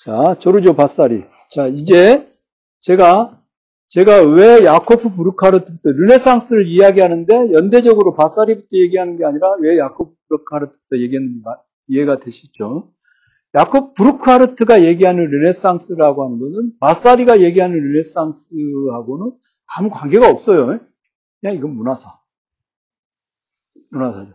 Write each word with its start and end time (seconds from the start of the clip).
자, 0.00 0.36
조르조 0.38 0.76
바사리. 0.76 1.24
자, 1.50 1.66
이제 1.66 2.32
제가 2.80 3.42
제가 3.88 4.22
왜 4.22 4.64
야코프 4.64 5.10
부르카르트부터 5.10 5.90
르네상스를 5.90 6.68
이야기하는데 6.68 7.52
연대적으로 7.52 8.14
바사리부터 8.14 8.76
얘기하는 8.76 9.16
게 9.16 9.24
아니라 9.24 9.54
왜 9.60 9.78
야코프 9.78 10.14
부르카르트부터 10.28 10.98
얘기했는지 10.98 11.42
이해가 11.88 12.20
되시죠? 12.20 12.92
야코프 13.54 13.94
부르카르트가 13.94 14.84
얘기하는 14.84 15.24
르네상스라고 15.24 16.24
하는 16.24 16.38
것은 16.38 16.72
바사리가 16.80 17.40
얘기하는 17.40 17.76
르네상스하고는 17.76 19.32
아무 19.66 19.90
관계가 19.90 20.28
없어요. 20.28 20.78
그냥 21.40 21.56
이건 21.56 21.74
문화사. 21.74 22.18
문화사죠. 23.90 24.34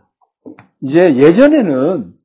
이제 0.80 1.16
예전에는 1.16 2.18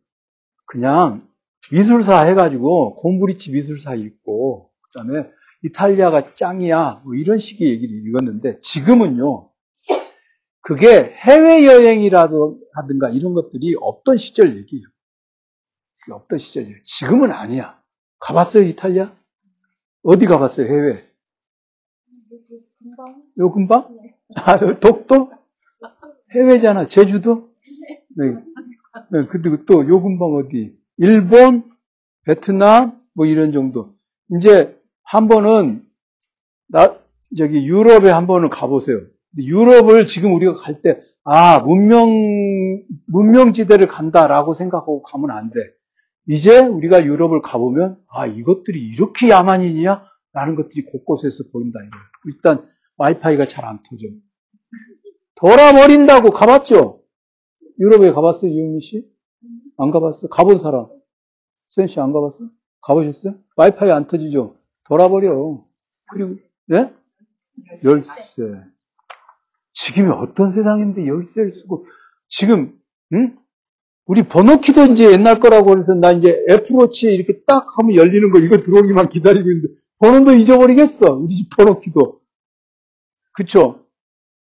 그냥 0.65 1.28
미술사 1.71 2.21
해가지고 2.21 2.95
곰브리치 2.95 3.51
미술사 3.51 3.95
있고 3.95 4.71
그다음에 4.81 5.29
이탈리아가 5.63 6.33
짱이야 6.33 7.01
뭐 7.03 7.15
이런 7.15 7.37
식의 7.37 7.69
얘기를 7.69 8.07
읽었는데 8.07 8.59
지금은요 8.61 9.49
그게 10.61 10.87
해외 10.87 11.65
여행이라도 11.65 12.59
하든가 12.75 13.09
이런 13.09 13.33
것들이 13.33 13.75
없던 13.79 14.17
시절 14.17 14.57
얘기예요. 14.57 14.83
그게 16.01 16.13
없던 16.13 16.37
시절이에요. 16.37 16.77
지금은 16.83 17.31
아니야. 17.31 17.81
가봤어요 18.19 18.63
이탈리아? 18.63 19.15
어디 20.03 20.25
가봤어요 20.25 20.67
해외? 20.67 21.09
요 23.39 23.51
근방? 23.51 23.97
아, 24.35 24.57
독도? 24.79 25.31
해외잖아. 26.35 26.87
제주도? 26.87 27.49
네. 28.15 28.35
네. 29.11 29.25
근데 29.25 29.65
또요 29.65 30.01
근방 30.01 30.35
어디? 30.35 30.78
일본, 31.01 31.63
베트남, 32.25 32.99
뭐 33.15 33.25
이런 33.25 33.51
정도. 33.53 33.93
이제 34.37 34.77
한 35.03 35.27
번은 35.27 35.83
나 36.67 36.99
저기 37.37 37.65
유럽에 37.65 38.09
한 38.09 38.27
번은 38.27 38.49
가보세요. 38.49 39.01
유럽을 39.37 40.07
지금 40.07 40.33
우리가 40.33 40.55
갈 40.55 40.81
때, 40.81 41.01
아, 41.23 41.59
문명, 41.59 42.09
문명지대를 43.07 43.87
간다라고 43.87 44.53
생각하고 44.53 45.01
가면 45.03 45.31
안 45.31 45.51
돼. 45.51 45.59
이제 46.27 46.59
우리가 46.59 47.05
유럽을 47.05 47.41
가보면, 47.41 47.97
아, 48.07 48.25
이것들이 48.25 48.79
이렇게 48.79 49.29
야만이냐? 49.29 50.03
라는 50.33 50.55
것들이 50.55 50.85
곳곳에서 50.85 51.45
보인다. 51.53 51.79
일단, 52.25 52.67
와이파이가 52.97 53.45
잘 53.45 53.65
안 53.65 53.79
터져. 53.83 54.05
돌아버린다고 55.35 56.31
가봤죠? 56.31 57.01
유럽에 57.79 58.11
가봤어요, 58.11 58.51
이용미 58.51 58.81
씨? 58.81 59.05
안 59.79 59.91
가봤어? 59.91 60.27
가본 60.27 60.59
사람? 60.59 60.87
센씨 61.69 61.99
안 61.99 62.11
가봤어? 62.11 62.45
가보셨어요? 62.81 63.35
와이파이 63.55 63.91
안 63.91 64.07
터지죠? 64.07 64.55
돌아버려. 64.85 65.63
그리고, 66.11 66.35
예? 66.73 66.93
열쇠. 67.83 68.07
지금이 69.73 70.09
어떤 70.11 70.53
세상인데 70.53 71.07
열쇠를 71.07 71.53
쓰고, 71.53 71.85
지금, 72.27 72.77
응? 73.13 73.37
우리 74.05 74.23
번호키도 74.23 74.85
이제 74.85 75.11
옛날 75.11 75.39
거라고 75.39 75.67
그래서 75.67 75.93
나 75.93 76.11
이제 76.11 76.43
애플워치에 76.49 77.13
이렇게 77.13 77.41
딱 77.45 77.65
하면 77.77 77.95
열리는 77.95 78.31
거 78.31 78.39
이거 78.39 78.57
들어오기만 78.57 79.09
기다리고 79.09 79.49
있는데, 79.49 79.73
번호도 79.99 80.33
잊어버리겠어. 80.33 81.13
우리 81.13 81.35
집 81.35 81.49
번호키도. 81.55 82.19
그쵸? 83.33 83.85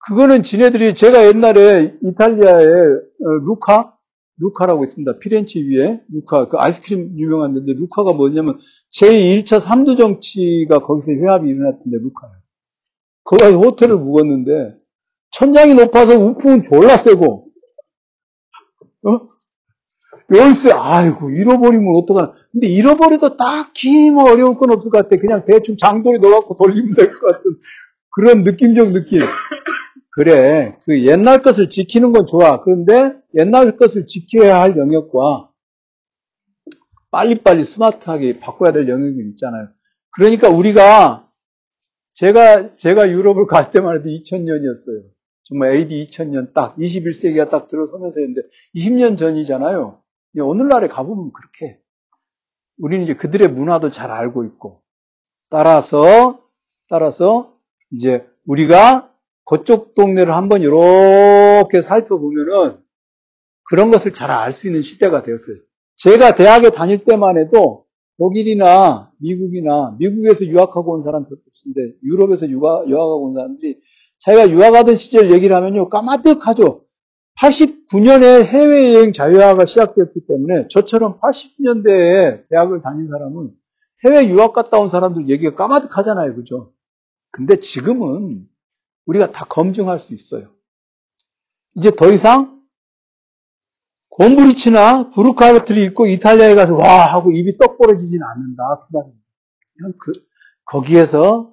그거는 0.06 0.42
지네들이 0.42 0.94
제가 0.94 1.26
옛날에 1.26 1.94
이탈리아에 2.02 2.64
어, 2.64 3.28
루카 3.44 3.95
루카라고 4.38 4.84
있습니다. 4.84 5.18
피렌체 5.18 5.60
위에 5.60 6.00
루카 6.12 6.48
그 6.48 6.56
아이스크림 6.58 7.18
유명한 7.18 7.54
데인데 7.54 7.72
루카가 7.74 8.12
뭐냐면 8.12 8.58
제1차 8.92 9.60
3두 9.60 9.96
정치가 9.98 10.80
거기서 10.80 11.12
회합이 11.12 11.48
일어났던데 11.48 11.96
루카예요. 11.98 12.36
거기 13.24 13.42
가서 13.42 13.58
호텔을 13.58 13.96
묵었는데 13.96 14.78
천장이 15.32 15.74
높아서 15.74 16.16
우풍은 16.18 16.62
졸라 16.62 16.96
세고 16.96 17.48
어? 19.06 19.28
열쇠 20.34 20.72
아이고 20.72 21.30
잃어버리면 21.30 21.94
어떡하나 22.02 22.34
근데 22.52 22.66
잃어버려도 22.66 23.36
딱히 23.36 24.10
뭐 24.10 24.30
어려울 24.30 24.56
건 24.58 24.70
없을 24.72 24.90
것 24.90 25.02
같아 25.02 25.20
그냥 25.20 25.44
대충 25.46 25.76
장도에 25.76 26.18
넣어갖고 26.18 26.56
돌리면 26.56 26.94
될 26.94 27.10
것 27.12 27.26
같은 27.26 27.42
그런 28.10 28.42
느낌적 28.44 28.92
느낌 28.92 29.22
그래 30.16 30.78
그 30.86 31.04
옛날 31.04 31.42
것을 31.42 31.68
지키는 31.68 32.14
건 32.14 32.24
좋아 32.24 32.62
그런데 32.62 33.14
옛날 33.34 33.76
것을 33.76 34.06
지켜야 34.06 34.62
할 34.62 34.78
영역과 34.78 35.52
빨리빨리 37.10 37.64
스마트하게 37.64 38.40
바꿔야 38.40 38.72
될 38.72 38.88
영역이 38.88 39.28
있잖아요. 39.32 39.68
그러니까 40.10 40.48
우리가 40.48 41.30
제가 42.14 42.76
제가 42.76 43.10
유럽을 43.10 43.46
갈 43.46 43.70
때만 43.70 43.98
해도 43.98 44.08
2000년이었어요. 44.08 45.04
정말 45.44 45.72
AD 45.72 46.06
2000년 46.06 46.54
딱 46.54 46.76
21세기가 46.76 47.50
딱 47.50 47.68
들어서면서였는데 47.68 48.40
20년 48.74 49.18
전이잖아요. 49.18 50.00
오늘날에 50.38 50.88
가보면 50.88 51.32
그렇게 51.32 51.78
우리는 52.78 53.04
이제 53.04 53.14
그들의 53.14 53.48
문화도 53.48 53.90
잘 53.90 54.10
알고 54.10 54.44
있고 54.46 54.80
따라서 55.50 56.42
따라서 56.88 57.54
이제 57.90 58.26
우리가 58.46 59.12
그쪽 59.46 59.94
동네를 59.94 60.34
한번 60.34 60.60
이렇게 60.62 61.80
살펴보면은 61.82 62.78
그런 63.64 63.90
것을 63.90 64.12
잘 64.12 64.30
알 64.30 64.52
수 64.52 64.66
있는 64.66 64.82
시대가 64.82 65.22
되었어요. 65.22 65.56
제가 65.96 66.34
대학에 66.34 66.70
다닐 66.70 67.04
때만 67.04 67.38
해도 67.38 67.86
독일이나 68.18 69.12
미국이나 69.20 69.96
미국에서 69.98 70.44
유학하고 70.46 70.94
온 70.94 71.02
사람들 71.02 71.36
없는데 71.36 71.96
유럽에서 72.02 72.48
유학, 72.48 72.88
유학하고 72.88 73.26
온 73.26 73.34
사람들이 73.34 73.78
자기가 74.20 74.50
유학하던 74.50 74.96
시절 74.96 75.32
얘기를 75.32 75.54
하면요 75.56 75.88
까마득하죠. 75.88 76.80
89년에 77.38 78.44
해외여행 78.44 79.12
자유화가 79.12 79.66
시작되었기 79.66 80.26
때문에 80.26 80.68
저처럼 80.70 81.18
80년대에 81.20 82.48
대학을 82.48 82.82
다닌 82.82 83.08
사람은 83.08 83.50
해외 84.04 84.28
유학 84.28 84.52
갔다 84.54 84.78
온 84.78 84.88
사람들 84.88 85.28
얘기가 85.28 85.54
까마득하잖아요. 85.54 86.34
그죠? 86.34 86.72
근데 87.30 87.56
지금은 87.60 88.46
우리가 89.06 89.32
다 89.32 89.44
검증할 89.46 89.98
수 89.98 90.14
있어요. 90.14 90.50
이제 91.74 91.90
더 91.90 92.12
이상 92.12 92.60
곰브리치나 94.10 95.10
부르카르트를 95.10 95.82
입고 95.84 96.06
이탈리아에 96.06 96.54
가서 96.54 96.74
와 96.74 97.12
하고 97.12 97.32
입이 97.32 97.58
떡 97.58 97.78
벌어지진 97.78 98.20
않는다. 98.22 98.86
그냥 98.90 99.92
그 99.98 100.12
거기에서 100.64 101.52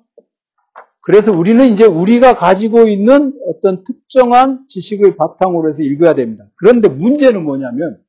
그래서 1.02 1.34
우리는 1.34 1.66
이제 1.66 1.86
우리가 1.86 2.36
가지고 2.36 2.88
있는 2.88 3.38
어떤 3.50 3.84
특정한 3.84 4.66
지식을 4.70 5.18
바탕으로 5.18 5.70
해서 5.70 5.82
읽어야 5.82 6.16
됩니다. 6.16 6.46
그런데 6.56 6.88
문제는 6.88 7.44
뭐냐면 7.44 8.02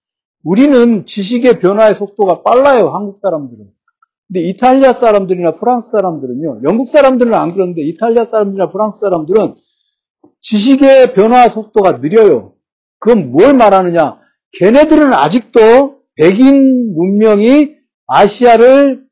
우리는 0.44 1.04
지식의 1.04 1.58
변화의 1.58 1.96
속도가 1.96 2.42
빨라요. 2.42 2.90
한국 2.90 3.18
사람들은. 3.18 3.68
근데 4.28 4.40
이탈리아 4.48 4.92
사람들이나 4.92 5.52
프랑스 5.52 5.90
사람들은요. 5.90 6.60
영국 6.64 6.88
사람들은 6.88 7.34
안 7.34 7.52
그런데 7.52 7.82
이탈리아 7.82 8.24
사람들이나 8.24 8.68
프랑스 8.68 9.00
사람들은 9.00 9.54
지식의 10.40 11.14
변화 11.14 11.48
속도가 11.48 11.98
느려요. 11.98 12.54
그건 12.98 13.32
뭘 13.32 13.54
말하느냐? 13.54 14.18
걔네들은 14.58 15.12
아직도 15.12 16.02
백인 16.16 16.94
문명이 16.94 17.74
아시아를 18.06 19.04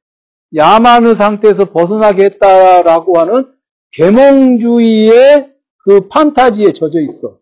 야만의 0.54 1.14
상태에서 1.14 1.72
벗어나게 1.72 2.24
했다라고 2.24 3.18
하는 3.18 3.52
계몽주의의 3.92 5.54
그 5.84 6.08
판타지에 6.08 6.72
젖어 6.72 7.00
있어. 7.00 7.38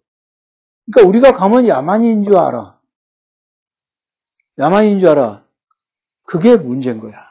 그러니까 0.91 1.09
우리가 1.09 1.33
가면 1.33 1.69
야만인 1.69 2.25
줄 2.25 2.37
알아. 2.37 2.79
야만인 4.59 5.01
줄 5.01 5.09
알아. 5.11 5.45
그게 6.25 6.57
문제인 6.57 7.01
거야. 7.01 7.30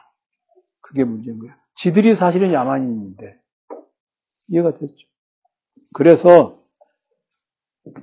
그게 0.90 1.04
문제인 1.04 1.38
거야. 1.38 1.56
지들이 1.74 2.16
사실은 2.16 2.52
야만인인데. 2.52 3.38
이해가 4.48 4.74
됐죠? 4.74 5.06
그래서, 5.94 6.64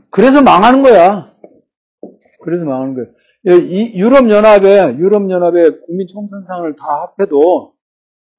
그래서 0.10 0.42
망하는 0.42 0.84
거야. 0.84 1.30
그래서 2.44 2.64
망하는 2.64 2.96
거예요. 2.96 3.12
유럽연합에, 3.94 4.98
유럽연합의 4.98 5.82
국민총선상을 5.82 6.76
다 6.78 6.86
합해도, 6.86 7.74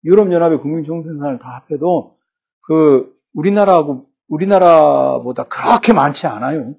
유럽연합의 0.05 0.61
국민총선상을 0.61 1.39
다 1.39 1.63
합해도, 1.63 2.17
그, 2.63 3.15
우리나라하고, 3.35 4.07
우리나라보다 4.29 5.45
그렇게 5.45 5.93
많지 5.93 6.27
않아요. 6.27 6.75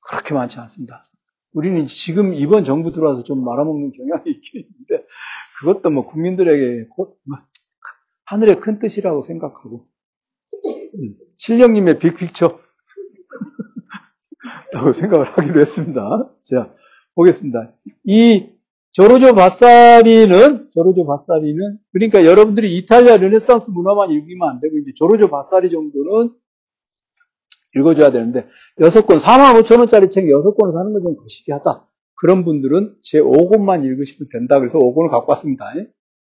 그렇게 0.00 0.32
많지 0.32 0.60
않습니다. 0.60 1.04
우리는 1.52 1.88
지금 1.88 2.34
이번 2.34 2.62
정부 2.62 2.92
들어와서 2.92 3.24
좀 3.24 3.44
말아먹는 3.44 3.90
경향이 3.90 4.30
있긴 4.30 4.62
있는데, 4.62 5.04
그것도 5.60 5.90
뭐 5.90 6.06
국민들에게 6.06 6.88
하늘의 8.26 8.60
큰 8.60 8.78
뜻이라고 8.78 9.22
생각하고, 9.22 9.86
음, 10.64 11.14
신령님의 11.36 11.98
빅픽처, 11.98 12.58
라고 14.72 14.92
생각을 14.92 15.26
하기로 15.26 15.60
했습니다. 15.60 16.30
자, 16.42 16.74
보겠습니다. 17.14 17.74
이 18.04 18.50
조르조 18.92 19.34
바사리는 19.34 20.70
조르조 20.72 21.06
바사리는 21.06 21.78
그러니까 21.92 22.24
여러분들이 22.24 22.76
이탈리아 22.76 23.16
르네상스 23.16 23.70
문화만 23.70 24.10
읽으면 24.10 24.48
안 24.48 24.60
되고 24.60 24.76
이제 24.78 24.92
조르조 24.96 25.28
바사리 25.28 25.70
정도는 25.70 26.34
읽어줘야 27.76 28.10
되는데 28.10 28.46
여섯 28.80 29.06
권 29.06 29.18
4만 29.18 29.60
5천 29.62 29.78
원짜리 29.78 30.08
책 30.10 30.30
여섯 30.30 30.54
권을 30.54 30.72
사는 30.72 30.92
건 30.92 31.02
좀 31.02 31.16
거시기하다. 31.16 31.87
그런 32.20 32.44
분들은 32.44 32.96
제 33.02 33.20
5권만 33.20 33.84
읽으시면 33.84 34.28
된다. 34.30 34.58
그래서 34.58 34.78
5권을 34.78 35.10
갖고 35.10 35.30
왔습니다. 35.32 35.72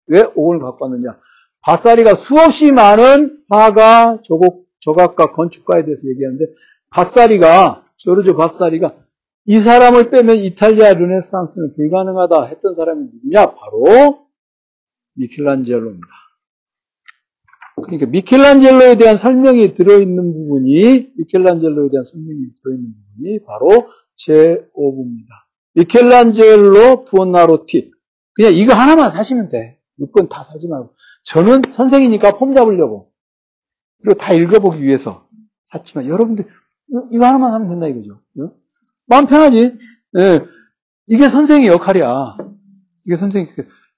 왜 0.07 0.23
5권을 0.23 0.61
갖고 0.61 0.85
왔느냐? 0.85 1.19
바사리가 1.63 2.15
수없이 2.15 2.73
많은 2.73 3.43
화가, 3.49 4.21
조곡, 4.23 4.67
조각가, 4.81 5.33
건축가에 5.33 5.85
대해서 5.85 6.09
얘기하는데 6.09 6.45
바사리가 6.91 7.87
조르조 7.97 8.37
바사리가 8.37 8.89
이 9.47 9.59
사람을 9.59 10.11
빼면 10.11 10.37
이탈리아 10.37 10.93
르네상스는 10.95 11.75
불가능하다 11.75 12.45
했던 12.45 12.75
사람이 12.75 13.09
누구냐? 13.13 13.55
바로 13.55 14.27
미켈란젤로입니다. 15.15 16.07
그러니까 17.83 18.07
미켈란젤로에 18.07 18.97
대한 18.97 19.17
설명이 19.17 19.75
들어있는 19.75 20.33
부분이 20.33 21.13
미켈란젤로에 21.17 21.89
대한 21.91 22.05
설명이 22.05 22.55
들어있는 22.63 22.95
부분이 23.17 23.45
바로 23.45 23.89
제5부입니다. 24.19 25.50
미켈란젤로 25.75 27.05
부온나로티 27.05 27.93
그냥 28.35 28.55
이거 28.55 28.75
하나만 28.75 29.11
사시면 29.11 29.49
돼. 29.49 29.79
6권 30.01 30.29
다 30.29 30.43
사지 30.43 30.67
말고. 30.69 30.95
저는 31.25 31.63
선생이니까 31.71 32.37
폼 32.39 32.55
잡으려고. 32.55 33.11
그리고 34.03 34.19
다 34.19 34.33
읽어보기 34.33 34.83
위해서 34.83 35.29
샀지만 35.65 36.07
여러분들 36.07 36.47
이거 37.13 37.27
하나만 37.27 37.53
하면 37.53 37.69
된다 37.69 37.87
이거죠. 37.87 38.21
마음 39.07 39.27
편하지. 39.27 39.77
네. 40.13 40.41
이게 41.07 41.29
선생의 41.29 41.69
역할이야. 41.69 42.37
이게 43.07 43.17
선생이 43.17 43.47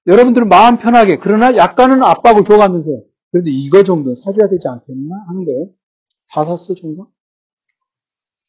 여러분들은 0.06 0.48
마음 0.48 0.78
편하게 0.78 1.16
그러나 1.16 1.56
약간은 1.56 2.02
압박을 2.02 2.42
줘가면서 2.42 2.88
그래도 3.30 3.48
이거 3.48 3.82
정도는 3.84 4.14
사줘야 4.16 4.48
되지 4.48 4.68
않겠나 4.68 5.14
하는 5.28 5.44
거예요. 5.44 5.68
다 6.30 6.44
샀어 6.44 6.74
정도? 6.74 7.08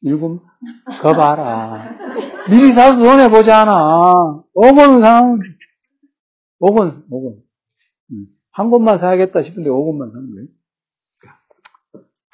일곱 0.02 0.42
거 1.02 1.14
봐라. 1.14 1.90
미리 2.50 2.74
사서 2.74 2.98
손해 3.00 3.30
보잖아. 3.30 4.44
5권 4.56 5.02
상 5.02 5.40
5권 6.62 7.10
5권 7.10 7.42
한 8.52 8.70
권만 8.70 8.98
사야겠다 8.98 9.42
싶은데 9.42 9.70
5권만 9.70 10.12
사는 10.12 10.32
거예요. 10.32 10.48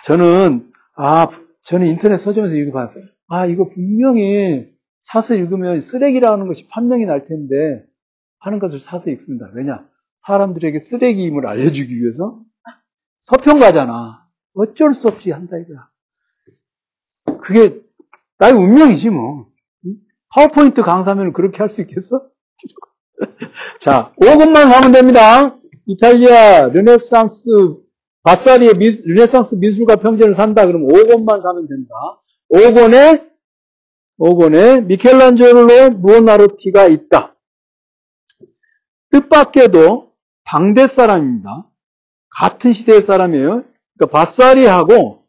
저는 0.03 0.71
아 0.95 1.27
저는 1.63 1.87
인터넷 1.87 2.17
서점에서 2.17 2.55
이거 2.55 2.71
봐요. 2.71 2.91
아, 3.27 3.45
이거 3.45 3.65
분명히 3.65 4.73
사서 5.01 5.35
읽으면 5.35 5.81
쓰레기라는 5.81 6.47
것이 6.47 6.67
판명이 6.67 7.05
날 7.05 7.23
텐데 7.23 7.85
하는 8.39 8.59
것을 8.59 8.79
사서 8.79 9.11
읽습니다. 9.11 9.49
왜냐? 9.53 9.87
사람들에게 10.17 10.79
쓰레기임을 10.79 11.45
알려주기 11.45 12.01
위해서 12.01 12.41
서평가잖아. 13.19 14.25
어쩔 14.55 14.93
수 14.93 15.07
없이 15.07 15.31
한다 15.31 15.57
이거야. 15.57 15.89
그게 17.39 17.81
나의 18.39 18.53
운명이지 18.53 19.11
뭐. 19.11 19.48
파워포인트 20.29 20.81
강사면 20.81 21.33
그렇게 21.33 21.57
할 21.59 21.69
수 21.69 21.81
있겠어? 21.81 22.27
자, 23.81 24.13
5권만 24.21 24.71
사면 24.71 24.91
됩니다. 24.91 25.57
이탈리아 25.85 26.67
르네상스 26.67 27.49
바사리의 28.23 28.73
미, 28.75 28.89
르네상스 29.05 29.55
미술가 29.55 29.97
평전을 29.97 30.35
산다 30.35 30.65
그러면 30.65 30.87
5권만 30.89 31.41
사면 31.41 31.67
된다. 31.67 31.93
5권에 32.53 33.29
5권에 34.19 34.85
미켈란젤로 34.85 35.91
무오나르티가 35.91 36.87
있다. 36.87 37.35
뜻밖에도 39.11 40.11
당대 40.43 40.87
사람입니다. 40.87 41.67
같은 42.29 42.73
시대의 42.73 43.01
사람이에요. 43.01 43.63
그러니까 43.97 44.05
바사리하고 44.11 45.23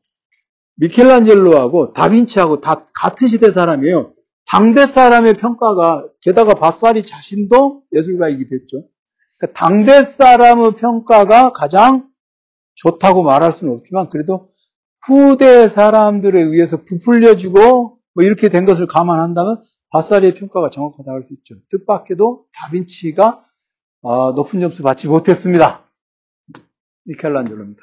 미켈란젤로하고 0.76 1.92
다빈치하고 1.92 2.60
다 2.60 2.86
같은 2.92 3.28
시대 3.28 3.50
사람이에요. 3.50 4.12
당대 4.46 4.86
사람의 4.86 5.34
평가가 5.34 6.08
게다가 6.22 6.54
바사리 6.54 7.04
자신도 7.04 7.84
예술가이기도 7.92 8.54
했죠. 8.56 8.84
그러니까 9.38 9.58
당대 9.58 10.04
사람의 10.04 10.76
평가가 10.76 11.52
가장 11.52 12.08
좋다고 12.74 13.22
말할 13.22 13.52
수는 13.52 13.74
없지만 13.74 14.08
그래도 14.10 14.50
후대 15.02 15.68
사람들에 15.68 16.40
의해서 16.42 16.82
부풀려지고 16.84 17.98
뭐 18.14 18.24
이렇게 18.24 18.48
된 18.48 18.64
것을 18.64 18.86
감안한다면 18.86 19.62
바사리의 19.90 20.34
평가가 20.34 20.70
정확하다고 20.70 21.10
할 21.10 21.22
수 21.26 21.34
있죠. 21.34 21.56
뜻밖에도 21.70 22.46
다빈치가 22.52 23.44
어, 24.02 24.32
높은 24.32 24.60
점수 24.60 24.82
받지 24.82 25.08
못했습니다. 25.08 25.84
미켈란젤로입니다. 27.04 27.82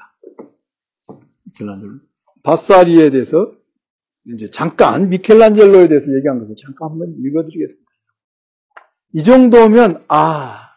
미켈란젤로. 1.45 1.99
바사리에 2.43 3.09
대해서 3.09 3.51
이제 4.33 4.49
잠깐 4.51 5.09
미켈란젤로에 5.09 5.87
대해서 5.87 6.07
얘기한 6.13 6.39
것을 6.39 6.55
잠깐 6.57 6.91
한번 6.91 7.15
읽어드리겠습니다. 7.17 7.91
이 9.13 9.23
정도면 9.23 10.03
아, 10.09 10.69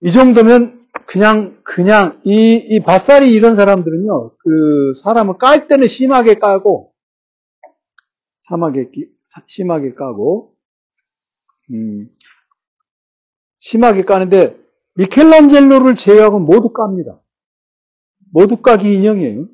이 0.00 0.10
정도면 0.10 0.82
그냥 1.06 1.60
그냥 1.64 2.20
이, 2.24 2.54
이 2.56 2.80
바사리 2.80 3.32
이런 3.32 3.56
사람들은요 3.56 4.36
그 4.36 4.92
사람을 5.02 5.38
깔 5.38 5.66
때는 5.66 5.88
심하게 5.88 6.34
깔고 6.34 6.92
심하게 8.40 8.90
심하게 9.46 9.94
까고 9.94 10.54
음, 11.70 12.08
심하게 13.58 14.02
까는데 14.02 14.58
미켈란젤로를 14.94 15.96
제외하고 15.96 16.40
모두 16.40 16.72
깝니다. 16.72 17.20
모두 18.32 18.56
까기 18.56 18.94
인형이에요. 18.94 19.46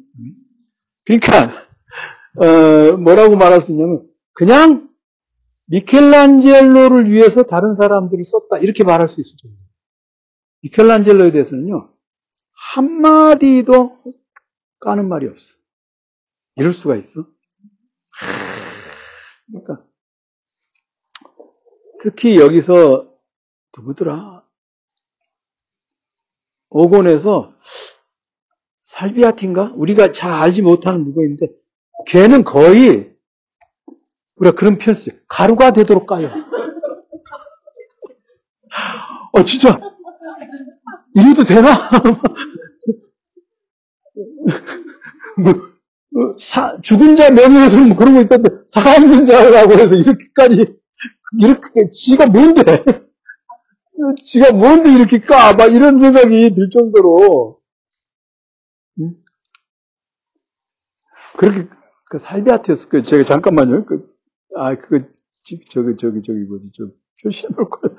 그러니까 1.07 1.53
어, 2.37 2.97
뭐라고 2.97 3.37
말할 3.37 3.61
수 3.61 3.71
있냐면 3.73 4.09
그냥 4.33 4.89
미켈란젤로를 5.67 7.11
위해서 7.11 7.45
다른 7.45 7.75
사람들을 7.75 8.23
썼다 8.25 8.59
이렇게 8.59 8.85
말할 8.85 9.09
수 9.09 9.21
있을 9.21 9.37
정도. 9.37 9.57
미켈란젤로에 10.63 11.33
대해서는요, 11.33 11.93
한 12.53 13.01
마디도 13.01 14.03
까는 14.81 15.09
말이 15.09 15.27
없어. 15.27 15.57
이럴 16.57 16.73
수가 16.73 16.97
있어? 16.97 17.27
그러니까, 19.47 19.85
특히 22.03 22.39
여기서, 22.39 23.11
누구더라? 23.77 24.45
오곤에서 26.71 27.55
살비아틴가? 28.85 29.73
우리가 29.77 30.13
잘 30.13 30.31
알지 30.31 30.63
못하는 30.63 31.05
있는데, 31.23 31.49
걔는 32.07 32.45
거의, 32.45 33.13
우리가 34.37 34.55
그런 34.57 34.79
표현 34.79 34.95
써요. 34.97 35.17
가루가 35.29 35.73
되도록 35.73 36.07
까요. 36.07 36.31
어, 39.33 39.45
진짜, 39.45 39.77
이래도 41.15 41.45
되나? 41.45 41.75
뭐, 45.37 45.53
뭐, 46.11 46.37
사, 46.39 46.79
죽은 46.83 47.17
자 47.17 47.31
명예훼손 47.31 47.89
뭐 47.89 47.97
그런 47.97 48.15
거 48.15 48.21
있던데, 48.23 48.51
살아있는 48.67 49.27
자라고 49.27 49.73
해서 49.75 49.95
이렇게까지, 49.95 50.77
이렇게, 51.41 51.91
지가 51.91 52.27
뭔데? 52.27 52.63
지가 54.25 54.53
뭔데 54.53 54.93
이렇게 54.93 55.19
까? 55.19 55.55
막 55.55 55.73
이런 55.73 55.99
생각이 55.99 56.55
들 56.55 56.71
정도로, 56.71 57.59
응? 59.01 59.15
그렇게, 61.37 61.67
그 62.07 62.19
살비아트였을 62.19 62.89
거예요. 62.91 63.03
제가 63.05 63.25
잠깐만요. 63.25 63.87
그, 63.87 64.09
아, 64.57 64.75
그, 64.77 65.13
저기, 65.69 65.97
저기, 65.97 66.23
저기, 66.23 66.41
뭐지, 66.41 66.71
좀 66.73 66.93
표시해 67.23 67.49
놓을 67.57 67.69
거예요. 67.71 67.97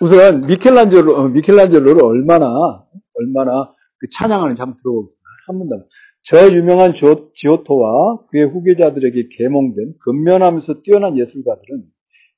우선 0.00 0.40
미켈란젤로 0.42 1.14
어, 1.16 1.28
미켈란젤로를 1.28 2.02
얼마나 2.04 2.86
얼마나 3.18 3.74
그 3.98 4.08
찬양하는지 4.10 4.60
한번 4.60 4.78
들어보겠습니다. 4.82 5.20
한 5.46 5.58
번 5.58 5.68
더. 5.68 5.86
저 6.22 6.52
유명한 6.52 6.92
지오토와 7.34 8.26
그의 8.30 8.44
후계자들에게 8.46 9.28
계몽된 9.32 9.94
근면하면서 10.00 10.82
뛰어난 10.82 11.18
예술가들은 11.18 11.84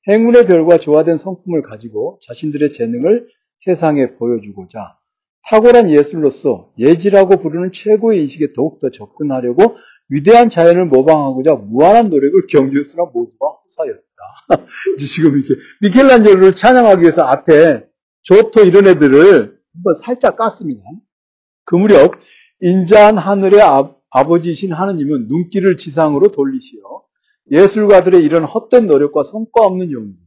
행운의 0.09 0.47
별과 0.47 0.77
조화된 0.77 1.17
성품을 1.17 1.61
가지고 1.63 2.17
자신들의 2.23 2.73
재능을 2.73 3.27
세상에 3.57 4.15
보여주고자 4.15 4.97
탁월한 5.49 5.89
예술로서 5.89 6.71
예지라고 6.77 7.41
부르는 7.41 7.71
최고의 7.71 8.21
인식에 8.21 8.53
더욱더 8.53 8.89
접근하려고 8.89 9.75
위대한 10.09 10.49
자연을 10.49 10.85
모방하고자 10.85 11.55
무한한 11.55 12.09
노력을 12.09 12.39
경주했으나 12.47 13.03
모두가 13.13 13.47
호사였다. 13.63 14.65
지금 14.99 15.37
이렇게 15.37 15.61
미켈란젤로를 15.81 16.55
찬양하기 16.55 17.01
위해서 17.01 17.23
앞에 17.23 17.85
조토 18.21 18.61
이런 18.63 18.87
애들을 18.87 19.59
한번 19.73 19.93
살짝 20.01 20.37
깠습니다. 20.37 20.81
그 21.65 21.75
무렵 21.75 22.13
인자한 22.61 23.17
하늘의 23.17 23.61
아, 23.61 24.23
버지신 24.23 24.71
하느님은 24.71 25.27
눈길을 25.27 25.75
지상으로 25.75 26.29
돌리시어 26.29 27.03
예술가들의 27.51 28.23
이런 28.23 28.45
헛된 28.45 28.87
노력과 28.87 29.23
성과 29.23 29.65
없는 29.65 29.91
용기, 29.91 30.17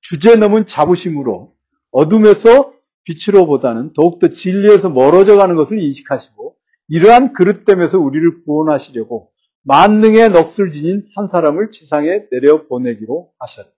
주제 0.00 0.36
넘은 0.36 0.66
자부심으로 0.66 1.52
어둠에서 1.90 2.72
빛으로보다는 3.04 3.92
더욱더 3.94 4.28
진리에서 4.28 4.90
멀어져 4.90 5.36
가는 5.36 5.56
것을 5.56 5.80
인식하시고 5.80 6.56
이러한 6.88 7.32
그릇됨에서 7.32 7.98
우리를 7.98 8.42
구원하시려고 8.44 9.30
만능의 9.64 10.30
넋을 10.30 10.70
지닌 10.72 11.06
한 11.16 11.26
사람을 11.26 11.70
지상에 11.70 12.24
내려 12.30 12.66
보내기로 12.66 13.30
하셨다. 13.38 13.70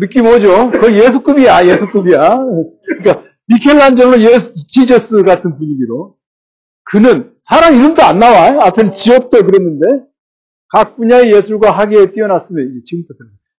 느낌 0.00 0.26
오죠? 0.26 0.70
그 0.70 0.92
예수급이야, 0.94 1.66
예수급이야. 1.66 2.38
그러니까 2.98 3.22
미켈란젤로 3.48 4.20
예수, 4.20 4.54
지저스 4.68 5.22
같은 5.22 5.56
분위기로. 5.56 6.16
그는 6.84 7.34
사람 7.40 7.74
이름도 7.74 8.02
안 8.02 8.18
나와. 8.18 8.66
앞에는 8.66 8.94
지었대 8.94 9.42
그랬는데 9.42 10.06
각 10.68 10.94
분야의 10.94 11.32
예술과 11.32 11.70
학예에 11.70 12.12
뛰어났으며 12.12 12.62
지금부터 12.84 13.14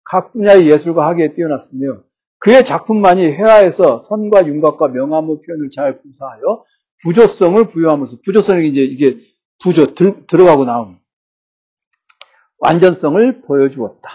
각 0.04 0.32
분야의 0.32 0.68
예술과 0.68 1.06
학예에 1.08 1.34
뛰어났으며 1.34 2.02
그의 2.42 2.64
작품만이 2.64 3.24
회화에서 3.24 3.98
선과 3.98 4.46
윤곽과 4.46 4.88
명암의 4.88 5.42
표현을 5.46 5.70
잘 5.70 6.00
구사하여 6.00 6.64
부조성을 7.04 7.68
부여하면서 7.68 8.16
부조성이 8.24 8.68
이제 8.68 8.82
이게 8.82 9.18
부조 9.62 9.94
들, 9.94 10.26
들어가고 10.26 10.64
나온 10.64 10.98
완전성을 12.58 13.42
보여주었다. 13.42 14.10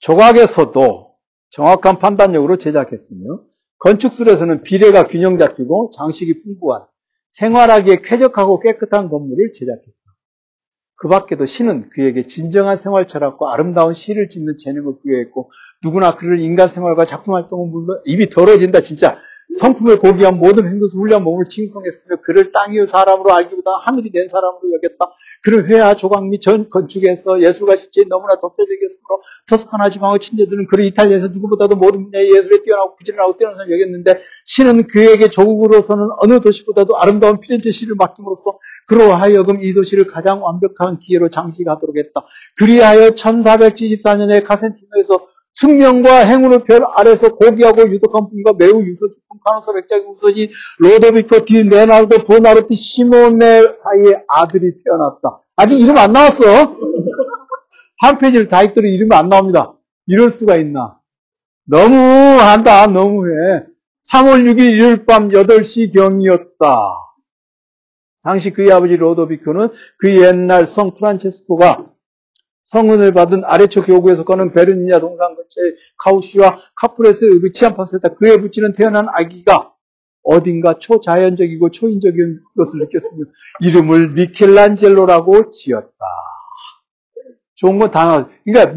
조각에서도 0.00 1.14
정확한 1.50 1.98
판단력으로 1.98 2.58
제작했으며 2.58 3.40
건축술에서는 3.78 4.64
비례가 4.64 5.04
균형 5.04 5.38
잡히고 5.38 5.92
장식이 5.94 6.42
풍부한 6.42 6.86
생활하기에 7.30 8.02
쾌적하고 8.02 8.58
깨끗한 8.58 9.08
건물을 9.08 9.52
제작했다. 9.52 9.93
그 10.96 11.08
밖에도 11.08 11.44
신은 11.44 11.90
그에게 11.90 12.26
진정한 12.26 12.76
생활 12.76 13.06
철학과 13.06 13.52
아름다운 13.52 13.94
시를 13.94 14.28
짓는 14.28 14.56
재능을 14.58 14.94
부여했고 15.02 15.50
누구나 15.82 16.14
그를 16.14 16.40
인간 16.40 16.68
생활과 16.68 17.04
작품 17.04 17.34
활동을 17.34 17.68
물론 17.68 18.00
입이 18.04 18.30
더러진다 18.30 18.80
진짜 18.80 19.18
성품을 19.58 19.98
고귀한 19.98 20.38
모든 20.38 20.64
행동에서 20.64 20.98
훌륭한 20.98 21.22
몸을 21.22 21.44
칭송했으며 21.48 22.16
그를 22.22 22.52
땅의 22.52 22.86
사람으로 22.86 23.32
알기보다 23.32 23.76
하늘이 23.80 24.10
낸 24.10 24.28
사람으로 24.28 24.60
여겼다. 24.74 25.12
그를 25.42 25.68
회화 25.68 25.94
조각 25.94 26.26
및 26.26 26.40
전 26.40 26.68
건축에서 26.70 27.40
예술가 27.40 27.76
실제에 27.76 28.04
너무나 28.08 28.34
독자적이었으므로 28.36 29.22
토스카나 29.48 29.90
지방의 29.90 30.18
친제들은 30.18 30.66
그를 30.66 30.84
이탈리아에서 30.86 31.28
누구보다도 31.28 31.76
모든 31.76 32.04
분야의 32.04 32.34
예술에 32.36 32.62
뛰어나고 32.62 32.96
부지런하고 32.96 33.36
뛰어난 33.36 33.56
사람을 33.56 33.80
여겼는데 33.80 34.20
신은 34.44 34.86
그에게 34.88 35.30
조국으로서는 35.30 36.08
어느 36.18 36.40
도시보다도 36.40 36.96
아름다운 36.98 37.40
피렌체 37.40 37.70
시를 37.70 37.94
맡김으로써 37.96 38.58
그로 38.86 39.12
하여금 39.12 39.62
이 39.62 39.72
도시를 39.72 40.06
가장 40.06 40.42
완벽한 40.42 40.98
기회로 40.98 41.28
장식하도록 41.28 41.96
했다. 41.96 42.26
그리하여 42.56 43.10
1474년에 43.10 44.44
카센티노에서 44.44 45.33
숙명과 45.54 46.26
행운의 46.26 46.64
별 46.64 46.84
아래서 46.96 47.34
고귀하고 47.34 47.90
유독한 47.90 48.28
분과 48.28 48.54
매우 48.58 48.82
유서 48.82 49.06
깊은 49.06 49.40
카노사 49.44 49.72
백작의 49.72 50.06
우선이 50.06 50.50
로도비코 50.78 51.44
디 51.44 51.64
네날도 51.64 52.24
보나르티 52.24 52.74
시모네 52.74 53.74
사이에 53.74 54.22
아들이 54.28 54.72
태어났다. 54.84 55.40
아직 55.56 55.80
이름 55.80 55.96
안 55.96 56.12
나왔어. 56.12 56.42
한 57.98 58.18
페이지를 58.18 58.48
다 58.48 58.62
읽더라도 58.62 58.88
이름이 58.88 59.14
안 59.14 59.28
나옵니다. 59.28 59.74
이럴 60.06 60.30
수가 60.30 60.56
있나. 60.56 60.98
너무 61.66 61.94
한다. 61.94 62.86
너무해. 62.86 63.64
3월 64.10 64.44
6일 64.44 64.72
일요일 64.72 65.06
밤 65.06 65.28
8시 65.28 65.94
경이었다. 65.94 66.78
당시 68.22 68.50
그의 68.50 68.72
아버지 68.72 68.96
로도비코는 68.96 69.68
그 69.98 70.20
옛날 70.20 70.66
성 70.66 70.94
프란체스코가 70.94 71.93
성은을 72.64 73.12
받은 73.12 73.44
아래쪽 73.44 73.86
교구에서 73.86 74.24
거는 74.24 74.52
베르니아 74.52 75.00
동상 75.00 75.34
근처의 75.34 75.74
카우시와 75.98 76.58
카프레스의 76.76 77.40
루치안파스에다 77.40 78.14
그에 78.14 78.38
붙이는 78.38 78.72
태어난 78.72 79.06
아기가 79.08 79.72
어딘가 80.22 80.78
초자연적이고 80.78 81.70
초인적인 81.70 82.40
것을 82.56 82.80
느꼈으며 82.80 83.24
이름을 83.60 84.10
미켈란젤로라고 84.12 85.50
지었다. 85.50 85.94
좋은 87.54 87.78
건 87.78 87.90
단어. 87.90 88.28
그러니까 88.44 88.74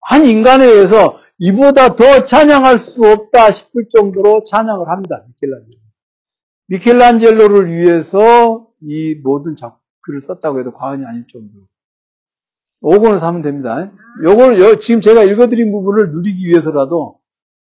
한 0.00 0.26
인간에 0.26 0.64
의해서 0.64 1.16
이보다 1.38 1.94
더 1.94 2.24
찬양할 2.24 2.78
수 2.78 3.06
없다 3.06 3.52
싶을 3.52 3.88
정도로 3.88 4.42
찬양을 4.44 4.88
합니다. 4.88 5.24
미켈란젤로. 5.28 5.78
미켈란젤로를 6.66 7.72
위해서 7.72 8.66
이 8.82 9.14
모든 9.22 9.54
작품 9.54 9.78
글을 10.02 10.20
썼다고 10.20 10.58
해도 10.60 10.72
과언이 10.72 11.04
아닐 11.06 11.26
정도로. 11.28 11.67
5권을 12.82 13.18
사면 13.18 13.42
됩니다. 13.42 13.90
요걸, 14.24 14.78
지금 14.80 15.00
제가 15.00 15.24
읽어드린 15.24 15.72
부분을 15.72 16.10
누리기 16.10 16.46
위해서라도 16.46 17.18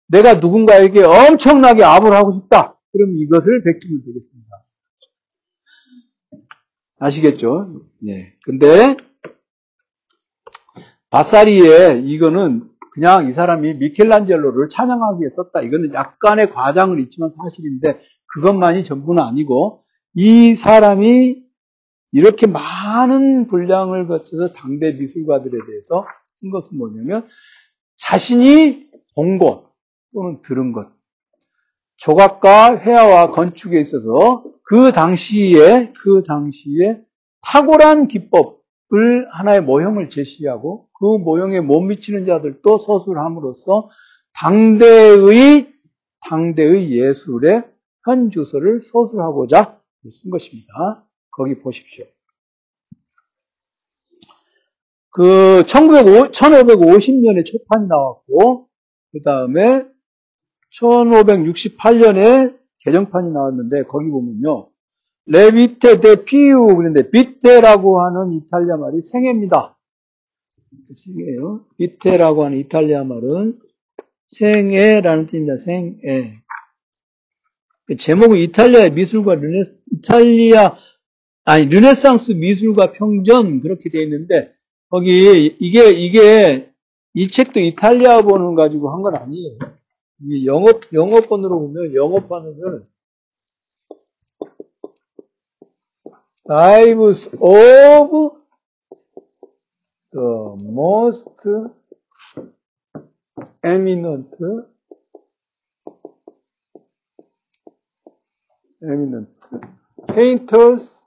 내가 0.08 0.36
누군가에게 0.36 1.04
엄청나게 1.04 1.84
압을 1.84 2.14
하고 2.14 2.34
싶다. 2.34 2.80
그럼 2.92 3.18
이것을 3.18 3.64
베끼면 3.64 4.04
되겠습니다. 4.06 4.50
아시겠죠? 7.00 7.82
네. 8.00 8.34
근데, 8.44 8.96
바사리에 11.10 12.02
이거는 12.04 12.70
그냥 12.92 13.28
이 13.28 13.32
사람이 13.32 13.76
미켈란젤로를 13.76 14.68
찬양하기 14.68 15.22
위해 15.22 15.30
썼다. 15.30 15.62
이거는 15.62 15.94
약간의 15.94 16.50
과장을 16.52 17.00
있지만 17.02 17.30
사실인데 17.30 18.00
그것만이 18.34 18.84
전부는 18.84 19.22
아니고 19.22 19.84
이 20.16 20.56
사람이 20.56 21.43
이렇게 22.14 22.46
많은 22.48 23.48
분량을 23.48 24.08
거쳐서 24.08 24.54
당대 24.54 24.94
미술가들에 24.94 25.58
대해서 25.66 26.06
쓴 26.28 26.52
것은 26.52 26.78
뭐냐면 26.78 27.28
자신이 27.98 28.88
본 29.16 29.40
것 29.40 29.74
또는 30.14 30.42
들은 30.44 30.72
것 30.74 30.90
조각과 31.98 32.78
회화와 32.78 33.32
건축에 33.32 33.80
있어서 33.82 34.44
그 34.64 34.92
당시에 34.92 35.92
그 35.98 36.24
당시에 36.24 37.02
탁월한 37.42 38.08
기법을 38.08 39.28
하나의 39.32 39.62
모형을 39.62 40.10
제시하고 40.10 40.88
그 41.00 41.06
모형에 41.18 41.62
못 41.62 41.82
미치는 41.82 42.26
자들도 42.26 42.78
서술함으로써 42.78 43.90
당대의 44.34 45.74
당대의 46.22 46.92
예술의 46.92 47.64
현주소를 48.06 48.82
서술하고자 48.82 49.80
쓴 50.10 50.30
것입니다. 50.32 51.06
거기 51.36 51.60
보십시오. 51.60 52.06
그 55.10 55.64
1950, 55.68 56.32
1550년에 56.32 57.46
초판이 57.46 57.88
나왔고 57.88 58.68
그 59.12 59.22
다음에 59.22 59.86
1568년에 60.74 62.58
개정판이 62.80 63.32
나왔는데 63.32 63.84
거기 63.84 64.10
보면요. 64.10 64.70
레비테 65.26 66.00
데 66.00 66.26
피우 66.26 66.76
그런데 66.76 67.10
비테라고 67.10 68.02
하는 68.02 68.34
이탈리아 68.34 68.78
말이 68.78 69.02
생애입니다. 69.02 69.78
생애예요. 70.96 71.66
비테라고 71.78 72.44
하는 72.44 72.58
이탈리아 72.58 73.04
말은 73.04 73.60
생애라는 74.28 75.28
뜻입니다. 75.28 75.58
생애. 75.58 76.40
제목은 77.98 78.38
이탈리아 78.38 78.90
미술과 78.90 79.36
르네 79.36 79.62
이탈리아 79.92 80.76
아니 81.46 81.66
르네상스 81.66 82.34
미술과 82.34 82.94
평전 82.94 83.60
그렇게 83.60 83.90
되어 83.90 84.02
있는데 84.04 84.54
거기 84.90 85.48
이게 85.60 85.92
이게 85.92 86.72
이 87.14 87.28
책도 87.28 87.60
이탈리아 87.60 88.22
번을 88.22 88.56
가지고 88.56 88.90
한 88.92 89.02
건 89.02 89.16
아니에요. 89.16 89.58
이게 90.22 90.46
영어 90.46 90.68
영어 90.94 91.22
번으로 91.22 91.60
보면 91.60 91.94
영어판은 91.94 92.84
Lives 96.46 97.30
of 97.40 98.38
the 100.12 100.58
most 100.62 101.26
eminent 103.64 104.36
eminent 108.82 109.30
painters 110.14 111.03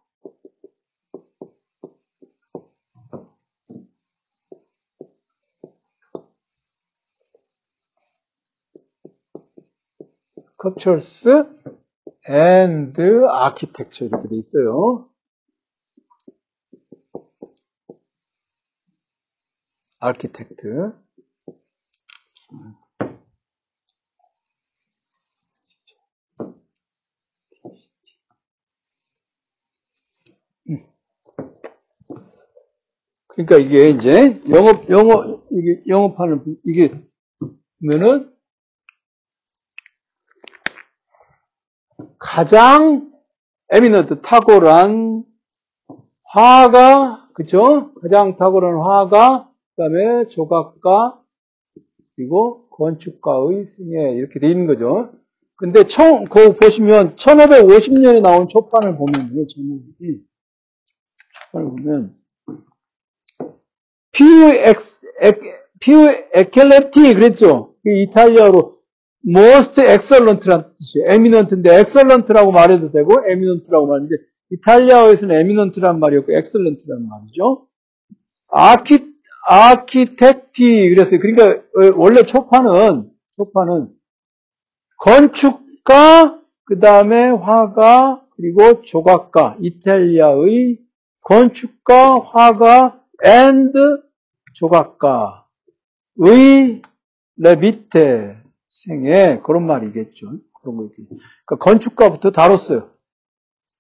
sculptures 10.58 11.28
and 12.28 12.98
architecture 12.98 14.08
이렇게 14.08 14.28
돼 14.28 14.36
있어요. 14.36 15.08
architect. 20.02 20.62
그러니까 33.28 33.58
이게 33.58 33.90
이제 33.90 34.40
영업, 34.48 34.88
영업, 34.88 35.46
이게 35.50 35.82
영업하는, 35.86 36.42
이게, 36.64 36.90
보면은, 37.80 38.34
가장 42.18 43.12
에미넌트 43.70 44.20
탁월한 44.20 45.24
화가, 46.24 47.30
그쵸? 47.34 47.92
가장 48.00 48.36
탁월한 48.36 48.80
화가, 48.80 49.50
그 49.76 49.82
다음에 49.82 50.28
조각가, 50.28 51.20
그리고 52.14 52.68
건축가의 52.70 53.64
생애, 53.64 54.12
이렇게 54.14 54.38
돼 54.40 54.48
있는 54.50 54.66
거죠. 54.66 55.12
근데 55.56 55.84
청, 55.84 56.24
거 56.24 56.52
보시면 56.52 57.16
1550년에 57.16 58.20
나온 58.20 58.48
초판을 58.48 58.96
보면요, 58.96 59.46
제목이. 59.46 60.22
초판을 61.52 61.70
보면, 61.70 62.16
più 64.12 64.50
ecc, 64.50 65.00
più 65.80 66.08
eccellenti 66.34 67.14
그랬죠. 67.14 67.74
이탈리아로 67.84 68.75
most 69.26 69.80
excellent란 69.80 70.72
뜻이에요. 70.78 71.12
eminent인데 71.12 71.78
excellent라고 71.78 72.52
말해도 72.52 72.92
되고 72.92 73.12
eminent라고 73.28 73.86
말하는데 73.86 74.14
이탈리아어에서는 74.52 75.40
eminent란 75.40 75.98
말이었고 75.98 76.32
excellent란 76.32 77.08
말이죠. 77.08 77.66
아키 78.48 79.16
아키텍티 79.48 80.88
그랬어요. 80.90 81.20
그러니까 81.20 81.62
원래 81.96 82.22
초판은 82.22 83.10
초판은 83.36 83.90
건축가 84.98 86.40
그 86.64 86.80
다음에 86.80 87.28
화가 87.28 88.22
그리고 88.36 88.82
조각가 88.82 89.56
이탈리아의 89.60 90.78
건축가 91.22 92.20
화가 92.20 93.00
and 93.24 93.72
조각가의 94.54 95.52
내 97.36 97.56
밑에 97.56 98.36
생애 98.84 99.40
그런 99.42 99.66
말이겠죠. 99.66 100.26
그런 100.60 100.76
거 100.76 100.88
그러니까 100.94 101.56
건축가부터 101.58 102.30
다뤘어요. 102.30 102.90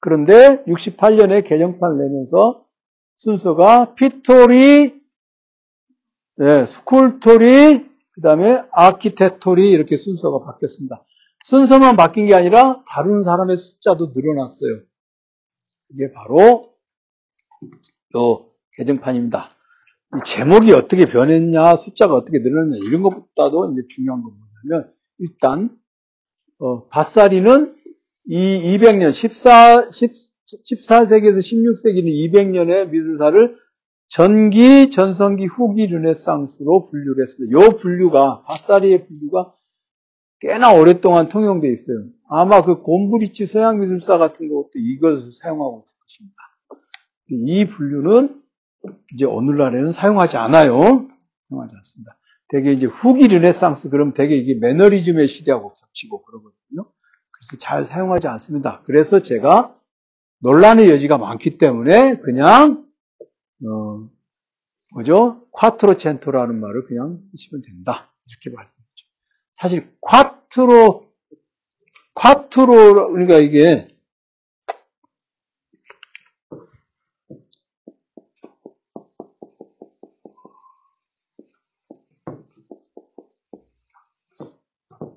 그런데 0.00 0.62
68년에 0.64 1.44
개정판을 1.44 1.98
내면서 1.98 2.64
순서가 3.16 3.94
pittori, 3.94 5.00
네, 6.36 6.66
scultori, 6.66 7.90
그 8.12 8.20
다음에 8.22 8.62
architettori 8.72 9.70
이렇게 9.70 9.96
순서가 9.96 10.44
바뀌었습니다. 10.44 11.02
순서만 11.44 11.96
바뀐 11.96 12.26
게 12.26 12.34
아니라 12.34 12.82
다룬 12.88 13.22
사람의 13.22 13.56
숫자도 13.56 14.12
늘어났어요. 14.14 14.80
이게 15.90 16.10
바로 16.12 16.74
요 18.16 18.46
개정판입니다. 18.72 19.50
제목이 20.24 20.72
어떻게 20.72 21.04
변했냐, 21.06 21.76
숫자가 21.76 22.14
어떻게 22.14 22.38
늘어났냐 22.38 22.76
이런 22.86 23.02
것보다도 23.02 23.72
이제 23.72 23.82
중요한 23.88 24.22
건 24.22 24.45
뭐냐면 24.66 24.92
일단 25.18 25.70
어, 26.58 26.86
바사리는 26.88 27.76
이 28.26 28.76
200년 28.76 29.12
14, 29.12 29.90
10, 29.90 30.12
14세기에서 30.70 31.38
16세기는 31.38 32.32
200년의 32.32 32.90
미술사를 32.90 33.56
전기, 34.08 34.90
전성기, 34.90 35.46
후기 35.46 35.86
르네상스로 35.86 36.84
분류를 36.84 37.22
했습니다. 37.22 37.58
이 37.58 37.76
분류가 37.76 38.42
바사리의 38.42 39.04
분류가 39.04 39.54
꽤나 40.40 40.74
오랫동안 40.74 41.28
통용돼 41.28 41.68
있어요. 41.68 42.04
아마 42.28 42.62
그 42.62 42.82
곰브리치 42.82 43.46
서양 43.46 43.80
미술사 43.80 44.18
같은 44.18 44.48
것도 44.48 44.70
이것을 44.74 45.32
사용하고 45.32 45.82
있을 45.84 45.96
것입니다. 45.98 46.36
이 47.30 47.64
분류는 47.64 48.42
이제 49.12 49.24
오늘날에는 49.24 49.90
사용하지 49.90 50.36
않아요. 50.36 51.08
사용하지 51.48 51.74
않습니다. 51.76 52.16
되게 52.48 52.72
이제 52.72 52.86
후기 52.86 53.26
르네상스 53.28 53.90
그럼 53.90 54.14
되게 54.14 54.36
이게 54.36 54.54
매너리즘의 54.54 55.26
시대하고 55.28 55.74
겹치고 55.74 56.22
그러거든요. 56.22 56.90
그래서 57.30 57.56
잘 57.58 57.84
사용하지 57.84 58.28
않습니다. 58.28 58.82
그래서 58.84 59.20
제가 59.20 59.76
논란의 60.40 60.90
여지가 60.90 61.18
많기 61.18 61.58
때문에 61.58 62.18
그냥 62.18 62.84
어 63.64 64.08
뭐죠? 64.92 65.46
콰트로첸토라는 65.52 66.60
말을 66.60 66.86
그냥 66.86 67.20
쓰시면 67.20 67.62
된다. 67.62 68.12
이렇게 68.28 68.54
말씀드렸죠. 68.56 69.06
사실 69.52 69.92
콰트로 70.00 71.06
콰트로 72.14 73.12
그러니까 73.12 73.38
이게 73.38 73.88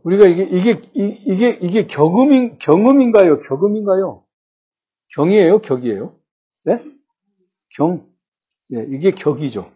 우리가 0.10 0.26
이게, 0.26 0.43
이게, 0.43 0.82
이게, 0.93 1.50
이게 1.62 1.88
경음인, 1.88 2.58
경음인가요? 2.58 3.41
격음인가요? 3.41 4.26
경이에요? 5.13 5.60
격이에요? 5.62 6.15
네? 6.63 6.84
경. 7.76 8.10
예, 8.74 8.86
이게 8.89 9.12
격이죠. 9.12 9.72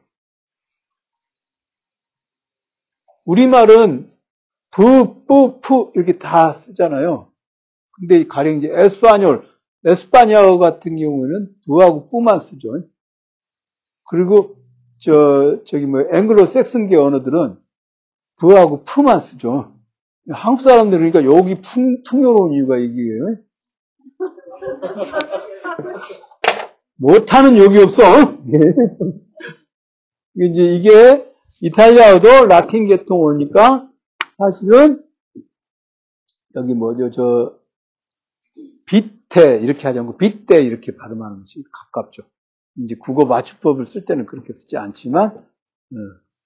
우리말은 3.26 4.12
부, 4.72 5.24
뿌, 5.26 5.60
푸 5.62 5.91
이렇게 5.96 6.17
다 6.17 6.52
쓰잖아요. 6.52 7.32
근데 7.91 8.26
가령 8.26 8.58
이제 8.58 8.69
에스파뇰, 8.72 9.43
에스파냐어 9.86 10.58
같은 10.58 10.96
경우는 10.96 11.54
부하고 11.65 12.10
뿌만 12.10 12.39
쓰죠. 12.39 12.69
그리고 14.10 14.56
저 15.00 15.62
저기 15.65 15.86
뭐 15.86 16.02
앵글로 16.12 16.48
섹슨 16.48 16.88
계 16.88 16.96
언어들은 16.96 17.58
부하고 18.38 18.84
푸만 18.84 19.19
쓰죠. 19.19 19.72
한국 20.31 20.62
사람들은 20.62 21.12
그러니까 21.12 21.36
여기 21.36 21.59
풍, 21.62 22.01
풍요로운 22.03 22.53
이유가 22.53 22.77
이게. 22.77 23.01
못하는 26.95 27.57
욕이 27.57 27.77
없어. 27.79 28.03
이제 30.36 30.63
이게 30.75 31.27
이탈리아어도 31.59 32.47
라틴 32.47 32.88
계통 32.88 33.19
오니까 33.19 33.89
사실은 34.38 35.03
여기 36.55 36.73
뭐죠 36.73 37.12
저 37.12 37.59
빗대 38.86 39.59
이렇게 39.59 39.88
하지 39.88 39.99
않고. 39.99 40.17
빗대 40.17 40.63
이렇게 40.63 40.95
발음하는 40.95 41.41
것이 41.41 41.63
가깝죠. 41.71 42.23
이제 42.77 42.95
국어 42.95 43.25
맞춤법을 43.25 43.86
쓸 43.86 44.05
때는 44.05 44.25
그렇게 44.25 44.53
쓰지 44.53 44.77
않지만 44.77 45.36
어, 45.36 45.97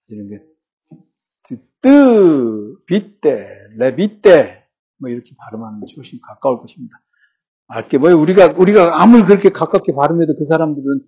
이런 0.08 0.30
게. 0.30 0.44
뜨, 1.82 2.76
빗대, 2.86 3.57
레빗대, 3.78 4.64
뭐 5.00 5.10
이렇게 5.10 5.32
발음하는 5.38 5.80
것이 5.80 5.96
훨씬 5.96 6.20
가까울 6.22 6.60
것입니다. 6.60 7.02
알게 7.68 7.98
뭐예요? 7.98 8.20
우리가, 8.20 8.54
우리가 8.58 9.02
아무리 9.02 9.24
그렇게 9.24 9.50
가깝게 9.50 9.94
발음해도 9.94 10.36
그 10.38 10.46
사람들은, 10.46 11.02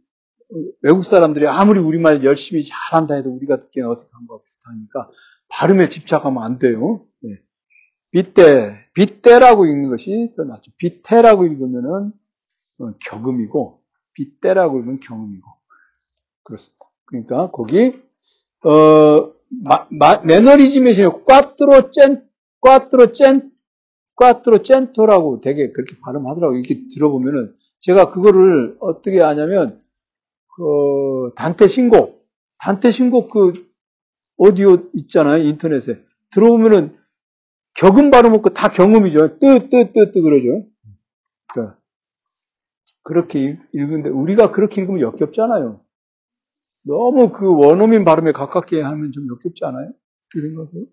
외국 0.82 1.04
사람들이 1.04 1.48
아무리 1.48 1.80
우리말 1.80 2.24
열심히 2.24 2.64
잘한다 2.66 3.16
해도 3.16 3.30
우리가 3.30 3.60
듣기엔 3.60 3.86
어색한 3.86 4.28
거와 4.28 4.40
비슷하니까 4.44 5.10
발음에 5.50 5.90
집착하면 5.90 6.42
안 6.44 6.58
돼요. 6.58 7.06
네. 7.22 7.38
빗대, 8.12 8.88
빗대라고 8.94 9.66
읽는 9.68 9.90
것이 9.90 10.34
더 10.36 10.44
낫죠. 10.44 10.72
빗대라고 10.78 11.46
읽으면은 11.46 12.12
어, 12.80 12.94
격음이고, 13.00 13.82
빗대라고 14.14 14.80
읽으면 14.80 15.00
경음이고. 15.02 15.48
그렇습니다. 16.44 16.86
그러니까 17.06 17.52
거기, 17.52 18.02
어, 18.64 19.34
마, 19.64 19.88
마, 19.92 20.22
매너리즘의 20.24 20.96
신호, 20.96 21.24
꽈트로 21.24 21.92
젠, 21.92 22.28
꽈트로 22.62 23.14
젠, 23.14 23.52
꽈트로 24.16 24.64
젠토라고 24.64 25.42
되게 25.42 25.72
그렇게 25.72 25.96
발음하더라고요. 26.04 26.60
이렇게 26.60 26.88
들어보면은, 26.94 27.56
제가 27.80 28.12
그거를 28.12 28.78
어떻게 28.80 29.20
하냐면, 29.20 29.80
그, 30.56 31.32
단테 31.36 31.68
신곡, 31.68 32.28
단테 32.60 32.92
신곡 32.92 33.30
그, 33.30 33.54
오디오 34.38 34.90
있잖아요, 34.94 35.44
인터넷에. 35.44 36.04
들어보면은, 36.32 36.98
격음 37.76 38.12
발음 38.12 38.34
없고 38.34 38.50
다 38.50 38.70
경음이죠. 38.70 39.40
뜨, 39.40 39.70
뜨, 39.70 39.92
뜨, 39.94 40.12
뜨, 40.12 40.22
그러죠. 40.22 40.66
그러니까, 41.48 41.78
그렇게 43.04 43.58
읽는데, 43.74 44.10
우리가 44.10 44.52
그렇게 44.52 44.82
읽으면 44.82 45.02
역겹잖아요. 45.02 45.82
너무 46.84 47.32
그 47.32 47.48
원어민 47.48 48.04
발음에 48.06 48.32
가깝게 48.32 48.82
하면 48.82 49.12
좀 49.12 49.28
역겹지 49.30 49.64
않아요? 49.66 49.92
그 50.32 50.42
생각해요? 50.42 50.86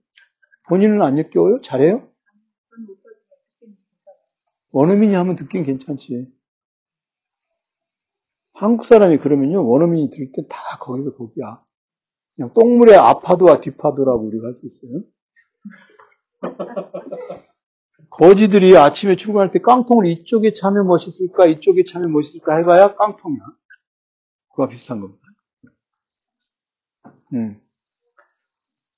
본인은 0.69 1.03
안 1.03 1.19
역겨워요? 1.19 1.61
잘해요? 1.61 2.09
원어민이 4.73 5.15
하면 5.15 5.37
듣긴 5.37 5.65
괜찮지. 5.65 6.27
한국 8.53 8.85
사람이 8.87 9.19
그러면요, 9.19 9.67
원어민이 9.69 10.11
들을 10.11 10.33
때다 10.33 10.79
거기서 10.81 11.15
거기야. 11.17 11.63
그냥 12.35 12.53
똥물의 12.55 12.97
앞파도와 12.97 13.61
뒷파도라고 13.61 14.27
우리가 14.27 14.47
할 14.49 14.55
수 14.55 14.67
있어요. 14.67 15.03
거지들이 18.11 18.77
아침에 18.77 19.17
출근할 19.17 19.51
때 19.51 19.61
깡통을 19.61 20.07
이쪽에 20.07 20.53
차면 20.53 20.87
멋있을까, 20.87 21.47
이쪽에 21.47 21.85
차면 21.85 22.13
멋있을까 22.13 22.57
해봐야 22.57 22.95
깡통이야. 22.95 23.41
그와 24.55 24.69
비슷한 24.69 25.01
겁니다. 25.01 25.23
음. 27.35 27.61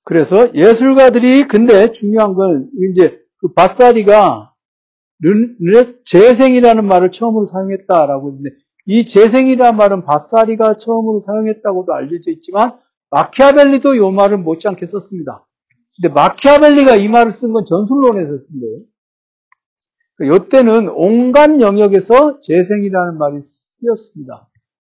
그래서 0.09 0.55
예술가들이 0.55 1.47
근데 1.47 1.93
중요한 1.93 2.33
건 2.33 2.71
이제 2.91 3.21
그 3.41 3.53
바사리가 3.53 4.55
재생이라는 6.07 6.87
말을 6.87 7.11
처음으로 7.11 7.45
사용했다라고 7.45 8.29
했는데 8.31 8.57
이 8.87 9.05
재생이라는 9.05 9.77
말은 9.77 10.07
바사리가 10.07 10.79
처음으로 10.79 11.21
사용했다고도 11.27 11.93
알려져 11.93 12.31
있지만 12.31 12.79
마키아벨리도 13.11 13.97
이 13.97 14.11
말을 14.11 14.39
못지않게 14.39 14.87
썼습니다. 14.87 15.47
근데 16.01 16.15
마키아벨리가 16.15 16.97
이 16.97 17.09
말을 17.09 17.31
쓴 17.31 17.53
건 17.53 17.67
전술론에서 17.67 18.39
쓴 18.39 18.61
거예요. 18.61 20.37
이때는 20.39 20.87
그러니까 20.87 20.93
온갖 20.97 21.61
영역에서 21.61 22.39
재생이라는 22.39 23.19
말이 23.19 23.43
쓰였습니다. 23.43 24.49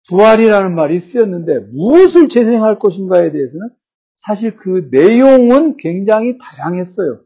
부활이라는 0.10 0.76
말이 0.76 1.00
쓰였는데 1.00 1.60
무엇을 1.72 2.28
재생할 2.28 2.80
것인가에 2.80 3.32
대해서는 3.32 3.70
사실 4.16 4.56
그 4.58 4.88
내용은 4.92 5.78
굉장히 5.78 6.38
다양했어요. 6.38 7.22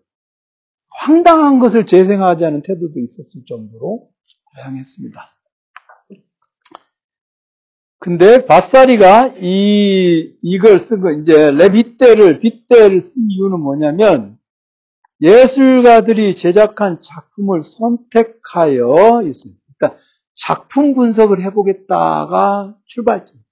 황당한 0.92 1.60
것을 1.60 1.86
재생하지 1.86 2.46
않은 2.46 2.64
태도도 2.64 3.00
있었을 3.00 3.46
정도로 3.48 4.10
다양했습니다. 4.56 5.22
근데 8.00 8.46
바사리가 8.46 9.36
이, 9.42 10.36
이걸 10.42 10.80
쓴 10.80 11.02
거, 11.02 11.12
이제 11.12 11.52
레빗대를, 11.52 12.40
빗대를 12.40 13.02
쓴 13.02 13.30
이유는 13.30 13.60
뭐냐면 13.60 14.40
예술가들이 15.22 16.36
제작한 16.36 17.02
작품을 17.02 17.64
선택하여 17.64 19.22
있습니다. 19.28 19.62
그러니까 19.78 20.02
작품 20.34 20.94
분석을 20.94 21.44
해보겠다가 21.44 22.78
출발점입니다. 22.86 23.49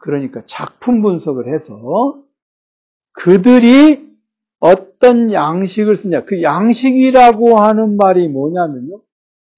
그러니까 0.00 0.42
작품 0.46 1.02
분석을 1.02 1.52
해서 1.52 2.22
그들이 3.12 4.08
어떤 4.60 5.32
양식을 5.32 5.96
쓰냐. 5.96 6.24
그 6.24 6.42
양식이라고 6.42 7.58
하는 7.58 7.96
말이 7.96 8.28
뭐냐면요. 8.28 9.02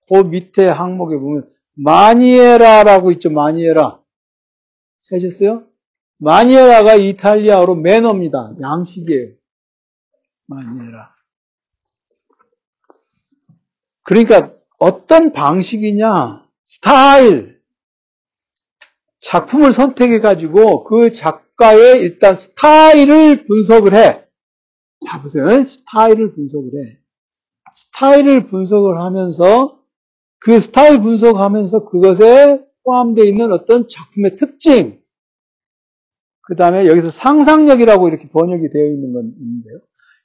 그 0.09 0.15
밑에 0.15 0.69
항목에 0.69 1.17
보면 1.17 1.47
마니에라라고 1.75 3.13
있죠. 3.13 3.31
마니에라. 3.31 4.01
찾으셨어요? 5.03 5.65
마니에라가 6.19 6.95
이탈리아어로 6.97 7.77
매너입니다. 7.77 8.55
양식이에요. 8.61 9.33
마니에라. 10.47 11.15
그러니까 14.03 14.53
어떤 14.79 15.33
방식이냐, 15.33 16.45
스타일, 16.65 17.60
작품을 19.21 19.73
선택해가지고 19.73 20.85
그 20.85 21.13
작가의 21.13 22.01
일단 22.01 22.35
스타일을 22.35 23.47
분석을 23.47 23.95
해. 23.95 24.25
자, 25.07 25.23
보세요. 25.23 25.65
스타일을 25.65 26.35
분석을 26.35 26.71
해. 26.79 26.99
스타일을 27.75 28.47
분석을 28.47 28.99
하면서 28.99 29.79
그 30.39 30.59
스타일 30.59 31.01
분석하면서 31.01 31.85
그것에 31.85 32.65
포함되어 32.85 33.25
있는 33.25 33.53
어떤 33.53 33.87
작품의 33.89 34.37
특징, 34.37 35.01
그 36.43 36.57
다음에 36.57 36.87
여기서 36.87 37.11
상상력이라고 37.11 38.09
이렇게 38.09 38.29
번역이 38.31 38.71
되어 38.71 38.87
있는 38.87 39.13
건 39.13 39.33
있는데요. 39.39 39.81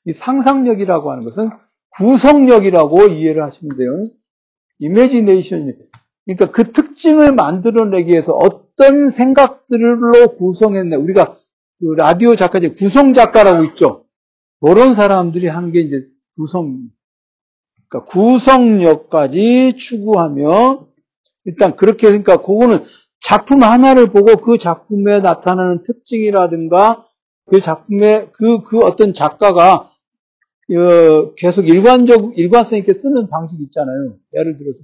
이 0.05 0.13
상상력이라고 0.13 1.11
하는 1.11 1.23
것은 1.23 1.49
구성력이라고 1.97 3.07
이해를 3.07 3.43
하시면 3.43 3.77
돼요. 3.77 4.03
이미지네이션이. 4.79 5.73
그러니까 6.25 6.51
그 6.51 6.71
특징을 6.71 7.33
만들어내기 7.33 8.09
위해서 8.09 8.33
어떤 8.33 8.64
생각들로 9.11 10.35
구성했네. 10.35 10.95
우리가 10.95 11.37
그 11.79 11.85
라디오 11.95 12.35
작가 12.35 12.59
중 12.59 12.75
구성 12.75 13.13
작가라고 13.13 13.63
있죠. 13.65 14.05
그런 14.61 14.93
사람들이 14.93 15.47
하는 15.47 15.71
게 15.71 15.81
이제 15.81 16.05
구성, 16.35 16.89
그러니까 17.89 18.09
구성력까지 18.11 19.75
추구하며 19.77 20.87
일단 21.45 21.75
그렇게 21.75 22.07
그러니까 22.07 22.37
그거는 22.37 22.85
작품 23.21 23.63
하나를 23.63 24.07
보고 24.07 24.35
그 24.37 24.57
작품에 24.57 25.19
나타나는 25.19 25.83
특징이라든가 25.83 27.05
그 27.45 27.59
작품의 27.59 28.29
그, 28.33 28.63
그 28.63 28.79
어떤 28.79 29.13
작가가 29.13 29.91
어, 30.71 31.35
계속 31.35 31.67
일관적, 31.67 32.37
일관성 32.37 32.79
있게 32.79 32.93
쓰는 32.93 33.27
방식이 33.27 33.61
있잖아요. 33.63 34.15
예를 34.33 34.57
들어서 34.57 34.79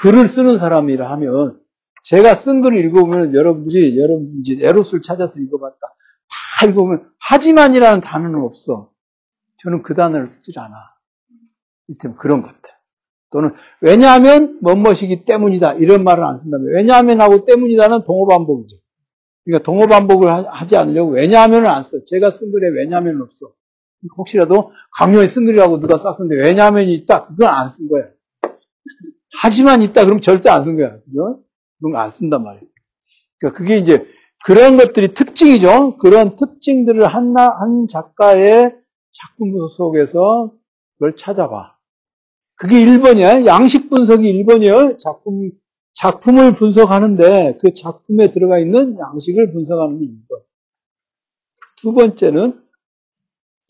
글을 0.00 0.28
쓰는 0.28 0.58
사람이라 0.58 1.10
하면 1.12 1.60
제가 2.04 2.34
쓴 2.36 2.62
글을 2.62 2.84
읽어보면 2.86 3.34
여러분들이 3.34 3.98
여러분들이 3.98 4.64
에로스를 4.64 5.02
찾아서 5.02 5.40
읽어봤다. 5.40 5.78
다 5.80 6.66
읽어보면 6.66 7.10
하지만이라는 7.18 8.00
단어는 8.02 8.40
없어. 8.42 8.90
저는 9.58 9.82
그 9.82 9.94
단어를 9.94 10.26
쓰질 10.28 10.58
않아. 10.58 10.74
이템 11.88 12.14
그런 12.16 12.42
것들. 12.42 12.58
또는 13.30 13.50
왜냐하면 13.80 14.58
뭐뭐이기 14.62 15.24
때문이다 15.24 15.74
이런 15.74 16.04
말을 16.04 16.24
안 16.24 16.40
쓴다면 16.40 16.68
왜냐하면 16.74 17.20
하고 17.20 17.44
때문이다는 17.44 18.04
동호 18.04 18.28
반복이죠. 18.28 18.76
그러니까 19.44 19.64
동호 19.64 19.86
반복을 19.88 20.28
하지 20.30 20.76
않으려고 20.76 21.12
왜냐하면을 21.12 21.66
안 21.66 21.82
써. 21.82 22.04
제가 22.06 22.30
쓴 22.30 22.52
글에 22.52 22.68
왜냐하면 22.80 23.20
없어. 23.22 23.52
혹시라도 24.18 24.72
강요에 24.98 25.26
쓴 25.26 25.46
글이라고 25.46 25.80
누가 25.80 25.96
썼는데 25.98 26.36
왜냐하면이 26.36 26.94
있다 26.94 27.26
그건 27.26 27.48
안 27.48 27.68
쓴 27.70 27.88
거야. 27.88 28.04
하지만 29.40 29.82
있다 29.82 30.04
그럼 30.04 30.20
절대 30.20 30.50
안 30.50 30.64
쓴 30.64 30.76
거야. 30.76 30.98
그죠? 31.00 31.40
그런 31.78 31.92
거 31.92 31.98
안 31.98 32.10
쓴단 32.10 32.42
말이에요. 32.42 32.66
그러니까 33.38 33.58
그게 33.58 33.76
이제 33.76 34.06
그런 34.44 34.76
것들이 34.76 35.14
특징이죠. 35.14 35.96
그런 35.98 36.36
특징들을 36.36 37.06
한, 37.06 37.34
한 37.36 37.86
작가의 37.88 38.74
작품 39.12 39.54
속에서 39.68 40.52
그걸 40.94 41.16
찾아봐. 41.16 41.74
그게 42.56 42.84
1번이야. 42.84 43.46
양식 43.46 43.88
분석이 43.90 44.22
1번이에요. 44.44 44.98
작품, 44.98 45.50
작품을 45.94 46.52
분석하는데 46.52 47.58
그 47.60 47.72
작품에 47.74 48.32
들어가 48.32 48.58
있는 48.58 48.96
양식을 48.98 49.52
분석하는 49.52 49.98
게 49.98 50.06
2번. 50.06 50.42
두 51.76 51.92
번째는 51.92 52.60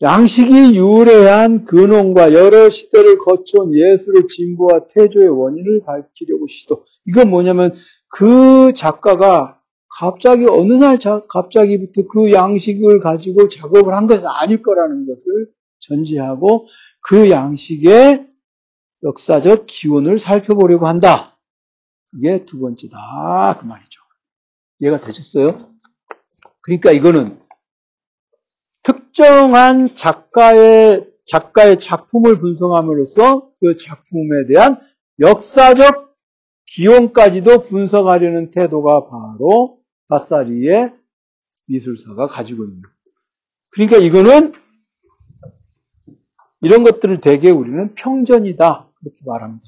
양식이 0.01 0.77
유래한 0.77 1.65
근원과 1.65 2.33
여러 2.33 2.69
시대를 2.69 3.17
거쳐온 3.19 3.73
예술의 3.73 4.27
진보와 4.27 4.87
태조의 4.89 5.29
원인을 5.29 5.83
밝히려고 5.85 6.47
시도. 6.47 6.85
이건 7.07 7.29
뭐냐면 7.29 7.73
그 8.15 8.71
작가가 8.77 9.59
갑자기 9.99 10.45
어느 10.47 10.71
날 10.71 10.97
갑자기부터 11.27 12.07
그 12.07 12.31
양식을 12.31 13.01
가지고 13.01 13.49
작업을 13.49 13.93
한 13.93 14.07
것은 14.07 14.25
아닐 14.25 14.61
거라는 14.61 15.05
것을 15.05 15.51
전제하고 15.79 16.65
그 17.01 17.29
양식의 17.29 18.29
역사적 19.03 19.65
기원을 19.67 20.17
살펴보려고 20.17 20.87
한다. 20.87 21.37
그게 22.09 22.45
두 22.45 22.57
번째다. 22.59 23.57
그 23.59 23.65
말이죠. 23.65 23.99
이해가 24.79 25.01
되셨어요? 25.01 25.57
그러니까 26.61 26.91
이거는 26.91 27.37
특정한 28.81 29.93
작가의 29.93 31.05
작가의 31.25 31.79
작품을 31.79 32.39
분석함으로써 32.39 33.51
그 33.59 33.75
작품에 33.75 34.47
대한 34.47 34.79
역사적 35.19 36.04
기원까지도 36.75 37.63
분석하려는 37.63 38.51
태도가 38.51 39.07
바로 39.07 39.79
바사리의 40.09 40.93
미술사가 41.67 42.27
가지고 42.27 42.65
있는. 42.65 42.81
그러니까 43.69 43.97
이거는 43.97 44.51
이런 46.61 46.83
것들을 46.83 47.21
대개 47.21 47.49
우리는 47.49 47.95
평전이다. 47.95 48.91
그렇게 48.95 49.17
말합니다. 49.25 49.63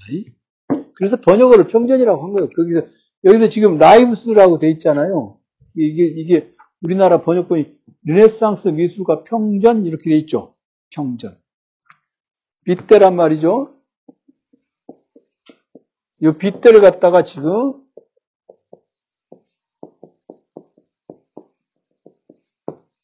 그래서 0.95 1.15
번역어를 1.21 1.67
평전이라고 1.67 2.23
한 2.23 2.33
거예요. 2.33 2.49
거기서, 2.49 2.87
여기서 3.23 3.49
지금 3.49 3.77
라이브스라고 3.77 4.59
돼 4.59 4.69
있잖아요. 4.71 5.37
이게, 5.75 6.03
이게 6.03 6.53
우리나라 6.81 7.21
번역본이 7.21 7.77
르네상스 8.05 8.69
미술가 8.69 9.23
평전 9.23 9.85
이렇게 9.85 10.09
돼 10.09 10.17
있죠. 10.17 10.55
평전. 10.89 11.37
빗대란 12.65 13.15
말이죠. 13.15 13.76
이 16.21 16.31
빗대를 16.37 16.81
갖다가 16.81 17.23
지금 17.23 17.83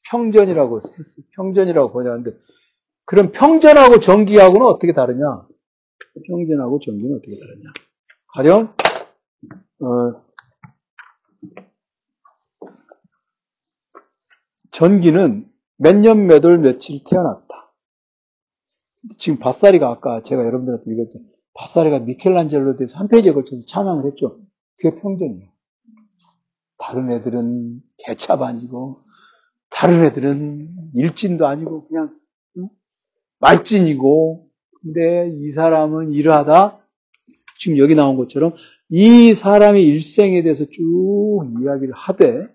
평전이라고. 0.10 0.82
평전이라고 1.36 1.91
번역하는데 1.91 2.38
그럼 3.06 3.32
평전하고 3.32 3.99
전기하고는 3.99 4.65
어떻게 4.67 4.93
다르냐? 4.93 5.47
평전하고 6.28 6.80
전기는 6.80 7.17
어떻게 7.17 7.36
다르냐? 7.39 7.69
가령 8.36 8.76
어, 9.82 10.23
전기는 14.71 15.49
몇 15.78 15.95
년 15.97 16.26
몇 16.28 16.45
월 16.45 16.58
며칠 16.60 17.04
태어났다. 17.04 17.73
지금 19.17 19.39
바사리가 19.39 19.89
아까 19.89 20.21
제가 20.23 20.43
여러분들한테 20.43 20.91
읽었죠. 20.91 21.19
바사리가 21.54 22.00
미켈란젤로에 22.00 22.76
대해서 22.78 22.98
한 22.98 23.08
페이지에 23.08 23.34
걸쳐서 23.34 23.66
찬양을 23.68 24.06
했죠. 24.08 24.39
그게 24.78 25.00
평전이에요. 25.00 25.48
다른 26.78 27.12
애들은 27.12 27.82
개찹 27.98 28.42
아니고, 28.42 29.02
다른 29.70 30.04
애들은 30.04 30.92
일진도 30.96 31.48
아니고, 31.48 31.88
그냥, 31.88 32.10
말진이고, 33.39 34.48
근데 34.82 35.32
이 35.39 35.52
사람은 35.52 36.13
이러하다, 36.13 36.80
지금 37.58 37.78
여기 37.78 37.96
나온 37.96 38.18
것처럼, 38.18 38.54
이 38.89 39.34
사람의 39.34 39.86
일생에 39.86 40.42
대해서 40.44 40.66
쭉 40.66 41.46
이야기를 41.62 41.94
하되, 41.94 42.48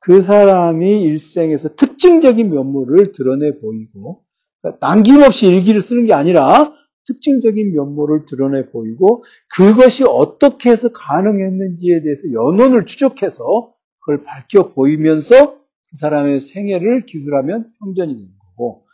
그 0.00 0.20
사람이 0.22 1.02
일생에서 1.02 1.76
특징적인 1.76 2.50
면모를 2.50 3.12
드러내 3.12 3.58
보이고, 3.58 4.22
그러니까 4.60 4.86
남김없이 4.86 5.46
일기를 5.46 5.82
쓰는 5.82 6.04
게 6.04 6.12
아니라, 6.12 6.72
특징적인 7.06 7.74
면모를 7.74 8.26
드러내 8.26 8.70
보이고 8.70 9.24
그것이 9.56 10.04
어떻게 10.04 10.70
해서 10.70 10.90
가능했는지에 10.92 12.02
대해서 12.02 12.22
연원을 12.32 12.86
추적해서 12.86 13.72
그걸 14.00 14.24
밝혀 14.24 14.72
보이면서 14.72 15.54
그 15.56 15.96
사람의 16.00 16.40
생애를 16.40 17.06
기술하면 17.06 17.70
형전이 17.80 18.14
되는 18.14 18.28
거고 18.38 18.86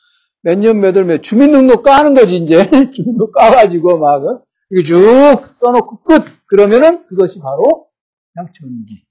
몇 0.43 0.59
년 0.59 0.79
몇 0.81 0.97
월 0.97 1.05
몇 1.07 1.23
주민등록 1.23 1.83
까는 1.83 2.15
거지 2.15 2.37
이제. 2.37 2.57
주민등록 2.93 3.33
까가지고 3.33 3.99
막 3.99 4.45
이거 4.71 4.83
쭉 4.85 5.47
써놓고 5.47 6.03
끝! 6.05 6.23
그러면은 6.47 7.07
그것이 7.07 7.41
바로 7.41 7.89
그냥 8.33 8.51
전기. 8.55 9.05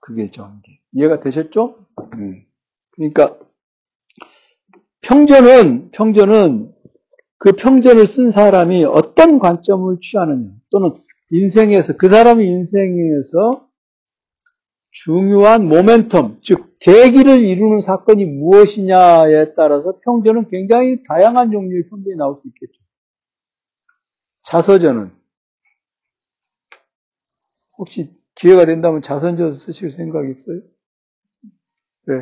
그게 0.00 0.30
전기. 0.30 0.80
이해가 0.92 1.20
되셨죠? 1.20 1.78
음. 2.14 2.44
그러니까 2.92 3.38
평전은 5.02 5.90
평전은 5.92 6.73
그 7.44 7.52
평전을 7.52 8.06
쓴 8.06 8.30
사람이 8.30 8.86
어떤 8.86 9.38
관점을 9.38 9.98
취하느냐, 10.00 10.48
또는 10.70 10.94
인생에서, 11.30 11.94
그 11.98 12.08
사람의 12.08 12.46
인생에서 12.46 13.68
중요한 14.90 15.68
모멘텀, 15.68 16.40
즉, 16.42 16.78
계기를 16.78 17.40
이루는 17.40 17.82
사건이 17.82 18.24
무엇이냐에 18.24 19.52
따라서 19.56 19.98
평전은 20.06 20.48
굉장히 20.48 21.02
다양한 21.02 21.50
종류의 21.50 21.90
평전이 21.90 22.16
나올 22.16 22.36
수 22.40 22.48
있겠죠. 22.48 22.80
자서전은, 24.44 25.12
혹시 27.76 28.10
기회가 28.36 28.64
된다면 28.64 29.02
자선전 29.02 29.52
쓰실 29.52 29.92
생각 29.92 30.30
있어요? 30.30 30.62
네. 32.06 32.14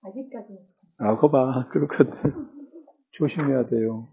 아직까지는. 0.00 0.60
아, 0.96 1.14
그거 1.16 1.30
봐. 1.30 1.68
그렇거든. 1.72 2.59
조심해야 3.12 3.66
돼요. 3.66 4.08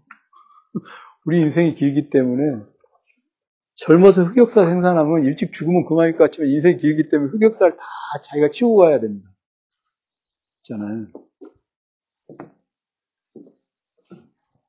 우리 1.24 1.40
인생이 1.40 1.74
길기 1.74 2.10
때문에 2.10 2.64
젊어서 3.74 4.24
흑역사 4.24 4.64
생산하면 4.66 5.24
일찍 5.24 5.52
죽으면 5.52 5.86
그만일 5.86 6.16
것 6.16 6.24
같지만 6.24 6.50
인생이 6.50 6.78
길기 6.78 7.08
때문에 7.08 7.30
흑역사를 7.30 7.76
다 7.76 7.84
자기가 8.24 8.50
치우고 8.50 8.76
가야 8.78 9.00
됩니다. 9.00 9.28
있잖아요. 10.58 11.06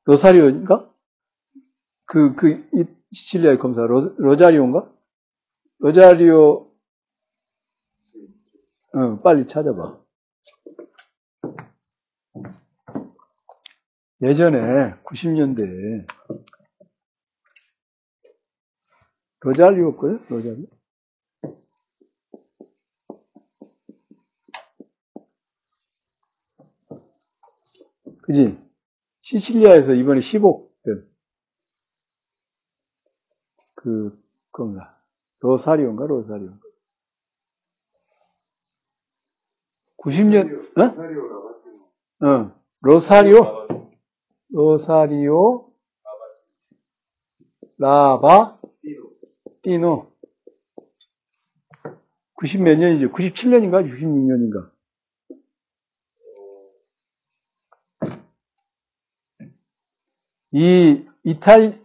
로사리오인가? 0.06 0.92
그, 2.06 2.36
그, 2.36 2.68
이 2.74 2.86
시칠리아의 3.12 3.60
검사, 3.60 3.82
로, 3.82 4.16
로자리오인가? 4.18 4.92
로자리오, 5.80 6.72
어, 8.94 9.20
빨리 9.22 9.46
찾아봐. 9.46 9.99
예전에 14.22 14.96
90년대에 15.04 16.06
로자리오였거든? 19.40 20.26
로자리? 20.28 20.68
그지? 28.24 28.60
시칠리아에서 29.22 29.94
이번에 29.94 30.20
15된 30.20 31.08
그 33.76 34.22
검사. 34.52 35.00
로사리오인가? 35.40 36.06
로사리오. 36.06 36.60
90년, 39.98 40.70
어? 42.22 42.26
어. 42.28 42.62
로사리오? 42.82 43.79
로사리오 44.50 45.72
라바 47.78 48.60
띠노 49.62 50.12
90 52.36 52.62
몇 52.62 52.78
년이죠? 52.78 53.12
97년인가? 53.12 53.86
66년인가? 53.86 54.72
이 60.52 61.06
이탈 61.24 61.80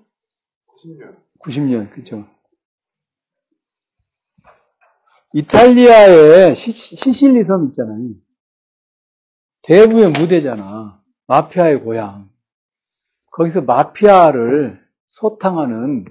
90년 0.68 1.16
90년 1.40 1.90
그죠? 1.90 2.27
이탈리아의 5.35 6.55
시, 6.55 6.72
시실리 6.72 7.44
섬 7.44 7.66
있잖아요. 7.66 8.14
대부의 9.62 10.12
무대잖아. 10.12 11.03
마피아의 11.27 11.83
고향. 11.83 12.34
거기서 13.35 13.62
마피아를 13.62 14.81
소탕하는 15.07 16.05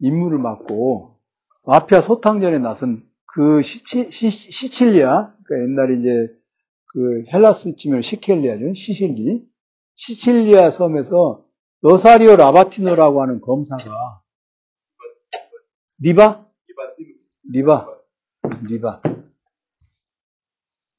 임무를 0.00 0.38
맡고 0.38 1.16
마피아 1.64 2.00
소탕전에 2.00 2.58
나선 2.58 3.08
그 3.26 3.62
시치, 3.62 4.10
시, 4.10 4.30
시칠리아, 4.30 5.32
그러니까 5.44 5.70
옛날에 5.70 5.96
이제 5.96 6.08
그 6.86 7.24
헬라스 7.32 7.76
쯤에 7.76 8.00
시켈리아죠. 8.00 8.74
시실리. 8.74 9.46
시칠리아 9.94 10.70
섬에서 10.70 11.44
로사리오 11.82 12.36
리바티노라고 12.36 13.22
하는 13.22 13.40
검사가 13.40 14.22
리바? 16.00 16.44
리바. 17.50 17.86
리바. 18.64 19.02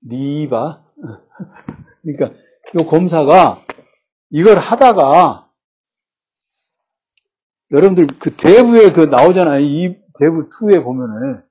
리바. 0.02 0.86
그러니까 2.04 2.40
이 2.80 2.86
검사가 2.86 3.62
이걸 4.30 4.58
하다가 4.58 5.49
여러분들 7.72 8.06
그 8.20 8.36
대부에 8.36 8.92
그 8.92 9.02
나오잖아요. 9.02 9.62
이 9.62 9.96
대부 10.20 10.50
2에 10.50 10.84
보면은 10.84 11.44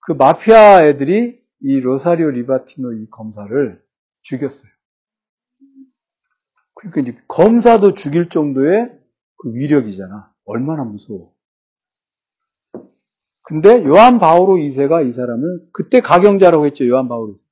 그 0.00 0.12
마피아 0.12 0.84
애들이 0.86 1.40
이 1.60 1.80
로사리오 1.80 2.30
리바티노 2.30 2.94
이 2.94 3.10
검사를 3.10 3.82
죽였어요. 4.22 4.70
그러니까 6.74 7.00
이제 7.02 7.22
검사도 7.28 7.94
죽일 7.94 8.28
정도의 8.28 8.90
그 9.36 9.54
위력이잖아. 9.54 10.32
얼마나 10.44 10.84
무서워. 10.84 11.32
근데 13.42 13.84
요한 13.84 14.18
바오로 14.18 14.54
2세가 14.54 15.08
이 15.08 15.12
사람을 15.12 15.68
그때 15.72 16.00
가경자라고 16.00 16.66
했죠. 16.66 16.88
요한 16.88 17.08
바오로 17.08 17.34
2세. 17.34 17.42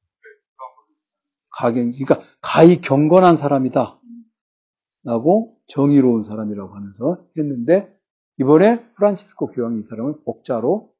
가경, 1.50 1.92
그러니까 1.92 2.22
가히 2.40 2.80
경건한 2.80 3.36
사람이다. 3.36 4.00
라고 5.04 5.57
정의로운 5.68 6.24
사람이라고 6.24 6.74
하면서 6.74 7.26
했는데 7.36 7.94
이번에 8.40 8.92
프란치스코 8.94 9.48
교황이 9.48 9.80
이 9.80 9.84
사람을 9.84 10.22
복자로 10.24 10.92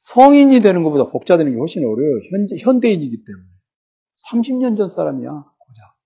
성인이 0.00 0.60
되는 0.60 0.82
것보다 0.84 1.10
복자 1.10 1.36
되는 1.36 1.52
게 1.52 1.58
훨씬 1.58 1.82
어려워요. 1.82 2.20
현재, 2.30 2.56
현대인이기 2.58 3.24
때문에. 3.24 3.46
30년 4.30 4.76
전 4.76 4.88
사람이야, 4.88 5.28
고작. 5.28 5.96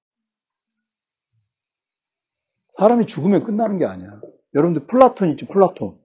사람이 2.79 3.07
죽으면 3.07 3.45
끝나는 3.45 3.79
게 3.79 3.85
아니야. 3.85 4.21
여러분들 4.55 4.87
플라톤 4.87 5.31
있죠, 5.31 5.47
플라톤. 5.47 5.99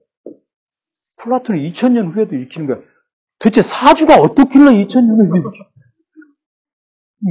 플라톤이 1.16 1.70
2000년 1.70 2.14
후에도 2.14 2.36
읽히는 2.36 2.66
거야. 2.66 2.80
도대체 3.38 3.62
사주가 3.62 4.20
어떻길래 4.20 4.84
2000년을 4.84 5.34
읽혀? 5.34 5.50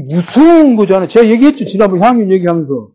무서운 0.09 0.75
거잖아요. 0.75 1.07
제가 1.07 1.29
얘기했죠. 1.29 1.65
지난번 1.65 2.03
향유 2.03 2.33
얘기하면서. 2.33 2.94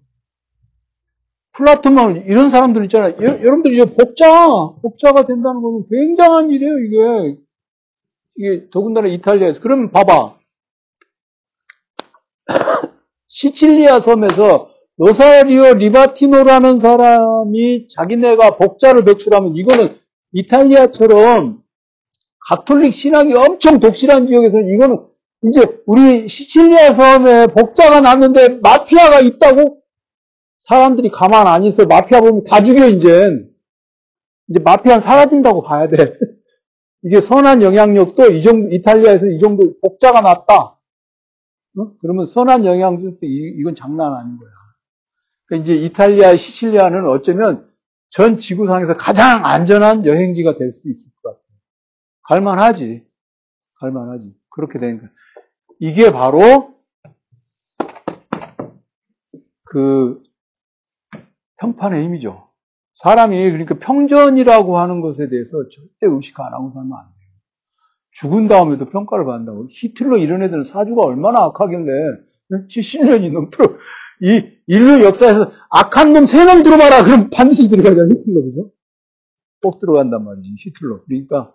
플라톤만 1.61 2.25
이런 2.27 2.51
사람들 2.51 2.85
있잖아요. 2.85 3.14
여, 3.23 3.37
러분들 3.37 3.73
이제 3.75 3.85
복자, 3.85 4.49
복자가 4.83 5.27
된다는 5.27 5.62
거는 5.62 5.85
굉장한 5.90 6.51
일이에요, 6.51 6.79
이게. 6.79 7.40
이게 8.37 8.70
더군다나 8.70 9.09
이탈리아에서. 9.09 9.61
그러면 9.61 9.90
봐봐. 9.90 10.38
시칠리아 13.29 14.01
섬에서 14.01 14.70
로사리오 14.96 15.75
리바티노라는 15.75 16.81
사람이 16.81 17.88
자기네가 17.88 18.57
복자를 18.57 19.05
배출하면 19.05 19.57
이거는 19.57 19.99
이탈리아처럼 20.33 21.62
가톨릭 22.49 22.92
신앙이 22.92 23.35
엄청 23.35 23.79
독실한 23.81 24.27
지역에서는 24.27 24.75
이거는 24.75 24.99
이제 25.44 25.62
우리 25.87 26.29
시칠리아 26.29 26.92
섬에 26.94 27.46
복자가 27.49 28.01
났는데 28.01 28.61
마피아가 28.62 29.20
있다고 29.20 29.79
사람들이 30.70 31.11
가만 31.11 31.48
안 31.48 31.64
있어. 31.64 31.85
마피아 31.85 32.20
보면 32.20 32.44
다 32.44 32.62
죽여, 32.62 32.87
이제. 32.87 33.28
이제 34.48 34.61
마피아는 34.61 35.00
사라진다고 35.02 35.62
봐야 35.62 35.88
돼. 35.88 35.96
이게 37.02 37.20
선한 37.20 37.61
영향력도 37.62 38.30
이 38.30 38.40
정도, 38.40 38.72
이탈리아에서 38.72 39.26
이 39.26 39.40
정도 39.40 39.80
복자가 39.80 40.20
났다. 40.20 40.78
어? 41.78 41.92
그러면 42.00 42.24
선한 42.24 42.64
영향력도 42.64 43.18
이, 43.22 43.61
건 43.64 43.74
장난 43.74 44.14
아닌 44.14 44.38
거야. 44.38 44.50
그러니까 45.46 45.64
이제 45.64 45.74
이탈리아, 45.74 46.37
시칠리아는 46.37 47.04
어쩌면 47.09 47.68
전 48.09 48.37
지구상에서 48.37 48.96
가장 48.96 49.44
안전한 49.44 50.06
여행지가 50.06 50.56
될 50.56 50.72
수 50.72 50.88
있을 50.88 51.11
것 51.20 51.30
같아요. 51.30 51.44
갈만하지. 52.28 53.04
갈만하지. 53.80 54.37
그렇게 54.50 54.78
되니까. 54.78 55.09
이게 55.80 56.12
바로 56.12 56.76
그 59.64 60.22
평판의 61.61 62.05
힘이죠. 62.05 62.49
사람이 62.94 63.51
그러니까 63.51 63.79
평전이라고 63.79 64.79
하는 64.79 65.01
것에 65.01 65.29
대해서 65.29 65.51
절대 65.70 66.14
의식 66.14 66.38
안 66.40 66.53
하고 66.53 66.73
살면 66.75 66.92
안 66.92 67.05
돼요. 67.05 67.31
죽은 68.12 68.49
다음에도 68.49 68.87
평가를 68.87 69.25
받는다고. 69.25 69.68
히틀러 69.70 70.18
이런 70.18 70.42
애들은 70.42 70.64
사주가 70.64 71.03
얼마나 71.03 71.44
악하길래 71.44 71.85
70년이 72.68 73.33
넘도록 73.33 73.79
이 74.23 74.42
인류 74.66 75.05
역사에서 75.05 75.51
악한 75.70 76.12
놈세명 76.12 76.62
들어봐라. 76.62 77.05
그럼 77.05 77.31
반드시 77.31 77.70
들어가잖아 77.70 78.09
히틀러 78.14 78.42
그죠? 78.42 78.73
꼭 79.62 79.79
들어간단 79.79 80.25
말이지 80.25 80.55
히틀러. 80.59 81.05
그러니까 81.07 81.55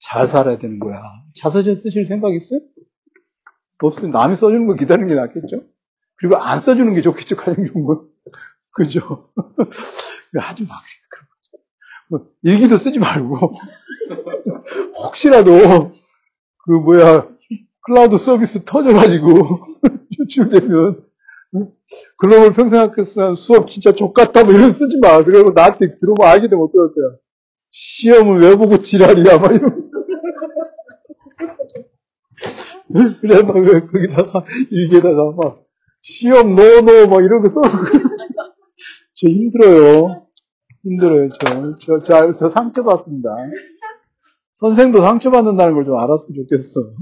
잘 0.00 0.26
살아야 0.26 0.58
되는 0.58 0.78
거야. 0.78 1.00
자서전 1.34 1.80
쓰실 1.80 2.06
생각 2.06 2.34
있어요? 2.34 2.60
없으면 3.82 4.12
남이 4.12 4.36
써주는 4.36 4.66
거 4.66 4.74
기다리는 4.74 5.08
게 5.08 5.14
낫겠죠? 5.14 5.64
그리고 6.16 6.36
안 6.36 6.60
써주는 6.60 6.92
게 6.94 7.02
좋겠죠, 7.02 7.36
가장 7.36 7.64
좋은 7.66 7.84
건. 7.84 8.11
그죠? 8.72 9.28
하지 10.38 10.64
마. 10.64 10.74
뭐, 12.08 12.26
일기도 12.42 12.76
쓰지 12.76 12.98
말고. 12.98 13.38
혹시라도, 15.04 15.92
그, 16.64 16.72
뭐야, 16.72 17.28
클라우드 17.86 18.18
서비스 18.18 18.64
터져가지고, 18.64 19.60
추출되면, 20.16 21.04
글로벌 22.18 22.52
평생학교 22.54 23.02
수업 23.36 23.70
진짜 23.70 23.92
족같다, 23.92 24.44
뭐 24.44 24.52
이런 24.54 24.72
쓰지 24.72 24.98
마. 25.02 25.22
그리고 25.22 25.52
나한테 25.52 25.96
들어보면 25.98 26.30
알게 26.30 26.48
되면 26.48 26.64
어떡할 26.64 26.88
거야. 26.94 27.16
시험을 27.70 28.40
왜 28.40 28.56
보고 28.56 28.78
지랄이야, 28.78 29.38
막 29.38 29.52
이런. 29.54 29.90
그래, 33.20 33.42
막, 33.42 33.52
거기다가, 33.54 34.44
일기에다가 34.70 35.32
막, 35.42 35.62
시험 36.02 36.54
노노, 36.54 37.06
막 37.08 37.22
이런 37.24 37.42
거 37.42 37.48
써놓고. 37.48 37.98
저 39.22 39.28
힘들어요. 39.28 40.26
힘들어요, 40.82 41.28
저. 41.30 41.76
저, 41.76 41.98
저, 42.00 42.32
저 42.32 42.48
상처받습니다. 42.48 43.30
선생도 44.52 45.00
상처받는다는 45.00 45.74
걸 45.74 45.84
좀 45.84 45.96
알았으면 45.96 46.34
좋겠어. 46.42 46.94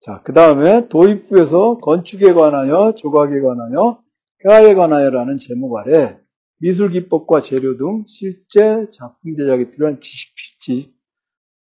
자, 0.00 0.22
그 0.24 0.32
다음에 0.32 0.88
도입부에서 0.88 1.78
건축에 1.78 2.32
관하여, 2.32 2.94
조각에 2.96 3.40
관하여, 3.40 4.00
회화에 4.44 4.74
관하여라는 4.74 5.38
제목 5.38 5.76
아래 5.76 6.18
미술 6.58 6.90
기법과 6.90 7.40
재료 7.40 7.76
등 7.76 8.04
실제 8.06 8.86
작품 8.92 9.36
제작에 9.36 9.70
필요한 9.72 10.00
지식, 10.00 10.34
지식, 10.60 10.94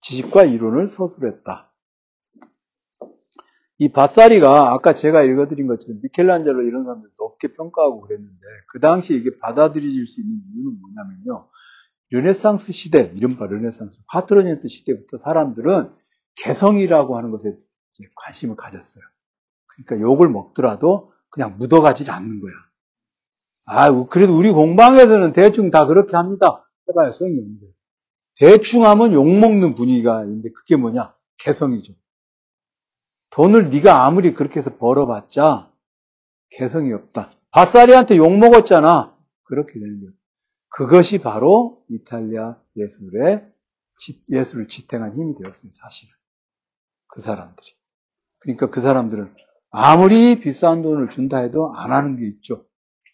지식과 0.00 0.44
이론을 0.44 0.88
서술했다. 0.88 1.71
이 3.82 3.88
바사리가 3.88 4.72
아까 4.72 4.94
제가 4.94 5.24
읽어드린 5.24 5.66
것처럼 5.66 5.98
미켈란젤로 6.02 6.62
이런 6.62 6.84
사람들 6.84 7.10
높게 7.18 7.52
평가하고 7.52 8.02
그랬는데 8.02 8.38
그 8.68 8.78
당시 8.78 9.12
이게 9.16 9.36
받아들여질 9.40 10.06
수 10.06 10.20
있는 10.20 10.40
이유는 10.54 10.78
뭐냐면요. 10.80 11.42
르네상스 12.10 12.70
시대, 12.70 13.12
이른바 13.16 13.46
르네상스, 13.46 13.98
파트로니트 14.06 14.68
시대부터 14.68 15.16
사람들은 15.18 15.90
개성이라고 16.36 17.16
하는 17.16 17.32
것에 17.32 17.56
관심을 18.14 18.54
가졌어요. 18.54 19.02
그러니까 19.66 20.00
욕을 20.00 20.28
먹더라도 20.28 21.12
그냥 21.30 21.56
묻어가지 21.58 22.08
않는 22.08 22.40
거야. 22.40 22.52
아, 23.64 24.06
그래도 24.06 24.38
우리 24.38 24.52
공방에서는 24.52 25.32
대충 25.32 25.72
다 25.72 25.86
그렇게 25.86 26.16
합니다. 26.16 26.64
해봐야 26.88 27.10
성이 27.10 27.32
없는데. 27.36 27.66
대충 28.36 28.84
하면 28.84 29.12
욕 29.12 29.26
먹는 29.26 29.74
분위기가 29.74 30.22
있는데 30.22 30.50
그게 30.52 30.76
뭐냐? 30.76 31.16
개성이죠. 31.38 31.94
돈을 33.32 33.70
네가 33.70 34.04
아무리 34.04 34.34
그렇게 34.34 34.60
해서 34.60 34.76
벌어봤자 34.76 35.70
개성이 36.50 36.92
없다. 36.92 37.30
바사리한테 37.50 38.16
욕 38.16 38.36
먹었잖아. 38.36 39.16
그렇게 39.44 39.74
되는 39.74 40.00
거예요. 40.00 40.12
그것이 40.68 41.18
바로 41.18 41.84
이탈리아 41.88 42.56
예술의 42.76 43.46
예술을 44.30 44.68
지탱한 44.68 45.14
힘이 45.14 45.34
되었습니다. 45.38 45.76
사실은 45.82 46.14
그 47.08 47.20
사람들이. 47.20 47.68
그러니까 48.40 48.70
그 48.70 48.80
사람들은 48.80 49.34
아무리 49.70 50.40
비싼 50.40 50.82
돈을 50.82 51.08
준다 51.08 51.38
해도 51.38 51.72
안 51.74 51.92
하는 51.92 52.16
게 52.16 52.26
있죠. 52.28 52.66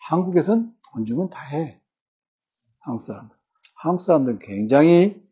한국에선 0.09 0.73
돈 0.93 1.05
주면 1.05 1.31
다 1.31 1.41
해. 1.41 1.81
한국 2.81 3.03
사람들. 3.03 3.37
한국 3.77 4.03
사람들은 4.03 4.39
굉장히 4.41 5.23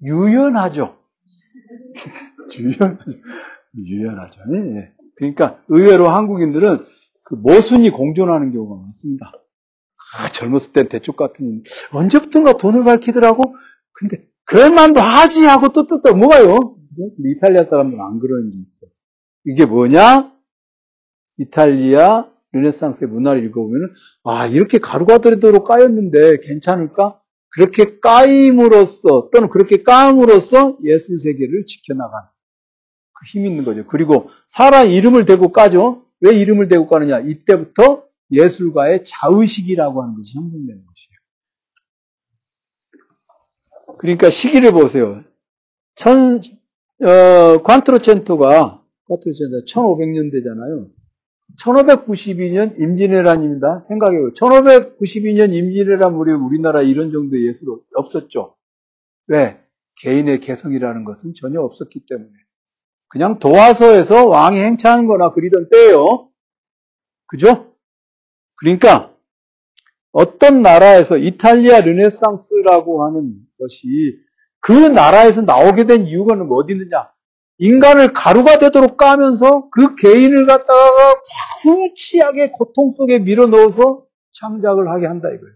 유연하죠. 0.00 0.98
유연하죠. 2.58 3.18
유연하죠. 3.76 4.40
예. 4.76 4.92
그러니까 5.16 5.62
의외로 5.68 6.08
한국인들은 6.08 6.84
그 7.24 7.34
모순이 7.34 7.90
공존하는 7.90 8.52
경우가 8.52 8.82
많습니다. 8.82 9.32
아, 10.18 10.28
젊었을 10.28 10.72
땐 10.72 10.88
대쪽 10.88 11.16
같은 11.16 11.62
언제부턴가 11.92 12.56
돈을 12.58 12.84
밝히더라고. 12.84 13.54
근데 13.92 14.26
그럴만도 14.44 15.00
하지 15.00 15.44
하고 15.44 15.68
또 15.70 15.86
또 15.86 16.00
또 16.00 16.14
뭐가요? 16.14 16.76
이탈리아 17.24 17.64
사람들은 17.64 18.02
안 18.02 18.18
그러는 18.18 18.50
게 18.50 18.58
있어. 18.58 18.86
이게 19.46 19.64
뭐냐? 19.64 20.32
이탈리아 21.38 22.30
르네상스의 22.52 23.08
문화를 23.10 23.44
읽어보면 23.46 23.94
아 24.24 24.46
이렇게 24.46 24.78
가루가 24.78 25.18
들도록 25.18 25.66
까였는데 25.66 26.40
괜찮을까? 26.40 27.18
그렇게 27.54 27.98
까임으로써 28.00 29.30
또는 29.32 29.48
그렇게 29.48 29.82
까음으로써 29.82 30.78
예술 30.84 31.18
세계를 31.18 31.64
지켜나가는 31.66 32.28
그힘 33.22 33.46
있는 33.46 33.64
거죠. 33.64 33.86
그리고 33.86 34.30
사람 34.46 34.88
이름을 34.88 35.24
대고 35.24 35.52
까죠. 35.52 36.04
왜 36.20 36.36
이름을 36.36 36.68
대고 36.68 36.86
까느냐? 36.86 37.20
이때부터 37.20 38.04
예술가의 38.30 39.04
자의식이라고 39.04 40.02
하는 40.02 40.14
것이 40.14 40.36
형성되는 40.36 40.84
것이에요. 40.84 41.12
그러니까 43.98 44.30
시기를 44.30 44.72
보세요. 44.72 45.22
천, 45.94 46.40
어, 47.02 47.62
관트로첸토가, 47.62 48.82
관트로첸토 49.08 49.64
1500년대잖아요. 49.66 50.90
1592년 51.60 52.78
임진왜란입니다. 52.80 53.80
생각해요. 53.80 54.32
1592년 54.32 55.52
임진왜란 55.52 56.14
무렵 56.14 56.42
우리나라 56.42 56.82
이런 56.82 57.12
정도의 57.12 57.46
예술 57.46 57.68
없었죠. 57.94 58.56
왜? 59.26 59.60
개인의 59.96 60.40
개성이라는 60.40 61.04
것은 61.04 61.34
전혀 61.36 61.60
없었기 61.60 62.06
때문에. 62.08 62.30
그냥 63.12 63.38
도화서에서 63.38 64.26
왕이 64.26 64.58
행차하는 64.58 65.06
거나 65.06 65.32
그리던 65.32 65.68
때예요. 65.68 66.30
그죠? 67.26 67.74
그러니까 68.56 69.10
어떤 70.12 70.62
나라에서 70.62 71.18
이탈리아 71.18 71.82
르네상스라고 71.82 73.04
하는 73.04 73.34
것이 73.58 74.16
그 74.60 74.72
나라에서 74.72 75.42
나오게 75.42 75.84
된 75.84 76.06
이유가 76.06 76.34
어디 76.54 76.72
있느냐? 76.72 77.10
인간을 77.58 78.14
가루가 78.14 78.58
되도록 78.58 78.96
까면서 78.96 79.68
그 79.70 79.94
개인을 79.94 80.46
갖다가 80.46 81.20
훌치하게 81.62 82.52
고통 82.52 82.94
속에 82.96 83.18
밀어 83.18 83.46
넣어서 83.46 84.06
창작을 84.32 84.88
하게 84.88 85.06
한다 85.06 85.28
이거예요. 85.28 85.54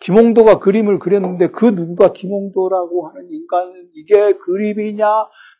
김홍도가 0.00 0.58
그림을 0.58 0.98
그렸는데 0.98 1.48
그 1.48 1.66
누구가 1.66 2.12
김홍도라고 2.12 3.08
하는 3.08 3.28
인간은 3.28 3.90
이게 3.94 4.34
그림이냐 4.34 5.06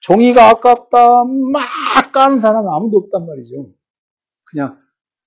종이가 0.00 0.50
아깝다 0.50 1.24
막 1.24 2.12
까는 2.12 2.38
사람 2.40 2.68
아무도 2.68 2.98
없단 2.98 3.26
말이죠. 3.26 3.70
그냥 4.44 4.78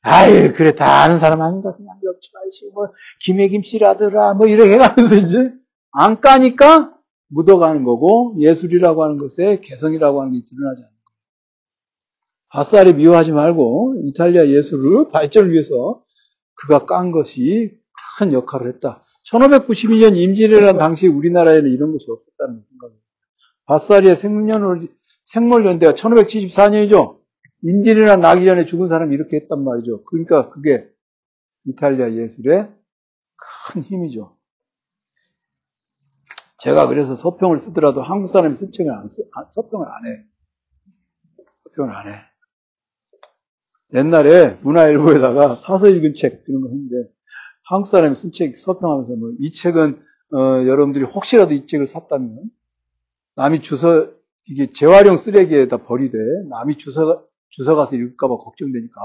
아유 0.02 0.54
그래 0.54 0.76
다 0.76 1.04
아는 1.04 1.18
사람 1.18 1.42
아닌가 1.42 1.76
그냥 1.76 1.96
역치마이시 2.04 2.72
뭐 2.74 2.88
김해김씨라더라 3.22 4.36
뭐 4.36 4.48
이렇게 4.48 4.74
해가면서 4.74 5.16
이제 5.16 5.54
안 5.92 6.22
까니까 6.22 6.96
묻어가는 7.30 7.84
거고 7.84 8.36
예술이라고 8.40 9.04
하는 9.04 9.18
것에 9.18 9.60
개성이라고 9.62 10.22
하는 10.22 10.34
게 10.34 10.46
드러나지 10.48 10.82
않는 10.82 10.92
거예요. 10.92 11.20
바사리 12.50 12.94
미워하지 12.94 13.32
말고 13.32 14.02
이탈리아 14.06 14.48
예술을 14.48 15.10
발전을 15.10 15.52
위해서 15.52 16.04
그가 16.56 16.86
깐 16.86 17.12
것이 17.12 17.79
큰 18.20 18.34
역할을 18.34 18.68
했다. 18.74 19.02
1592년 19.32 20.18
임진왜란 20.18 20.78
당시 20.78 21.08
우리나라에는 21.08 21.72
이런 21.72 21.94
것이 21.94 22.12
없었다는 22.12 22.64
생각입니다. 22.68 23.06
바사리의 23.66 24.16
생년, 24.18 24.90
생물연대가 25.24 25.94
1574년이죠. 25.94 27.20
임진왜란 27.64 28.20
나기 28.20 28.44
전에 28.44 28.66
죽은 28.66 28.90
사람이 28.90 29.16
이렇게 29.16 29.38
했단 29.38 29.64
말이죠. 29.64 30.04
그러니까 30.04 30.50
그게 30.50 30.90
이탈리아 31.66 32.12
예술의 32.12 32.70
큰 33.72 33.82
힘이죠. 33.84 34.36
제가 36.58 36.88
그래서 36.88 37.16
서평을 37.16 37.60
쓰더라도 37.60 38.02
한국 38.02 38.28
사람이 38.28 38.54
쓴 38.56 38.72
책을 38.74 38.92
안, 38.92 39.10
써, 39.10 39.24
서평을 39.52 39.88
안 39.88 40.06
해. 40.08 40.26
서평을 41.64 41.96
안 41.96 42.08
해. 42.10 42.16
옛날에 43.94 44.60
문화일보에다가 44.62 45.56
사서 45.56 45.88
읽은 45.88 46.16
책 46.16 46.44
그런 46.44 46.62
거 46.62 46.68
했는데 46.68 47.19
한국 47.70 47.88
사람이 47.88 48.16
쓴 48.16 48.32
책 48.32 48.56
서평하면서 48.58 49.14
뭐 49.16 49.32
이 49.40 49.52
책은 49.52 50.02
어, 50.34 50.38
여러분들이 50.68 51.06
혹시라도 51.06 51.54
이 51.54 51.66
책을 51.68 51.88
샀다면 51.88 52.50
남이 53.36 53.62
주서 53.62 54.08
이게 54.48 54.72
재활용 54.72 55.18
쓰레기에다 55.18 55.78
버리되 55.78 56.18
남이 56.50 56.78
주서 56.78 57.24
주서 57.50 57.76
가서 57.76 57.96
읽을까봐 57.96 58.38
걱정되니까 58.38 59.00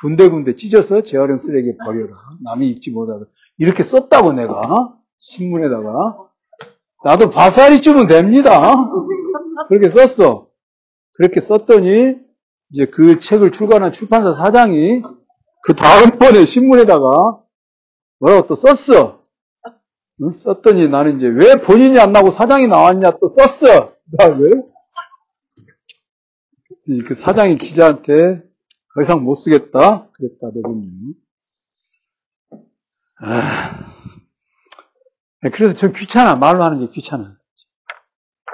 군데군데 0.00 0.56
찢어서 0.56 1.02
재활용 1.02 1.38
쓰레기에 1.38 1.76
버려라. 1.78 2.14
남이 2.44 2.68
읽지 2.70 2.90
못하다. 2.90 3.24
이렇게 3.58 3.82
썼다고 3.82 4.32
내가 4.34 4.94
신문에다가 5.18 6.28
나도 7.04 7.30
바사리 7.30 7.80
주면 7.82 8.06
됩니다. 8.08 8.74
그렇게 9.68 9.88
썼어. 9.88 10.48
그렇게 11.16 11.40
썼더니 11.40 12.16
이제 12.70 12.84
그 12.86 13.18
책을 13.20 13.52
출간한 13.52 13.92
출판사 13.92 14.34
사장이 14.34 15.02
그 15.64 15.74
다음번에 15.74 16.44
신문에다가 16.44 17.40
뭐라고 18.18 18.46
또 18.46 18.54
썼어. 18.54 19.18
썼더니 20.32 20.88
나는 20.88 21.16
이제 21.16 21.28
왜 21.28 21.56
본인이 21.56 21.98
안 22.00 22.12
나고 22.12 22.30
사장이 22.30 22.66
나왔냐 22.66 23.18
또 23.20 23.30
썼어. 23.30 23.94
왜? 24.38 24.50
그 27.06 27.14
사장이 27.14 27.56
기자한테 27.56 28.42
더 28.94 29.00
이상 29.02 29.22
못 29.22 29.34
쓰겠다. 29.36 30.08
그랬다, 30.12 30.48
내분이. 30.54 31.14
아. 33.20 33.94
그래서 35.52 35.74
좀 35.74 35.92
귀찮아. 35.92 36.34
말로 36.36 36.64
하는 36.64 36.80
게 36.80 36.88
귀찮아. 36.92 37.36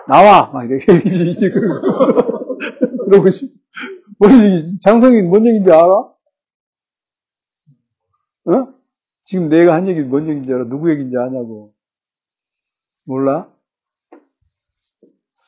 나와! 0.06 0.50
막 0.52 0.68
이렇게. 0.68 0.84
그러고 3.08 3.30
싶, 3.30 3.50
뭔 4.18 4.44
얘기, 4.44 4.78
장성이 4.80 5.22
뭔 5.22 5.46
얘기인지 5.46 5.70
알아? 5.70 5.84
어? 8.46 8.73
지금 9.24 9.48
내가 9.48 9.74
한 9.74 9.88
얘기 9.88 10.02
뭔 10.02 10.28
얘기인지 10.28 10.52
알아? 10.52 10.64
누구 10.64 10.90
얘기인지 10.90 11.16
아냐고. 11.16 11.74
몰라? 13.04 13.50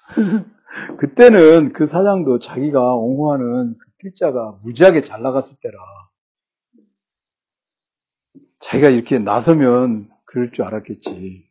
그때는 0.99 1.73
그 1.73 1.87
사장도 1.87 2.39
자기가 2.39 2.81
옹호하는 2.97 3.77
그 3.79 3.91
필자가 3.99 4.59
무지하게 4.65 5.03
잘 5.03 5.23
나갔을 5.23 5.57
때라. 5.61 5.79
자기가 8.61 8.89
이렇게 8.91 9.19
나서면 9.19 10.11
그럴 10.25 10.53
줄 10.53 10.65
알았겠지. 10.65 11.47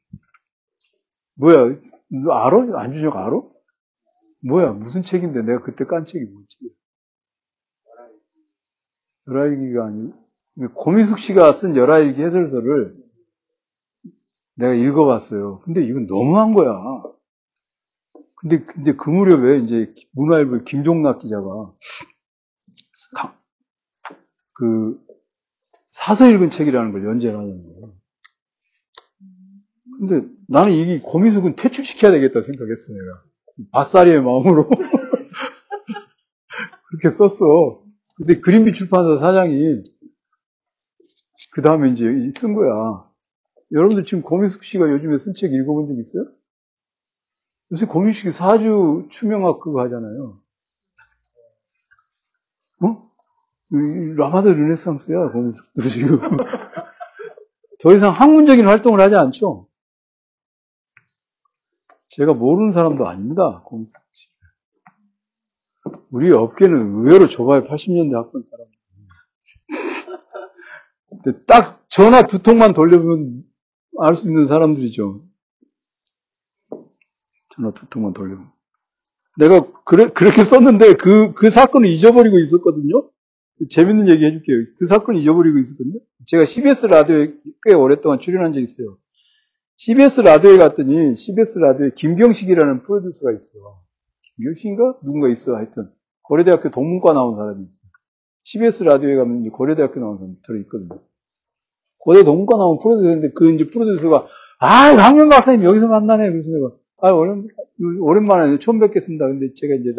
뭐야, 1.36 1.76
너 2.10 2.32
알아? 2.32 2.82
안준혁 2.82 3.16
알아? 3.16 3.42
뭐야, 4.48 4.74
무슨 4.74 5.02
책인데 5.02 5.42
내가 5.44 5.62
그때 5.62 5.86
깐 5.86 6.06
책이 6.06 6.26
뭐지? 6.26 6.58
열아일기가 9.28 9.86
아니, 9.86 10.12
고 10.12 10.25
민숙 10.56 11.20
씨가 11.20 11.54
쓴 11.54 11.76
열아일기 11.76 12.22
해설서를 12.22 12.94
내가 14.56 14.74
읽어봤어요. 14.74 15.60
근데 15.60 15.84
이건 15.84 16.08
너무한 16.08 16.54
거야. 16.54 16.74
근데, 18.36 18.64
근데 18.64 18.96
그 18.96 19.10
무렵에 19.10 19.60
이제 19.60 19.94
문화일보 20.12 20.64
김종락 20.64 21.20
기자가 21.20 21.74
그 24.56 25.00
사서 25.90 26.30
읽은 26.30 26.50
책이라는 26.50 26.92
걸 26.92 27.06
연재를 27.06 27.38
하는 27.38 27.64
거예요. 27.64 27.94
근데 29.98 30.28
나는 30.48 30.74
이게 30.74 31.00
고민숙은 31.00 31.56
퇴출시켜야 31.56 32.12
되겠다 32.12 32.42
생각했어요. 32.42 32.98
내가. 32.98 33.24
바사리의 33.72 34.22
마음으로. 34.22 34.70
그렇게 36.90 37.10
썼어. 37.10 37.82
근데 38.18 38.40
그린비 38.40 38.74
출판사 38.74 39.18
사장이 39.18 39.84
그 41.56 41.62
다음에 41.62 41.90
이제 41.92 42.06
쓴 42.38 42.54
거야. 42.54 43.10
여러분들 43.72 44.04
지금 44.04 44.24
고민숙 44.24 44.66
씨가 44.66 44.90
요즘에 44.90 45.18
쓴 45.18 45.34
책 45.34 45.54
읽어본 45.54 45.88
적 45.88 45.98
있어요? 45.98 46.26
요새 47.72 47.86
고민식이 47.86 48.34
사주 48.34 49.08
추명학 49.10 49.62
그거 49.62 49.82
하잖아요. 49.84 50.42
어? 52.82 53.10
라마다 54.18 54.52
르네상스야, 54.52 55.32
고민식도 55.32 55.82
지금. 55.94 56.20
더 57.80 57.94
이상 57.94 58.12
학문적인 58.12 58.66
활동을 58.68 59.00
하지 59.00 59.16
않죠? 59.16 59.70
제가 62.10 62.34
모르는 62.34 62.74
사람도 62.74 63.08
아닙니다, 63.08 63.62
고민식 63.64 63.96
씨. 64.12 64.28
우리 66.12 66.34
업계는 66.34 66.96
의외로 66.96 67.30
좁아요, 67.30 67.64
80년대 67.64 68.12
학번 68.12 68.42
사람. 68.44 68.68
딱 71.48 71.86
전화 71.90 72.24
두 72.24 72.42
통만 72.42 72.74
돌려보면 72.74 73.44
알 74.02 74.16
수 74.16 74.30
있는 74.30 74.46
사람들이죠. 74.48 75.24
전화 77.56 77.72
두 77.72 77.88
통만 77.90 78.14
돌려. 78.14 78.38
내가 79.38 79.68
그래, 79.86 80.10
그렇게 80.10 80.44
썼는데 80.44 80.94
그, 80.94 81.34
그 81.34 81.50
사건을 81.50 81.90
잊어버리고 81.90 82.40
있었거든요? 82.40 83.10
재밌는 83.70 84.10
얘기 84.10 84.26
해줄게요. 84.26 84.58
그 84.78 84.86
사건을 84.86 85.22
잊어버리고 85.22 85.60
있었거든요? 85.60 86.00
제가 86.28 86.46
CBS 86.46 86.88
라디오에 86.88 87.34
꽤 87.64 87.74
오랫동안 87.74 88.20
출연한 88.20 88.54
적이 88.54 88.66
있어요. 88.66 88.98
CBS 89.78 90.22
라디오에 90.22 90.58
갔더니 90.58 91.16
CBS 91.16 91.60
라디오에 91.60 91.92
김경식이라는 91.96 92.84
프로듀서가 92.84 93.32
있어. 93.34 93.82
김경식인가? 94.38 95.00
누군가 95.04 95.30
있어. 95.30 95.56
하여튼. 95.56 95.86
고려대학교 96.24 96.72
동문과 96.72 97.14
나온 97.14 97.36
사람이 97.36 97.64
있어. 97.64 97.80
CBS 98.46 98.84
라디오에 98.84 99.16
가면 99.16 99.50
고려대학교 99.50 100.00
나온 100.00 100.18
사람이 100.18 100.36
들어있거든요. 100.44 101.02
고대 101.98 102.24
동문과 102.24 102.58
나온 102.58 102.80
프로듀서인데 102.80 103.32
그 103.34 103.52
이제 103.52 103.68
프로듀서가 103.70 104.28
아, 104.60 104.96
강경 104.96 105.30
박사님 105.30 105.64
여기서 105.64 105.88
만나네. 105.88 106.30
그래서 106.30 106.50
내가 106.50 106.76
아, 107.02 107.12
오랜, 107.12 107.48
오랜만에 108.00 108.60
처음 108.60 108.80
뵙겠습니다. 108.80 109.26
근데 109.26 109.48
제가 109.56 109.74
이제 109.76 109.90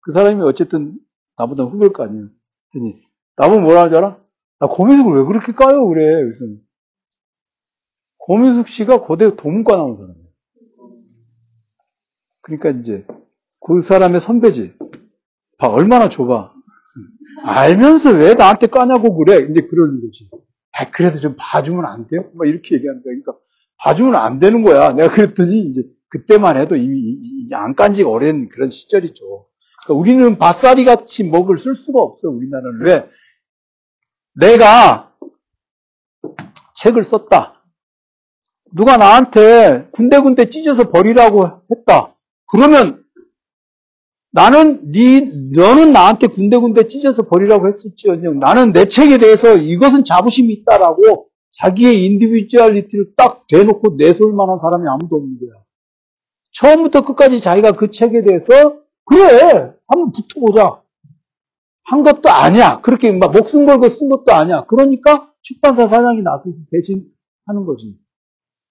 그 0.00 0.12
사람이 0.12 0.40
어쨌든 0.42 0.96
나보다 1.36 1.64
후배일 1.64 1.92
거 1.92 2.04
아니에요. 2.04 2.28
그랬더니 2.70 3.02
나보고 3.36 3.60
뭐라 3.62 3.82
하지 3.82 3.96
알아? 3.96 4.20
나 4.60 4.66
고민숙을 4.68 5.18
왜 5.18 5.24
그렇게 5.24 5.52
까요? 5.52 5.86
그래. 5.88 6.04
그래서 6.22 6.44
고민숙 8.18 8.68
씨가 8.68 9.00
고대 9.02 9.34
도문과 9.34 9.76
나온 9.76 9.96
사람이에요. 9.96 10.28
그러니까 12.42 12.70
이제 12.70 13.04
그 13.60 13.80
사람의 13.80 14.20
선배지. 14.20 14.76
봐, 15.58 15.68
얼마나 15.68 16.08
좁아. 16.08 16.57
알면서 17.44 18.12
왜 18.12 18.34
나한테 18.34 18.66
까냐고 18.68 19.16
그래. 19.16 19.46
이제 19.50 19.60
그러는 19.62 20.00
거지. 20.00 20.28
아, 20.72 20.90
그래도 20.90 21.18
좀 21.18 21.34
봐주면 21.38 21.84
안 21.84 22.06
돼요? 22.06 22.30
막 22.34 22.48
이렇게 22.48 22.76
얘기하는 22.76 23.02
거야. 23.02 23.12
그러니까 23.12 23.34
봐주면 23.78 24.14
안 24.14 24.38
되는 24.38 24.62
거야. 24.62 24.92
내가 24.92 25.12
그랬더니 25.12 25.58
이제 25.60 25.82
그때만 26.10 26.56
해도 26.56 26.76
이미 26.76 27.18
안깐 27.52 27.94
지가 27.94 28.08
오랜 28.08 28.48
그런 28.48 28.70
시절이죠. 28.70 29.46
그러니까 29.84 30.00
우리는 30.00 30.38
바사리 30.38 30.84
같이 30.84 31.24
먹을 31.24 31.56
쓸 31.58 31.74
수가 31.74 32.00
없어, 32.00 32.28
우리나라는. 32.28 32.86
왜? 32.86 33.08
내가 34.34 35.12
책을 36.76 37.04
썼다. 37.04 37.64
누가 38.74 38.96
나한테 38.96 39.88
군데군데 39.92 40.50
찢어서 40.50 40.90
버리라고 40.90 41.62
했다. 41.70 42.14
그러면 42.50 43.04
나는 44.30 44.92
네 44.92 45.20
너는 45.54 45.92
나한테 45.92 46.26
군데군데 46.26 46.86
찢어서 46.86 47.22
버리라고 47.22 47.68
했을지언정 47.68 48.38
나는 48.38 48.72
내 48.72 48.86
책에 48.88 49.18
대해서 49.18 49.56
이것은 49.56 50.04
자부심이 50.04 50.52
있다라고 50.52 51.28
자기의 51.50 52.04
individuality를 52.04 53.14
딱 53.16 53.46
대놓고 53.48 53.96
내세울 53.96 54.34
만한 54.34 54.58
사람이 54.58 54.84
아무도 54.88 55.16
없는 55.16 55.38
거야. 55.38 55.62
처음부터 56.52 57.02
끝까지 57.02 57.40
자기가 57.40 57.72
그 57.72 57.90
책에 57.90 58.22
대해서 58.22 58.76
그래 59.04 59.72
한번 59.86 60.12
붙어보자. 60.12 60.82
한 61.84 62.02
것도 62.02 62.28
아니야. 62.28 62.82
그렇게 62.82 63.12
막 63.12 63.32
목숨 63.32 63.64
걸고 63.64 63.88
쓴 63.90 64.10
것도 64.10 64.32
아니야. 64.32 64.66
그러니까 64.66 65.32
출판사 65.40 65.86
사장이 65.86 66.20
나서서 66.20 66.54
대신 66.70 67.06
하는 67.46 67.64
거지. 67.64 67.98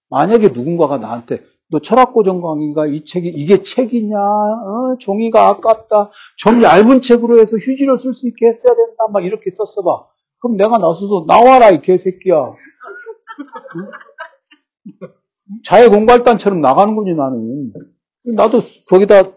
만약에 0.08 0.48
누군가가 0.48 0.98
나한테 0.98 1.42
너 1.70 1.80
철학고정강인가 1.80 2.86
이 2.86 3.04
책이 3.04 3.28
이게 3.28 3.62
책이냐 3.62 4.16
어, 4.18 4.96
종이가 4.98 5.48
아깝다 5.48 6.10
좀 6.36 6.62
얇은 6.62 7.02
책으로 7.02 7.40
해서 7.40 7.56
휴지를 7.56 7.98
쓸 7.98 8.14
수 8.14 8.26
있게 8.28 8.46
했어야 8.46 8.74
된다 8.74 9.04
막 9.12 9.24
이렇게 9.24 9.50
썼어 9.50 9.84
봐 9.84 10.06
그럼 10.38 10.56
내가 10.56 10.78
나서서 10.78 11.24
나와라 11.26 11.70
이 11.70 11.82
개새끼야 11.82 12.36
응? 12.36 13.90
자해 15.64 15.88
공갈단처럼 15.88 16.60
나가는 16.60 16.94
거지, 16.94 17.14
나는. 17.14 17.72
나도 18.36 18.62
거기다 18.88 19.32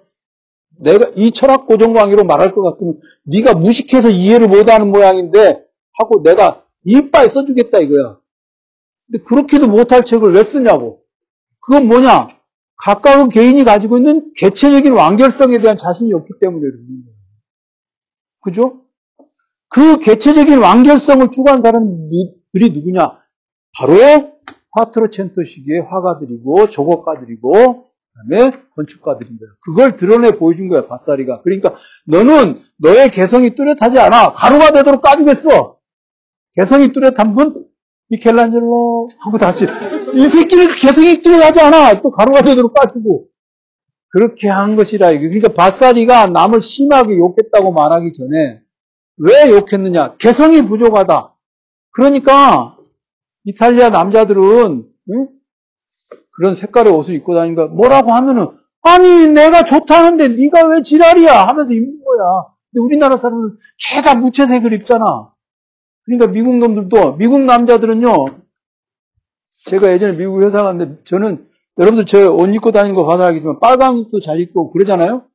내가 0.80 1.12
이 1.16 1.32
철학 1.32 1.68
고정광이로 1.68 2.24
말할 2.24 2.54
것 2.54 2.64
같으면 2.64 3.00
네가 3.24 3.54
무식해서 3.54 4.10
이해를 4.10 4.48
못하는 4.48 4.92
모양인데 4.92 5.64
하고 6.00 6.24
내가 6.24 6.66
이빨 6.84 7.30
써주겠다 7.30 7.80
이거야. 7.80 8.18
근데 9.08 9.24
그렇게도 9.24 9.68
못할 9.68 10.04
책을 10.04 10.34
왜 10.34 10.44
쓰냐고. 10.44 11.01
그건 11.62 11.88
뭐냐? 11.88 12.30
각각의 12.78 13.30
개인이 13.30 13.64
가지고 13.64 13.98
있는 13.98 14.32
개체적인 14.36 14.94
완결성에 14.94 15.60
대한 15.60 15.78
자신이 15.78 16.14
없기 16.14 16.34
때문에 16.42 16.62
그러는 16.62 16.88
거예요. 17.06 17.18
그죠? 18.42 18.82
그 19.70 20.00
개체적인 20.00 20.58
완결성을 20.60 21.30
추구한 21.32 21.62
사람들이 21.62 22.70
누구냐? 22.74 23.20
바로 23.78 23.96
파트로첸토 24.72 25.44
시기의 25.44 25.82
화가들이고 25.82 26.70
조곡가들이고 26.70 27.92
그다음에 28.14 28.52
건축가들인 28.76 29.38
거예요. 29.38 29.54
그걸 29.64 29.96
드러내 29.96 30.32
보여준 30.32 30.68
거야 30.68 30.88
바사리가. 30.88 31.42
그러니까 31.42 31.76
너는 32.08 32.62
너의 32.78 33.12
개성이 33.12 33.56
뚜렷하지 33.56 34.00
않아. 34.00 34.34
가루가 34.34 34.72
되도록 34.72 35.02
까주겠어. 35.02 35.78
개성이 36.54 36.92
뚜렷한 36.92 37.34
분 37.34 37.68
미켈란젤로 38.10 39.10
하고 39.20 39.38
다시 39.38 39.66
이 40.14 40.28
새끼는 40.28 40.68
개성이 40.80 41.22
뚜렷하지 41.22 41.60
않아. 41.60 42.02
또 42.02 42.12
가루가 42.12 42.42
되도록 42.42 42.74
까주고 42.74 43.28
그렇게 44.10 44.50
한 44.50 44.76
것이라. 44.76 45.12
그러니까 45.18 45.50
바사리가 45.50 46.28
남을 46.28 46.62
심하게 46.62 47.18
욕했다고 47.18 47.72
말하기 47.72 48.12
전에 48.14 48.62
왜 49.18 49.52
욕했느냐? 49.52 50.16
개성이 50.18 50.62
부족하다. 50.64 51.36
그러니까 51.92 52.78
이탈리아 53.46 53.90
남자들은 53.90 54.86
응? 55.12 55.28
그런 56.32 56.56
색깔의 56.56 56.92
옷을 56.94 57.16
입고 57.16 57.36
다니니까 57.36 57.68
뭐라고 57.68 58.12
하면은 58.12 58.48
아니 58.82 59.28
내가 59.28 59.64
좋다는데 59.64 60.30
네가 60.30 60.68
왜 60.68 60.82
지랄이야 60.82 61.48
하면서 61.48 61.72
입는 61.72 62.04
거야. 62.04 62.46
근데 62.72 62.84
우리나라 62.84 63.18
사람은 63.18 63.58
죄다 63.78 64.16
무채색을 64.16 64.74
입잖아. 64.74 65.32
그러니까 66.06 66.28
미국 66.28 66.56
놈들도 66.58 67.18
미국 67.18 67.42
남자들은요. 67.42 68.41
제가 69.66 69.92
예전에 69.94 70.18
미국 70.18 70.44
회사 70.44 70.64
갔는데 70.64 71.04
저는 71.04 71.48
여러분들 71.78 72.06
저 72.06 72.34
옷 72.36 72.54
입고 72.54 72.72
다니는 72.72 72.96
거 72.96 73.06
봐서 73.06 73.24
알겠지만 73.24 73.60
빨간 73.60 73.96
옷도 73.96 74.20
잘 74.20 74.40
입고 74.40 74.72
그러잖아요. 74.72 75.26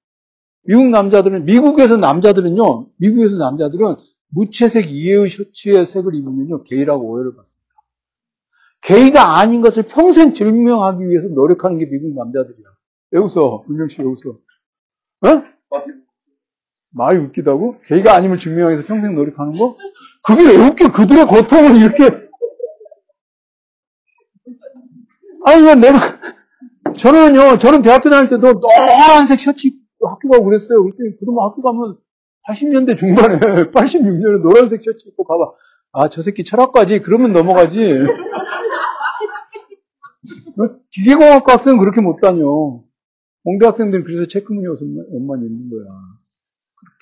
미국 0.65 0.87
남자들은 0.89 1.45
미국에서 1.45 1.97
남자들은요. 1.97 2.89
미국에서 2.99 3.37
남자들은 3.37 3.97
무채색 4.29 4.91
이해의 4.91 5.31
셔츠의 5.31 5.87
색을 5.87 6.15
입으면요. 6.15 6.65
게이라고 6.65 7.03
오해를 7.09 7.37
받습니다. 7.37 7.67
게이가 8.83 9.39
아닌 9.39 9.63
것을 9.63 9.85
평생 9.85 10.35
증명하기 10.35 11.09
위해서 11.09 11.29
노력하는 11.29 11.79
게 11.79 11.87
미국 11.89 12.15
남자들이야. 12.15 12.67
왜 13.13 13.21
웃어? 13.21 13.65
윤정 13.71 13.89
씨, 13.89 14.03
왜 14.03 14.09
웃어? 14.09 14.39
어? 15.23 15.43
많이 16.91 17.19
웃기다고? 17.19 17.81
게이가 17.87 18.15
아님을 18.15 18.39
증명하기 18.39 18.75
위해서 18.75 18.87
평생 18.87 19.15
노력하는 19.15 19.53
거? 19.59 19.77
그게 20.23 20.43
왜 20.47 20.57
웃겨? 20.69 20.93
그들의 20.93 21.27
고통을 21.27 21.77
이렇게. 21.77 22.26
아니, 25.47 25.63
왜 25.63 25.75
내가, 25.77 25.97
저는요, 26.99 27.59
저는 27.59 27.83
대학교 27.83 28.11
다닐 28.11 28.29
때도 28.29 28.59
노란색 28.61 29.39
셔츠 29.39 29.69
학교 30.05 30.29
가고 30.29 30.45
그랬어요. 30.45 30.83
그때, 30.83 30.97
그러면 31.21 31.45
학교 31.45 31.63
가면 31.63 31.97
80년대 32.49 32.97
중반에, 32.97 33.39
86년에 33.71 34.43
노란색 34.43 34.83
셔츠 34.83 34.99
입고 35.07 35.23
가봐. 35.25 35.53
아, 35.93 36.09
저 36.09 36.23
새끼 36.23 36.43
철학과지? 36.43 37.01
그러면 37.01 37.33
넘어가지. 37.33 37.81
기계공학과 40.91 41.53
학생은 41.55 41.79
그렇게 41.79 42.01
못 42.01 42.19
다녀. 42.21 42.45
공대 43.45 43.67
학생들은 43.67 44.03
그래서 44.05 44.27
체크무늬 44.27 44.67
옷만 44.67 45.45
입는 45.45 45.71
거야. 45.71 45.87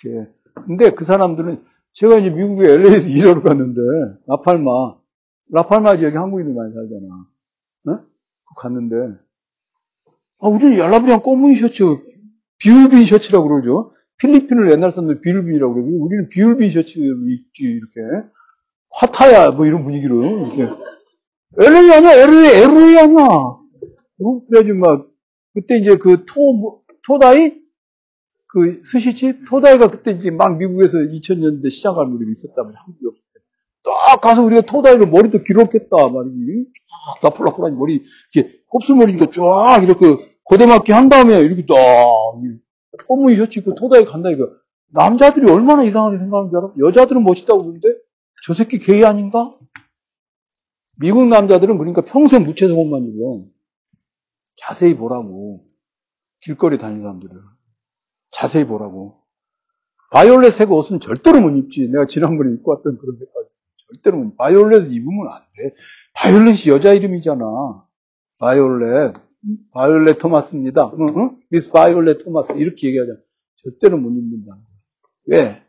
그렇게. 0.02 0.30
근데 0.66 0.90
그 0.90 1.06
사람들은 1.06 1.64
제가 1.94 2.18
이제 2.18 2.28
미국에 2.28 2.68
LA에서 2.68 3.08
일하러 3.08 3.40
갔는데 3.42 3.80
라팔마 4.26 4.70
라팔마 5.50 5.96
지역에 5.96 6.18
한국인들 6.18 6.54
많이 6.54 6.74
살잖아. 6.74 7.26
어? 8.54 8.60
갔는데 8.60 8.96
아 10.40 10.48
우리는 10.48 10.78
얄라브리한 10.78 11.22
검은 11.22 11.54
셔츠 11.56 11.84
비울빈 12.58 13.06
셔츠라고 13.06 13.48
그러죠. 13.48 13.92
필리핀을 14.18 14.70
옛날 14.70 14.90
사람들 14.90 15.20
비울빈이라고 15.20 15.74
그러고 15.74 16.04
우리는 16.04 16.28
비울빈 16.28 16.70
셔츠 16.70 16.98
입지 16.98 17.64
이렇게 17.64 18.00
화타야 18.90 19.52
뭐 19.52 19.66
이런 19.66 19.82
분위기로 19.82 20.24
이렇게 20.24 20.72
LA 21.58 21.92
아니야 21.92 22.12
LA 22.12 22.62
LA 22.62 22.98
아니야. 22.98 23.26
어? 23.26 24.46
그래가지고 24.48 24.78
막 24.78 25.08
그때 25.54 25.78
이제 25.78 25.96
그 25.96 26.24
토, 26.26 26.82
토다이? 27.06 27.62
그 28.46 28.82
스시집? 28.84 29.46
토다이가 29.48 29.90
그때 29.90 30.12
이제 30.12 30.30
막 30.30 30.58
미국에서 30.58 30.98
2000년대 30.98 31.70
시작할 31.70 32.06
무렵에 32.06 32.32
있었다면 32.32 32.74
한국이. 32.76 33.23
딱 33.84 34.20
가서 34.20 34.42
우리가 34.42 34.62
토다이를 34.62 35.06
머리도 35.06 35.42
길었겠다 35.42 36.08
말이지. 36.08 36.66
쫙 37.20 37.28
나풀나풀한 37.28 37.76
머리, 37.76 38.02
이렇게 38.34 38.60
곱슬머리니까 38.68 39.26
쫙 39.26 39.82
이렇게 39.82 40.04
고대맞기 40.44 40.92
한 40.92 41.08
다음에 41.08 41.40
이렇게 41.40 41.64
딱, 41.66 41.76
꽃무늬 43.06 43.36
셔츠 43.36 43.58
입고 43.58 43.74
토다이 43.74 44.04
간다 44.04 44.30
이거. 44.30 44.48
남자들이 44.92 45.50
얼마나 45.50 45.82
이상하게 45.82 46.18
생각하는 46.18 46.50
줄 46.50 46.58
알아? 46.58 46.72
여자들은 46.78 47.24
멋있다고 47.24 47.62
그러는데 47.62 47.88
저 48.44 48.54
새끼 48.54 48.78
게이 48.78 49.04
아닌가? 49.04 49.56
미국 50.96 51.26
남자들은 51.26 51.78
그러니까 51.78 52.02
평생 52.02 52.44
무채색 52.44 52.76
옷만 52.76 53.02
입어. 53.04 53.46
자세히 54.56 54.96
보라고. 54.96 55.64
길거리 56.40 56.78
다니는 56.78 57.02
사람들을. 57.02 57.34
자세히 58.30 58.64
보라고. 58.66 59.20
바이올렛 60.12 60.52
색 60.52 60.70
옷은 60.70 61.00
절대로 61.00 61.40
못 61.40 61.56
입지. 61.56 61.88
내가 61.88 62.06
지난번에 62.06 62.52
입고 62.52 62.70
왔던 62.70 62.98
그런 62.98 63.16
색깔. 63.16 63.44
절대로. 63.92 64.34
바이올렛 64.36 64.90
입으면 64.90 65.28
안 65.32 65.42
돼. 65.56 65.74
바이올렛이 66.14 66.68
여자 66.68 66.92
이름이잖아. 66.92 67.44
바이올렛. 68.38 69.14
바이올렛 69.72 70.18
토마스입니다. 70.18 70.92
응? 70.98 71.08
응? 71.16 71.36
미스 71.50 71.70
바이올렛 71.70 72.24
토마스. 72.24 72.52
이렇게 72.52 72.88
얘기하잖아. 72.88 73.18
절대로 73.62 73.98
못 73.98 74.10
입는다. 74.10 74.56
왜? 75.26 75.62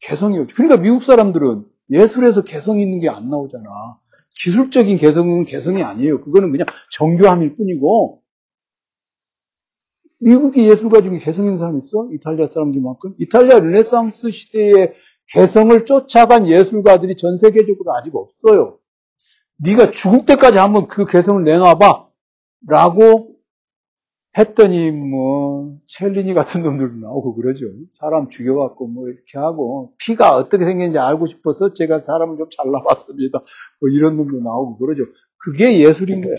개성이 0.00 0.38
없지. 0.38 0.54
그러니까 0.54 0.80
미국 0.80 1.02
사람들은 1.02 1.64
예술에서 1.90 2.42
개성 2.42 2.80
있는 2.80 3.00
게 3.00 3.08
안 3.08 3.28
나오잖아. 3.30 3.64
기술적인 4.38 4.98
개성은 4.98 5.44
개성이 5.44 5.82
아니에요. 5.82 6.20
그거는 6.20 6.50
그냥 6.50 6.66
정교함일 6.90 7.54
뿐이고, 7.54 8.22
미국이 10.18 10.68
예술가 10.68 11.00
중에 11.00 11.18
개성 11.18 11.44
있는 11.46 11.58
사람 11.58 11.78
있어? 11.78 12.08
이탈리아 12.12 12.46
사람들만큼? 12.48 13.14
이탈리아 13.18 13.60
르네상스 13.60 14.30
시대의 14.30 14.92
개성을 15.32 15.84
쫓아간 15.84 16.46
예술가들이 16.46 17.16
전 17.16 17.38
세계적으로 17.38 17.94
아직 17.96 18.14
없어요. 18.14 18.78
네가 19.58 19.90
죽을 19.90 20.26
때까지 20.26 20.58
한번 20.58 20.86
그 20.86 21.06
개성을 21.06 21.42
내놔봐. 21.44 22.06
라고 22.68 23.36
했더니 24.36 24.90
뭐 24.90 25.78
첼리니 25.86 26.34
같은 26.34 26.62
놈들도 26.62 26.96
나오고 26.96 27.36
그러죠. 27.36 27.66
사람 27.92 28.28
죽여갖고 28.28 28.86
뭐 28.86 29.08
이렇게 29.08 29.38
하고 29.38 29.94
피가 29.98 30.36
어떻게 30.36 30.64
생겼는지 30.64 30.98
알고 30.98 31.26
싶어서 31.26 31.72
제가 31.72 32.00
사람을 32.00 32.36
좀 32.36 32.48
잘라봤습니다. 32.50 33.38
뭐 33.80 33.90
이런 33.90 34.16
놈도 34.16 34.40
나오고 34.40 34.78
그러죠. 34.78 35.04
그게 35.38 35.80
예술인 35.80 36.22
거야. 36.22 36.36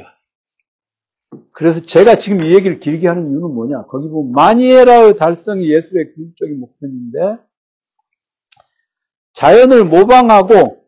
그래서 1.52 1.80
제가 1.80 2.16
지금 2.16 2.44
이 2.44 2.54
얘기를 2.54 2.80
길게 2.80 3.08
하는 3.08 3.32
이유는 3.32 3.54
뭐냐? 3.54 3.86
거기 3.88 4.08
보면 4.10 4.32
마니에라의 4.32 5.18
달성이 5.18 5.72
예술의 5.72 6.14
궁극적인 6.14 6.60
목표인데 6.60 7.38
자연을 9.38 9.86
모방하고 9.86 10.84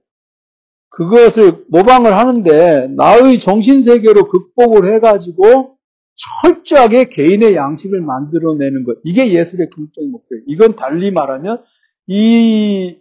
그것을 0.90 1.66
모방을 1.70 2.18
하는데 2.18 2.88
나의 2.88 3.38
정신 3.38 3.84
세계로 3.84 4.28
극복을 4.28 4.92
해가지고 4.96 5.78
철저하게 6.16 7.10
개인의 7.10 7.56
양식을 7.56 8.02
만들어내는 8.02 8.86
것. 8.86 8.98
이게 9.04 9.32
예술의 9.32 9.70
궁극적인 9.70 10.12
목표예요. 10.12 10.44
이건 10.48 10.76
달리 10.76 11.12
말하면 11.12 11.62
이 12.08 12.98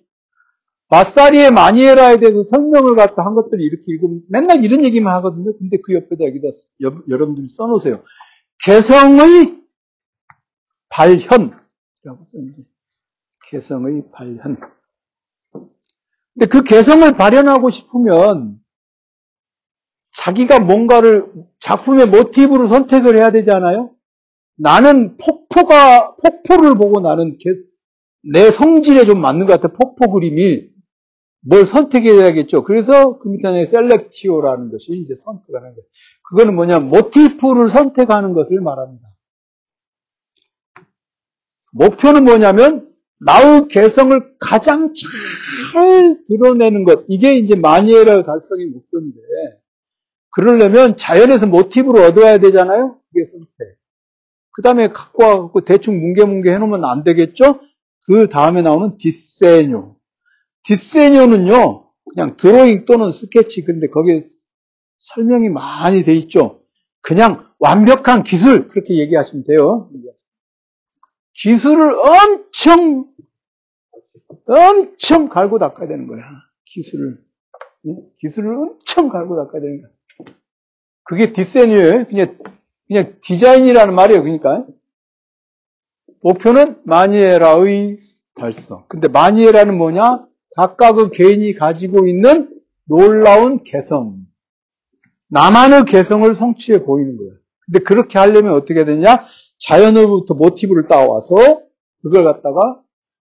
마사리의 0.91 1.51
마니에라에 1.51 2.19
대해서 2.21 2.45
설명을 2.45 2.95
갖다 2.95 3.25
한 3.25 3.35
것들을 3.35 3.59
이렇게 3.59 3.85
읽으면 3.89 4.21
맨날 4.29 4.63
이런 4.63 4.85
얘기만 4.85 5.15
하거든요. 5.17 5.57
근데 5.57 5.79
그 5.83 5.95
옆에다 5.95 6.27
여기다 6.27 6.49
여, 6.83 7.03
여러분들이 7.09 7.49
써놓으세요. 7.49 8.03
개성의 8.65 9.63
발현이라고 10.91 12.27
써있죠. 12.31 12.63
개성의 13.51 14.11
발현. 14.13 14.78
근데 16.39 16.47
그 16.47 16.63
개성을 16.63 17.11
발현하고 17.17 17.69
싶으면 17.69 18.61
자기가 20.13 20.61
뭔가를 20.61 21.27
작품의 21.59 22.07
모티브를 22.07 22.69
선택을 22.69 23.17
해야 23.17 23.33
되잖아요. 23.33 23.91
나는 24.57 25.17
폭포가 25.17 26.15
폭포를 26.15 26.77
보고 26.77 27.01
나는 27.01 27.37
내 28.33 28.53
성질에 28.53 29.05
좀 29.05 29.21
맞는 29.21 29.47
것 29.47 29.61
같아. 29.61 29.75
폭포 29.75 30.13
그림이 30.13 30.69
뭘 31.41 31.67
선택해야겠죠. 31.67 32.63
그래서 32.63 33.19
그 33.19 33.29
밑에 33.29 33.67
셀렉티오라는 33.67 34.71
것이 34.71 34.93
이제 34.93 35.15
선택하는 35.17 35.71
거예요. 35.71 35.83
그거는 36.29 36.55
뭐냐 36.55 36.79
모티프를 36.81 37.69
선택하는 37.69 38.33
것을 38.33 38.61
말합니다. 38.61 39.09
목표는 41.73 42.25
뭐냐면 42.25 42.88
나의 43.21 43.69
개성을 43.69 44.37
가장 44.39 44.95
잘 44.95 46.23
드러내는 46.27 46.85
것. 46.85 47.05
이게 47.09 47.35
이제 47.35 47.55
마니에라 47.55 48.23
달성의 48.23 48.67
목표인데 48.67 49.19
그러려면 50.31 50.97
자연에서 50.97 51.47
모티브를 51.47 52.03
얻어야 52.03 52.39
되잖아요. 52.39 53.01
그게 53.11 53.25
선택. 53.25 53.79
그 54.53 54.63
다음에 54.63 54.89
갖고 54.89 55.25
와갖고 55.25 55.61
대충 55.63 56.01
뭉게뭉게 56.01 56.51
해놓으면 56.53 56.85
안 56.85 57.05
되겠죠? 57.05 57.61
그 58.07 58.29
다음에 58.29 58.63
나오는 58.63 58.97
디세뇨. 58.99 59.97
디세뇨는요, 60.65 61.91
그냥 62.15 62.37
드로잉 62.37 62.85
또는 62.85 63.13
스케치, 63.13 63.65
근데 63.65 63.89
거기에 63.89 64.23
설명이 64.99 65.49
많이 65.49 66.05
돼 66.05 66.15
있죠. 66.15 66.63
그냥 67.01 67.47
완벽한 67.59 68.23
기술, 68.23 68.69
그렇게 68.69 68.99
얘기하시면 68.99 69.45
돼요. 69.45 69.91
기술을 71.35 71.93
엄청, 71.93 73.08
엄청 74.49 75.29
갈고 75.29 75.59
닦아야 75.59 75.89
되는 75.89 76.07
거야. 76.07 76.23
기술을. 76.65 77.19
기술을 78.17 78.55
엄청 78.55 79.09
갈고 79.09 79.37
닦아야 79.37 79.61
되는 79.61 79.83
거야. 79.83 79.91
그게 81.05 81.33
디세뉴예요. 81.33 82.07
그냥, 82.07 82.39
그냥 82.87 83.17
디자인이라는 83.23 83.95
말이에요. 83.95 84.23
그러니까. 84.23 84.67
목표는 86.23 86.81
마니에라의 86.85 87.99
달성. 88.35 88.85
근데 88.89 89.09
마니에라는 89.09 89.77
뭐냐? 89.77 90.27
각각의 90.57 91.11
개인이 91.13 91.55
가지고 91.55 92.07
있는 92.07 92.61
놀라운 92.85 93.63
개성. 93.63 94.19
나만의 95.29 95.85
개성을 95.85 96.35
성취해 96.35 96.85
보이는 96.85 97.17
거예요. 97.17 97.33
근데 97.67 97.81
그렇게 97.81 98.19
하려면 98.19 98.55
어떻게 98.55 98.85
되냐? 98.85 99.27
자연으로부터 99.59 100.35
모티브를 100.35 100.89
따와서 100.89 101.63
그걸 102.03 102.25
갖다가 102.25 102.81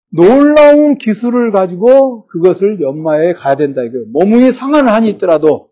놀라운 0.09 0.97
기술을 0.97 1.51
가지고 1.51 2.27
그것을 2.27 2.81
연마해 2.81 3.33
가야 3.33 3.55
된다 3.55 3.83
이거예요. 3.83 4.05
몸이 4.11 4.51
상한 4.51 4.87
한이 4.87 5.09
있더라도 5.11 5.69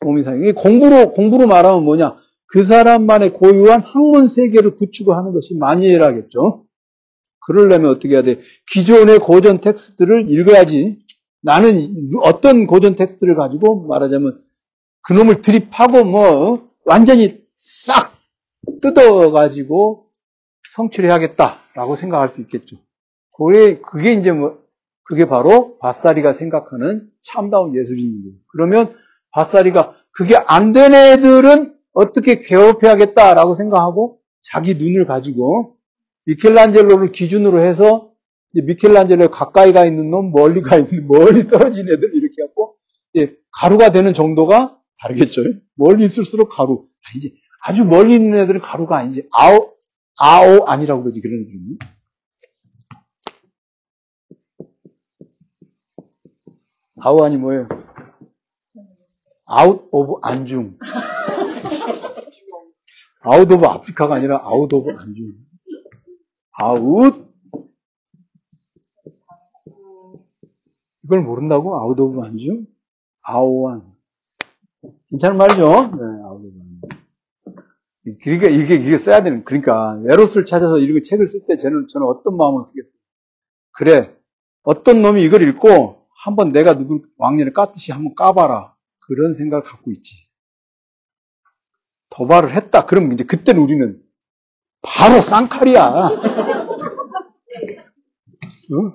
몸이 0.00 0.22
상해. 0.22 0.40
이게 0.40 0.52
공부로 0.52 1.10
공부로 1.10 1.46
말하면 1.46 1.84
뭐냐? 1.84 2.16
그 2.46 2.62
사람만의 2.62 3.34
고유한 3.34 3.80
학문 3.82 4.28
세계를 4.28 4.76
구축을 4.76 5.14
하는 5.14 5.32
것이 5.32 5.56
maniera겠죠. 5.56 6.64
그러려면 7.46 7.90
어떻게 7.90 8.14
해야 8.14 8.22
돼? 8.22 8.40
기존의 8.70 9.18
고전 9.18 9.60
텍스트를 9.60 10.30
읽어야지. 10.30 10.98
나는 11.42 12.10
어떤 12.22 12.66
고전 12.66 12.94
텍스트를 12.94 13.36
가지고 13.36 13.86
말하자면 13.86 14.42
그놈을 15.02 15.40
드립하고 15.40 16.04
뭐 16.04 16.68
완전히 16.84 17.42
싹 17.56 18.16
뜯어가지고 18.82 20.06
성취를 20.74 21.08
해야겠다라고 21.08 21.96
생각할 21.96 22.28
수 22.28 22.40
있겠죠. 22.42 22.76
그게, 23.38 23.80
그게 23.80 24.12
이제 24.12 24.32
뭐, 24.32 24.58
그게 25.04 25.24
바로 25.26 25.78
바사리가 25.78 26.32
생각하는 26.32 27.08
참다운 27.22 27.74
예술인이에요. 27.74 28.32
그러면 28.52 28.92
바사리가 29.30 29.94
그게 30.10 30.36
안 30.36 30.72
된 30.72 30.92
애들은 30.94 31.74
어떻게 31.92 32.40
개업해야겠다라고 32.40 33.54
생각하고 33.56 34.18
자기 34.42 34.74
눈을 34.74 35.06
가지고 35.06 35.76
미켈란젤로를 36.26 37.12
기준으로 37.12 37.60
해서 37.60 38.10
미켈란젤로 38.52 39.30
가까이 39.30 39.72
가 39.72 39.86
있는 39.86 40.10
놈, 40.10 40.30
멀리 40.32 40.60
가 40.60 40.76
있는, 40.76 41.06
멀리 41.06 41.46
떨어진 41.46 41.86
애들 41.88 42.14
이렇게 42.14 42.34
갖고 42.46 42.74
가루가 43.52 43.90
되는 43.90 44.12
정도가 44.12 44.76
다르겠죠. 45.00 45.42
멀리 45.74 46.04
있을수록 46.04 46.48
가루. 46.50 46.84
아니지. 47.10 47.34
아주 47.64 47.84
멀리 47.84 48.14
있는 48.14 48.38
애들은 48.40 48.60
가루가 48.60 48.98
아니지. 48.98 49.26
아오, 49.30 49.72
아오 50.18 50.64
아니라고 50.66 51.02
그러지, 51.02 51.20
그런 51.20 51.40
애들은. 51.42 51.78
아오 57.00 57.24
아니 57.24 57.36
뭐예요? 57.36 57.68
out 59.44 59.88
of 59.90 60.20
안중. 60.22 60.78
Out 63.20 63.50
of 63.50 63.66
Africa가 63.66 64.16
아니라 64.16 64.40
out 64.42 64.72
of 64.72 64.90
안중. 64.90 65.32
아웃. 66.52 67.28
이걸 71.04 71.22
모른다고? 71.22 71.76
Out 71.80 71.98
of 71.98 72.20
안중? 72.20 72.66
아오안. 73.22 73.92
괜찮은 75.10 75.36
말이죠? 75.36 75.62
네, 75.62 76.02
out 76.24 76.44
of 76.44 76.58
안중. 76.60 78.18
그러니까 78.22 78.48
이게, 78.48 78.74
이게 78.76 78.96
써야 78.98 79.22
되는, 79.22 79.44
그러니까, 79.44 80.00
에로스를 80.08 80.46
찾아서 80.46 80.78
이렇게 80.78 81.02
책을 81.02 81.26
쓸 81.26 81.44
때 81.46 81.56
저는, 81.56 81.86
저는 81.88 82.06
어떤 82.06 82.36
마음을 82.36 82.64
쓰겠어요? 82.64 82.98
그래. 83.72 84.16
어떤 84.62 85.02
놈이 85.02 85.22
이걸 85.22 85.42
읽고, 85.42 85.97
한번 86.24 86.52
내가 86.52 86.76
누구 86.76 87.02
왕년에 87.16 87.52
깠듯이 87.52 87.92
한번 87.92 88.14
까봐라. 88.14 88.74
그런 89.06 89.34
생각을 89.34 89.62
갖고 89.62 89.90
있지. 89.92 90.28
도발을 92.10 92.52
했다. 92.54 92.86
그러면 92.86 93.12
이제 93.12 93.24
그때는 93.24 93.62
우리는 93.62 94.02
바로 94.82 95.20
쌍칼이야. 95.22 95.86
어? 98.72 98.92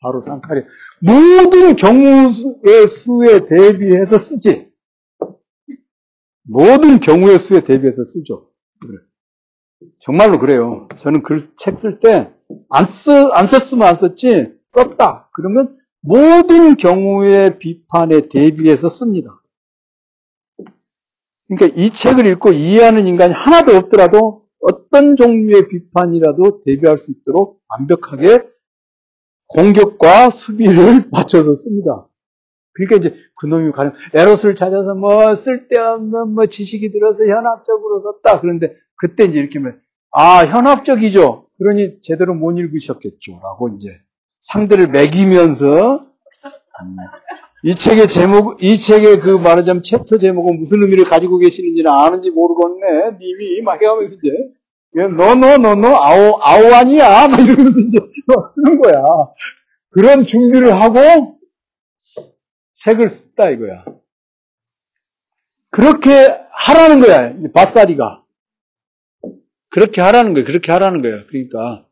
바로 0.00 0.20
쌍칼이야. 0.20 0.64
모든 1.00 1.76
경우의 1.76 2.88
수에 2.88 3.46
대비해서 3.48 4.16
쓰지. 4.16 4.70
모든 6.42 7.00
경우의 7.00 7.38
수에 7.38 7.60
대비해서 7.62 8.04
쓰죠. 8.04 8.50
정말로 10.00 10.38
그래요. 10.38 10.88
저는 10.96 11.22
글 11.22 11.54
책 11.56 11.76
쓸 11.76 12.00
때 12.00 12.32
안 12.68 12.84
쓰, 12.84 13.10
안 13.32 13.46
썼으면 13.46 13.86
안 13.86 13.94
썼지, 13.94 14.52
썼다. 14.66 15.30
그러면 15.32 15.78
모든 16.02 16.76
경우의 16.76 17.58
비판에 17.58 18.28
대비해서 18.28 18.88
씁니다. 18.88 19.40
그러니까 21.48 21.80
이 21.80 21.90
책을 21.90 22.26
읽고 22.26 22.52
이해하는 22.52 23.06
인간이 23.06 23.34
하나도 23.34 23.76
없더라도 23.76 24.46
어떤 24.60 25.16
종류의 25.16 25.68
비판이라도 25.68 26.60
대비할 26.64 26.98
수 26.98 27.10
있도록 27.10 27.60
완벽하게 27.68 28.44
공격과 29.48 30.30
수비를 30.30 31.08
맞춰서 31.10 31.54
씁니다. 31.54 32.06
그러니까 32.72 32.96
이제 32.96 33.16
그놈이 33.36 33.72
가령 33.72 33.92
에로스를 34.14 34.54
찾아서 34.54 34.94
뭐 34.94 35.34
쓸데없는 35.34 36.34
뭐 36.34 36.46
지식이 36.46 36.92
들어서 36.92 37.24
현합적으로 37.24 37.98
썼다. 37.98 38.40
그런데 38.40 38.74
그때 38.96 39.24
이제 39.24 39.38
이렇게 39.38 39.58
하면 39.58 39.80
아 40.12 40.46
현합적이죠. 40.46 41.46
그러니 41.58 42.00
제대로 42.00 42.34
못 42.34 42.52
읽으셨겠죠라고 42.58 43.70
이제 43.76 44.00
상대를 44.40 44.88
매기면서 44.88 46.06
음, 46.82 46.96
이 47.64 47.74
책의 47.74 48.08
제목, 48.08 48.62
이 48.62 48.78
책의 48.78 49.20
그 49.20 49.30
말하자면 49.30 49.82
챕터 49.84 50.18
제목은 50.18 50.58
무슨 50.58 50.82
의미를 50.82 51.04
가지고 51.04 51.38
계시는지는 51.38 51.90
아는지 51.90 52.30
모르겠네. 52.30 53.18
님이 53.20 53.62
막 53.62 53.80
해가면서 53.82 54.14
이제 54.14 54.32
너 54.94 55.34
너 55.34 55.56
너 55.58 55.74
너 55.76 55.88
아오 55.94 56.40
아오 56.42 56.74
아니야 56.74 57.28
막 57.28 57.38
이러면서 57.40 57.78
이제 57.80 57.98
막 58.26 58.50
쓰는 58.50 58.80
거야. 58.80 59.02
그런 59.90 60.24
준비를 60.24 60.72
하고 60.74 61.38
책을 62.74 63.08
썼다 63.08 63.50
이거야. 63.50 63.84
그렇게 65.70 66.10
하라는 66.50 67.00
거야. 67.00 67.34
바사리가. 67.54 68.24
그렇게 69.70 70.00
하라는 70.00 70.34
거야. 70.34 70.44
그렇게 70.44 70.72
하라는 70.72 71.02
거야. 71.02 71.24
그러니까 71.28 71.86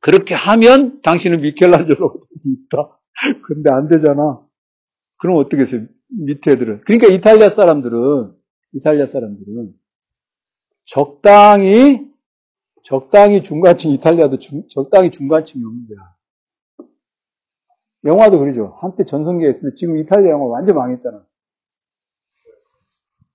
그렇게 0.00 0.34
하면 0.34 1.00
당신은 1.02 1.40
미켈란젤로가 1.40 2.14
될 2.14 2.36
수 2.36 2.48
있다. 2.50 2.98
근데 3.46 3.70
안 3.70 3.88
되잖아. 3.88 4.40
그럼 5.18 5.36
어떻게 5.36 5.64
해요? 5.64 5.86
밑에 6.08 6.52
애들은. 6.52 6.82
그러니까 6.82 7.08
이탈리아 7.08 7.48
사람들은, 7.48 8.34
이탈리아 8.74 9.06
사람들은 9.06 9.72
적당히, 10.84 12.08
적당히 12.84 13.42
중간층, 13.42 13.90
이탈리아도 13.90 14.38
중, 14.38 14.62
적당히 14.68 15.10
중간층이 15.10 15.64
없는 15.64 15.86
거야. 15.88 16.14
영화도 18.04 18.38
그러죠. 18.38 18.76
한때 18.80 19.04
전성기였는데 19.04 19.74
지금 19.74 19.96
이탈리아 19.98 20.30
영화 20.30 20.46
완전 20.46 20.76
망했잖아. 20.76 21.24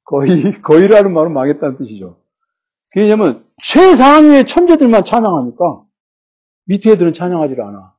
거의, 0.05 0.30
거의라는 0.62 1.14
말은 1.14 1.34
망했다는 1.34 1.78
뜻이죠. 1.78 2.22
왜냐면 2.95 3.45
최상위의 3.64 4.45
천재들만 4.45 5.03
찬양하니까 5.03 5.84
밑에 6.72 6.91
애들은 6.91 7.13
찬양하지 7.13 7.55
않아. 7.59 7.93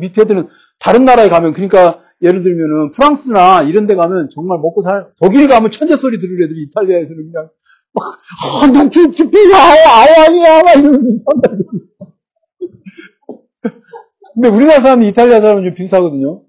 밑에 0.00 0.22
애들은 0.22 0.48
다른 0.80 1.04
나라에 1.04 1.28
가면 1.28 1.52
그러니까 1.52 2.02
예를 2.22 2.42
들면은 2.42 2.90
프랑스나 2.90 3.62
이런 3.62 3.86
데 3.86 3.94
가면 3.94 4.28
정말 4.30 4.58
먹고 4.58 4.82
살, 4.82 5.12
독일 5.20 5.46
가면 5.46 5.70
천재 5.70 5.96
소리 5.96 6.18
들을 6.18 6.42
애들이 6.42 6.64
이탈리아에서는 6.64 7.32
그냥 7.32 7.50
막, 7.92 8.04
아, 8.62 8.66
난 8.66 8.90
저, 8.90 9.10
저, 9.12 9.24
아아, 9.24 9.62
아아, 9.62 10.24
아니야, 10.26 10.62
막 10.62 10.76
이러면서 10.76 11.24
근데 14.34 14.48
우리나라 14.48 14.80
사람이 14.80 15.08
이탈리아 15.08 15.40
사람은 15.40 15.64
좀 15.64 15.74
비슷하거든요. 15.74 16.42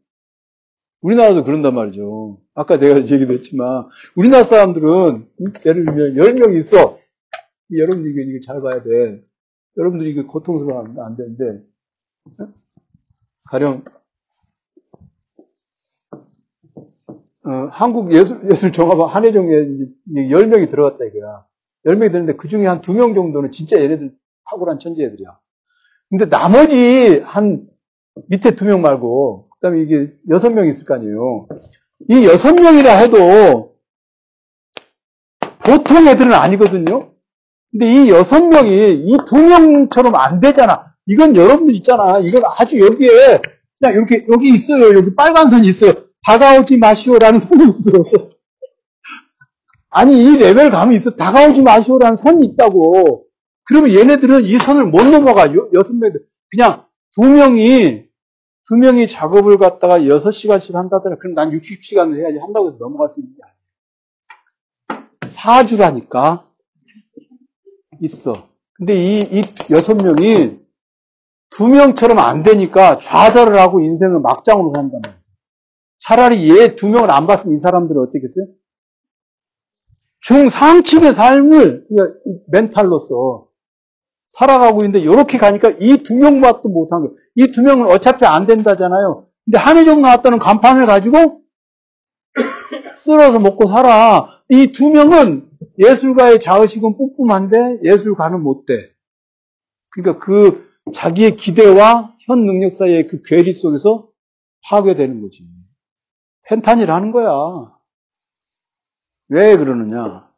우리나라도 1.02 1.44
그런단 1.44 1.74
말이죠. 1.74 2.40
아까 2.54 2.78
내가 2.78 3.00
얘기도 3.00 3.34
했지만, 3.34 3.88
우리나라 4.16 4.44
사람들은, 4.44 5.28
예를 5.66 5.86
들면, 5.86 6.14
10명 6.16 6.56
있어. 6.60 7.00
여러분, 7.76 8.06
이거 8.06 8.40
잘 8.46 8.62
봐야 8.62 8.84
돼. 8.84 9.24
여러분들이 9.78 10.12
이거 10.12 10.26
고통스러워하면 10.28 11.00
안 11.00 11.16
되는데, 11.16 11.64
가령, 13.46 13.84
어, 17.44 17.68
한국 17.72 18.14
예술, 18.14 18.48
예술 18.50 18.72
종합 18.72 19.00
한해종에 19.00 19.50
10명이 20.14 20.70
들어갔다 20.70 21.06
이거야. 21.06 21.46
10명이 21.86 22.12
되는데 22.12 22.36
그 22.36 22.48
중에 22.48 22.68
한두명 22.68 23.16
정도는 23.16 23.52
진짜 23.52 23.82
얘네들 23.82 24.16
탁월한 24.50 24.80
천재 24.80 25.04
애들이야. 25.04 25.40
근데 26.10 26.30
나머지 26.30 27.20
한 27.22 27.68
밑에 28.30 28.56
두명 28.56 28.82
말고 28.82 29.50
그 29.50 29.60
다음에 29.62 29.82
이게 29.82 30.14
여섯 30.30 30.50
명 30.50 30.68
있을 30.68 30.86
거 30.86 30.94
아니에요. 30.96 31.48
이 32.10 32.26
여섯 32.26 32.54
명이라 32.54 32.98
해도 32.98 33.78
보통 35.64 36.08
애들은 36.08 36.34
아니거든요. 36.34 37.11
근데 37.72 37.94
이 38.06 38.10
여섯 38.10 38.44
명이 38.44 39.06
이 39.08 39.18
두 39.26 39.38
명처럼 39.42 40.16
안 40.16 40.40
되잖아. 40.40 40.94
이건 41.06 41.36
여러분들 41.36 41.74
있잖아. 41.76 42.20
이건 42.20 42.44
아주 42.58 42.80
여기에 42.80 43.42
그냥 43.80 43.96
이렇게 43.96 44.26
여기 44.32 44.50
있어요. 44.54 44.94
여기 44.96 45.16
빨간 45.16 45.50
선이 45.50 45.68
있어요. 45.68 45.94
다가오지 46.26 46.78
마시오라는 46.78 47.40
선이 47.42 47.70
있어. 47.70 47.92
아니 49.90 50.24
이 50.24 50.38
레벨 50.38 50.70
감이 50.70 50.96
있어. 50.98 51.12
다가오지 51.12 51.62
마시오라는 51.62 52.16
선이 52.18 52.46
있다고. 52.48 53.26
그러면 53.66 53.94
얘네들은 53.96 54.44
이 54.44 54.58
선을 54.58 54.86
못 54.88 55.04
넘어가. 55.04 55.54
요 55.54 55.70
여섯 55.74 55.94
명들 55.94 56.22
그냥 56.50 56.86
두 57.14 57.24
명이 57.26 58.06
두 58.68 58.78
명이 58.78 59.08
작업을 59.08 59.58
갖다가 59.58 60.08
여섯 60.08 60.32
시간씩 60.32 60.76
한다더라. 60.76 61.18
그럼 61.18 61.36
난 61.36 61.52
60시간을 61.52 62.20
해야지 62.20 62.38
한다고 62.38 62.68
해서 62.68 62.78
넘어갈 62.80 63.10
수 63.10 63.20
있는 63.20 63.34
게 63.36 63.42
아니야. 64.90 65.08
사주라니까. 65.28 66.46
있어. 68.02 68.34
근데 68.78 68.96
이, 68.96 69.20
이 69.22 69.44
여섯 69.70 69.96
명이 69.96 70.60
두 71.50 71.68
명처럼 71.68 72.20
안 72.20 72.44
되니까 72.44 73.00
좌절을 73.00 73.60
하고 73.60 73.82
인생을 73.82 74.20
막장으로 74.20 74.74
산단 74.76 75.02
말이야. 75.02 75.22
차라리 76.00 76.50
얘 76.50 76.76
두 76.76 76.90
명을 76.90 77.12
안 77.12 77.28
봤으면 77.28 77.58
이 77.58 77.60
사람들은 77.60 78.02
어떻게 78.02 78.20
했어요? 78.24 78.48
중상층의 80.22 81.14
삶을 81.14 81.86
멘탈로서 82.48 83.48
살아가고 84.28 84.80
있는데 84.82 85.00
이렇게 85.00 85.38
가니까 85.38 85.72
이 85.80 85.98
두 86.04 86.16
명밖에 86.18 86.70
못한 86.70 87.02
거예요. 87.02 87.16
이 87.36 87.52
두 87.52 87.62
명은 87.64 87.88
어차피 87.88 88.26
안 88.26 88.48
된다잖아요. 88.48 89.28
근데 89.46 89.58
한해종 89.58 90.02
나왔다는 90.02 90.40
간판을 90.40 90.86
가지고 90.86 91.42
쓸어서 92.94 93.40
먹고 93.40 93.68
살아. 93.68 94.28
이 94.50 94.72
두 94.72 94.90
명은 94.90 95.50
예술가의 95.78 96.40
자의식은 96.40 96.98
뿜뿜한데 96.98 97.80
예술가는 97.84 98.42
못 98.42 98.66
돼. 98.66 98.94
그러니까 99.90 100.24
그 100.24 100.70
자기의 100.94 101.36
기대와 101.36 102.16
현 102.26 102.46
능력 102.46 102.72
사이의 102.72 103.08
그 103.08 103.22
괴리 103.24 103.54
속에서 103.54 104.10
파괴되는 104.64 105.22
거지. 105.22 105.48
펜탄이라는 106.44 107.12
거야. 107.12 107.74
왜 109.30 109.56
그러느냐? 109.58 110.30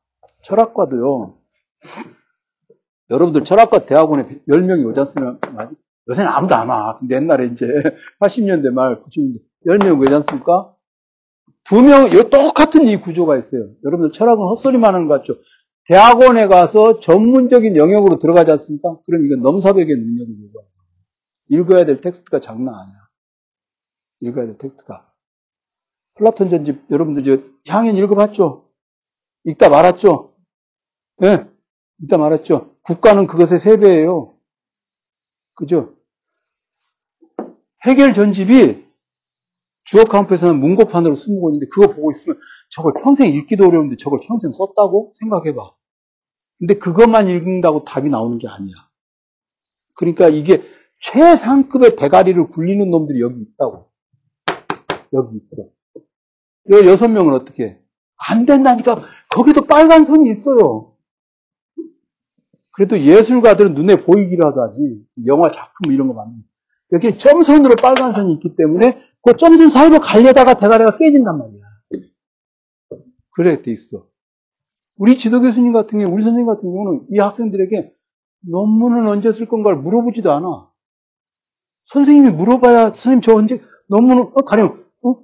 철학과도요. 0.43 1.38
여러분들 3.09 3.43
철학과 3.43 3.86
대학원에 3.86 4.41
10명이 4.47 4.86
오지 4.89 4.99
않습니까? 5.01 5.71
요새는 6.09 6.29
아무도 6.29 6.55
안 6.55 6.69
와. 6.69 6.95
근데 6.95 7.15
옛날에 7.15 7.45
이제 7.45 7.65
80년대 8.21 8.71
말, 8.71 9.01
90년대 9.03 9.39
10명 9.67 10.01
오지 10.01 10.13
않습니까? 10.13 10.72
두 11.66 11.82
명, 11.82 12.09
똑같은 12.30 12.88
이 12.88 12.97
구조가 12.97 13.38
있어요. 13.38 13.70
여러분들 13.86 14.11
철학은 14.11 14.43
헛소리만 14.43 14.93
하는 14.93 15.07
것 15.07 15.20
같죠? 15.20 15.36
대학원에 15.86 16.47
가서 16.47 16.99
전문적인 16.99 17.76
영역으로 17.76 18.18
들어가지 18.18 18.51
않습니까? 18.51 18.99
그럼 19.05 19.26
이건 19.26 19.41
넘사벽의 19.41 19.95
능력이 19.95 20.32
요구합니다. 20.43 20.74
읽어야 21.49 21.86
될 21.86 22.01
텍스트가 22.01 22.39
장난 22.39 22.74
아니야. 22.76 22.95
읽어야 24.22 24.45
될 24.45 24.57
텍스트가. 24.57 25.11
플라톤 26.16 26.49
전집, 26.49 26.86
여러분들 26.89 27.24
저 27.24 27.72
향연 27.72 27.97
읽어봤죠? 27.97 28.70
읽다 29.45 29.70
말았죠? 29.70 30.36
예, 31.24 31.38
네, 31.38 31.49
읽다 31.99 32.18
말았죠? 32.18 32.76
국가는 32.84 33.28
그것의 33.28 33.59
세 33.59 33.78
배예요. 33.78 34.36
그죠? 35.55 35.95
헤겔 37.86 38.14
전집이 38.14 38.82
주어캄프에서는 39.93 40.59
문고판으로 40.60 41.14
20권인데 41.14 41.70
그거 41.70 41.94
보고 41.94 42.10
있으면 42.10 42.39
저걸 42.70 42.94
평생 43.04 43.32
읽기도 43.32 43.66
어려운데 43.68 43.96
저걸 43.96 44.22
평생 44.28 44.52
썼다고 44.52 45.14
생각해봐. 45.20 45.72
근데 46.58 46.80
그것만 46.80 47.28
읽는다고 47.28 47.84
답이 47.84 48.10
나오는 48.10 48.39
게 48.39 48.48
아니야. 48.48 48.74
그러니까 49.94 50.30
이게 50.30 50.64
최상급의 51.00 51.96
대가리를 51.96 52.50
굴리는 52.50 52.89
놈들이 52.89 53.22
여기 53.22 53.41
있다고. 53.41 53.91
여기 55.14 55.38
있어. 55.38 55.62
이 56.72 56.88
여섯 56.88 57.08
명은 57.10 57.36
어떻게 57.36 57.64
해? 57.64 57.80
안 58.16 58.48
된다니까 58.48 59.04
거기도 59.30 59.62
빨간 59.68 60.06
선이 60.06 60.28
있어요. 60.32 60.96
그래도 62.72 63.00
예술가들은 63.00 63.76
눈에 63.76 64.04
보이기라도 64.04 64.64
하지. 64.64 65.06
영화 65.28 65.52
작품 65.52 65.94
이런 65.94 66.08
거 66.08 66.16
만드는. 66.16 66.44
여기 66.94 67.18
점선으로 67.18 67.76
빨간 67.82 68.14
선이 68.14 68.34
있기 68.34 68.56
때문에 68.56 69.02
그 69.22 69.36
점선 69.36 69.70
사이로 69.70 70.00
갈려다가 70.00 70.54
대가리가 70.56 70.98
깨진단 70.98 71.38
말이야. 71.38 71.62
그래 73.32 73.62
돼 73.62 73.72
있어. 73.72 74.06
우리 74.98 75.18
지도 75.18 75.41
교수님 75.41 75.74
같은 75.74 76.00
경우, 76.00 76.14
우리 76.14 76.22
선생님 76.22 76.46
같은 76.46 76.72
경우는 76.72 77.08
이 77.12 77.18
학생들에게 77.18 77.91
논문은 78.48 79.08
언제 79.08 79.32
쓸 79.32 79.48
건가를 79.48 79.80
물어보지도 79.80 80.32
않아. 80.32 80.70
선생님이 81.86 82.30
물어봐야 82.32 82.89
선생님 82.89 83.22
저 83.22 83.34
언제 83.36 83.62
논문을 83.88 84.24
어, 84.24 84.46
가령 84.46 84.84
어? 85.04 85.16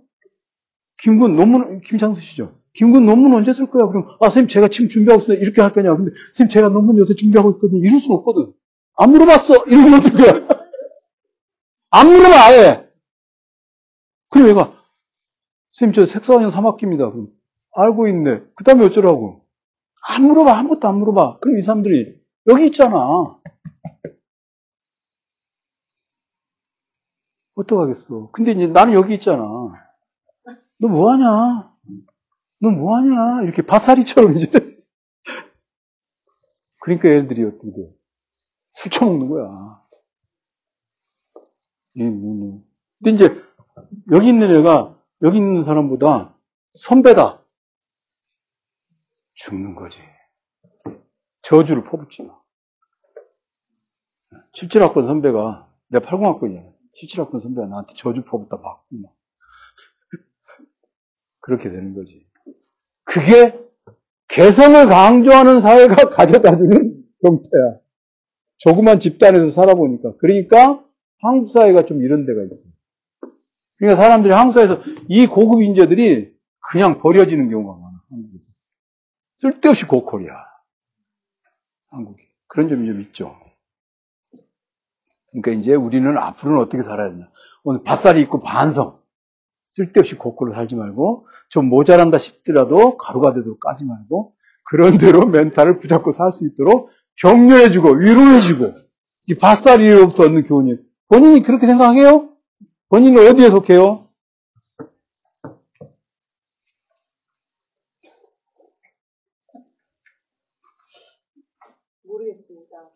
김군 0.97 1.35
논문 1.35 1.81
김창수 1.81 2.21
씨죠. 2.21 2.55
김군 2.73 3.05
논문 3.05 3.33
언제 3.33 3.53
쓸 3.53 3.67
거야? 3.67 3.87
그럼 3.87 4.07
아 4.19 4.25
선생님 4.25 4.47
제가 4.47 4.69
지금 4.69 4.89
준비하고 4.89 5.21
있어요. 5.23 5.37
이렇게 5.37 5.61
할 5.61 5.71
거냐? 5.71 5.95
근데 5.95 6.11
선생님 6.33 6.49
제가 6.51 6.69
논문 6.69 6.97
요새 6.97 7.13
준비하고 7.13 7.51
있거든요. 7.51 7.81
이럴 7.83 7.99
수 7.99 8.11
없거든. 8.13 8.53
안 8.97 9.11
물어봤어. 9.11 9.65
이러면 9.67 9.93
어떡해? 9.99 10.58
안 11.91 12.07
물어봐 12.07 12.35
아예. 12.35 12.89
그럼 14.29 14.49
얘가 14.49 14.79
선생님 15.71 15.93
저 15.93 16.05
색소원형 16.05 16.51
3학기입니다. 16.51 17.11
그럼 17.11 17.27
알고 17.75 18.07
있네. 18.07 18.43
그 18.55 18.63
다음에 18.63 18.85
어쩌라고? 18.85 19.45
안 20.07 20.23
물어봐. 20.23 20.57
아무것도 20.57 20.87
안 20.87 20.99
물어봐. 20.99 21.39
그럼 21.39 21.57
이 21.57 21.61
사람들이 21.61 22.19
여기 22.47 22.65
있잖아. 22.67 22.97
어떡하겠어. 27.55 28.31
근데 28.31 28.51
이제 28.51 28.67
나는 28.67 28.93
여기 28.93 29.15
있잖아. 29.15 29.43
너 30.77 30.87
뭐하냐? 30.87 31.75
너 32.61 32.69
뭐하냐? 32.69 33.43
이렇게 33.43 33.61
바사리처럼 33.61 34.37
이제. 34.37 34.49
그러니까 36.81 37.09
애들이 37.09 37.43
어떻게 37.43 37.67
돼? 37.67 37.93
술 38.71 38.91
처먹는 38.91 39.29
거야. 39.29 39.81
근데 41.99 43.11
이제 43.11 43.29
여기 44.11 44.29
있는 44.29 44.55
애가 44.57 44.97
여기 45.23 45.37
있는 45.37 45.63
사람보다 45.63 46.35
선배다. 46.73 47.43
죽는 49.33 49.75
거지. 49.75 49.99
저주를 51.41 51.83
퍼붓지 51.83 52.23
마. 52.23 52.39
77학번 54.53 55.05
선배가, 55.05 55.69
내가 55.87 56.05
80학번이야. 56.05 56.73
77학번 56.95 57.41
선배가 57.41 57.67
나한테 57.67 57.93
저주 57.95 58.23
퍼붓다 58.23 58.57
막. 58.57 58.85
그렇게 61.39 61.69
되는 61.69 61.95
거지. 61.95 62.27
그게 63.03 63.59
개성을 64.27 64.85
강조하는 64.85 65.61
사회가 65.61 65.95
가져다 66.11 66.55
주는 66.55 67.03
형태야. 67.23 67.79
조그만 68.57 68.99
집단에서 68.99 69.49
살아보니까. 69.49 70.17
그러니까 70.17 70.85
한국 71.21 71.49
사회가 71.49 71.85
좀 71.85 72.01
이런 72.01 72.25
데가 72.25 72.43
있어. 72.43 72.55
그러니까 73.77 74.01
사람들이 74.01 74.33
한국 74.33 74.53
사회에서 74.53 74.81
이 75.07 75.27
고급 75.27 75.61
인재들이 75.61 76.33
그냥 76.71 76.99
버려지는 76.99 77.49
경우가 77.49 77.79
많아. 77.79 78.01
한국에서. 78.09 78.51
쓸데없이 79.37 79.85
고퀄이야. 79.85 80.31
한국이. 81.91 82.21
그런 82.47 82.69
점이 82.69 82.87
좀 82.87 83.01
있죠. 83.01 83.35
그러니까 85.31 85.51
이제 85.51 85.75
우리는 85.75 86.17
앞으로는 86.17 86.61
어떻게 86.61 86.83
살아야 86.83 87.09
되냐. 87.11 87.29
오늘 87.63 87.83
밭살이 87.83 88.21
있고 88.21 88.41
반성. 88.41 88.99
쓸데없이 89.69 90.15
고퀄로 90.15 90.53
살지 90.53 90.75
말고 90.75 91.25
좀 91.49 91.69
모자란다 91.69 92.17
싶더라도 92.17 92.97
가루가 92.97 93.33
되도록 93.33 93.59
까지 93.59 93.85
말고 93.85 94.33
그런 94.63 94.97
대로 94.97 95.25
멘탈을 95.27 95.77
붙잡고 95.77 96.11
살 96.11 96.31
수 96.31 96.45
있도록 96.47 96.89
격려해주고 97.17 97.89
위로해주고 97.91 98.73
이 99.27 99.35
밭살이로부터 99.35 100.23
얻는 100.23 100.43
교훈이 100.43 100.75
본인이 101.09 101.41
그렇게 101.43 101.65
생각해요? 101.67 102.29
본인은 102.89 103.27
어디에 103.29 103.49
속해요? 103.49 104.07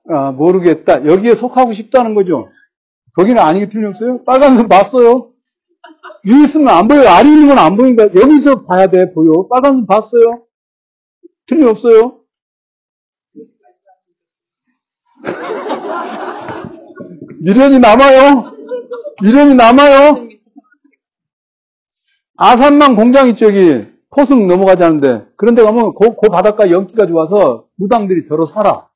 아, 0.10 0.32
모르겠다. 0.32 1.06
여기에 1.06 1.36
속하고 1.36 1.74
싶다는 1.74 2.14
거죠. 2.14 2.50
거기는 3.16 3.42
아니게 3.42 3.70
틀림없어요. 3.70 4.24
빨간 4.24 4.58
선 4.58 4.68
봤어요. 4.68 5.32
위에 6.26 6.44
있으면 6.44 6.70
안 6.70 6.88
보여요. 6.88 7.08
아래 7.10 7.30
있는 7.30 7.48
건 7.48 7.58
안 7.58 7.78
보이니까 7.78 8.06
여기서 8.16 8.66
봐야 8.66 8.88
돼. 8.88 9.14
보여. 9.14 9.48
빨간 9.50 9.76
선 9.76 9.86
봤어요. 9.86 10.46
틀림없어요. 11.46 12.23
미련이 17.44 17.80
남아요. 17.80 18.54
미련이 19.22 19.56
남아요. 19.56 20.30
아산만 22.38 22.96
공장 22.96 23.28
여기. 23.28 23.86
포승 24.16 24.48
넘어가자는데. 24.48 25.28
그런데 25.36 25.62
가면 25.64 25.94
그, 25.96 26.16
그 26.16 26.30
바닷가 26.30 26.72
연기가 26.72 27.06
좋아서 27.06 27.68
무당들이 27.76 28.24
저러 28.24 28.46
살아. 28.46 28.88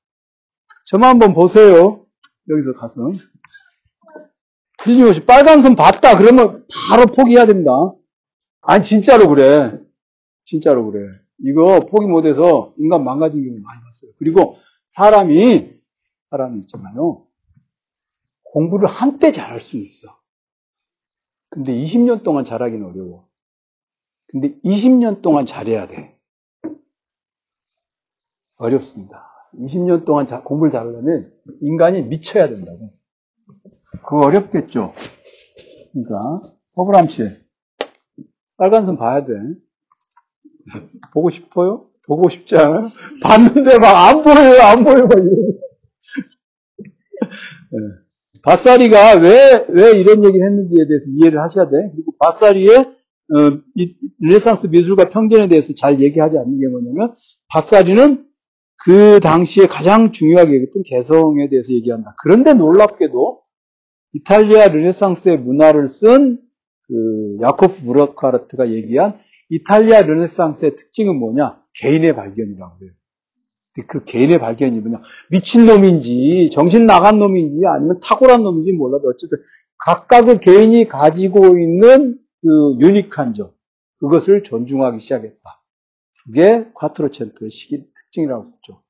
저만 0.85 1.09
한번 1.09 1.33
보세요. 1.33 2.05
여기서 2.49 2.71
가서. 2.73 3.11
틀림없이 4.77 5.25
빨간 5.25 5.61
선 5.61 5.75
봤다 5.75 6.17
그러면 6.17 6.65
바로 6.89 7.05
포기해야 7.07 7.45
됩니다. 7.45 7.71
아니 8.61 8.83
진짜로 8.83 9.27
그래. 9.27 9.77
진짜로 10.45 10.89
그래. 10.89 11.05
이거 11.43 11.81
포기 11.81 12.07
못해서 12.07 12.73
인간 12.77 13.03
망가진 13.03 13.43
경우 13.43 13.59
많이 13.59 13.81
봤어요. 13.83 14.11
그리고 14.19 14.57
사람이 14.87 15.69
사람이 16.29 16.59
있잖아요. 16.61 17.26
공부를 18.51 18.87
한때 18.87 19.31
잘할 19.31 19.59
수 19.59 19.77
있어. 19.77 20.17
근데 21.49 21.73
20년 21.73 22.23
동안 22.23 22.43
잘하기는 22.43 22.85
어려워. 22.85 23.27
근데 24.27 24.59
20년 24.63 25.21
동안 25.21 25.45
잘해야 25.45 25.87
돼. 25.87 26.17
어렵습니다. 28.57 29.29
20년 29.55 30.05
동안 30.05 30.25
공부를 30.25 30.71
잘하려면 30.71 31.31
인간이 31.61 32.01
미쳐야 32.03 32.49
된다고. 32.49 32.93
그거 34.03 34.25
어렵겠죠. 34.25 34.93
그러니까 35.93 36.41
허브람 36.75 37.07
씨 37.07 37.23
빨간선 38.57 38.97
봐야 38.97 39.23
돼. 39.23 39.33
보고 41.13 41.29
싶어요? 41.29 41.89
보고 42.07 42.27
싶지 42.29 42.57
않아요? 42.57 42.89
봤는데 43.21 43.77
막 43.79 44.09
안 44.09 44.21
보여요, 44.21 44.61
안 44.61 44.83
보여요. 44.83 45.07
네. 47.71 48.06
바사리가 48.43 49.15
왜, 49.15 49.65
왜 49.69 49.99
이런 49.99 50.23
얘기를 50.23 50.45
했는지에 50.45 50.85
대해서 50.87 51.05
이해를 51.15 51.41
하셔야 51.41 51.65
돼. 51.65 51.71
그리고 51.93 52.13
바사리의 52.19 52.77
어, 52.77 53.59
이, 53.75 53.95
르네상스 54.21 54.67
미술과 54.67 55.09
평전에 55.09 55.47
대해서 55.47 55.73
잘 55.73 55.99
얘기하지 55.99 56.37
않는 56.37 56.59
게 56.59 56.67
뭐냐면 56.67 57.13
바사리는 57.49 58.25
그 58.85 59.19
당시에 59.19 59.67
가장 59.67 60.11
중요하게 60.11 60.55
여겼던 60.55 60.83
개성에 60.85 61.49
대해서 61.49 61.73
얘기한다. 61.73 62.15
그런데 62.23 62.53
놀랍게도 62.53 63.41
이탈리아 64.13 64.67
르네상스의 64.69 65.37
문화를 65.39 65.87
쓴 65.87 66.47
그 66.87 67.37
야코프 67.41 67.83
브로카르트가 67.85 68.71
얘기한 68.71 69.19
이탈리아 69.49 70.01
르네상스의 70.01 70.75
특징은 70.75 71.17
뭐냐? 71.17 71.61
개인의 71.75 72.15
발견이라고 72.15 72.77
그래요. 72.77 72.93
그 73.85 74.03
개인의 74.03 74.39
발견이 74.39 74.79
뭐냐? 74.79 75.01
미친놈인지, 75.29 76.49
정신 76.51 76.85
나간 76.85 77.19
놈인지, 77.19 77.61
아니면 77.65 77.99
탁월한 78.01 78.41
놈인지 78.41 78.71
몰라도 78.73 79.09
어쨌든 79.09 79.37
각각의 79.79 80.39
개인이 80.39 80.87
가지고 80.87 81.59
있는 81.59 82.17
그 82.41 82.77
유니크한 82.79 83.33
점, 83.33 83.51
그것을 83.99 84.43
존중하기 84.43 84.99
시작했다. 84.99 85.41
그게 86.25 86.65
콰트로첸토의 86.73 87.51
시기 87.51 87.83
특징이라고 87.95 88.45
했죠. 88.45 88.81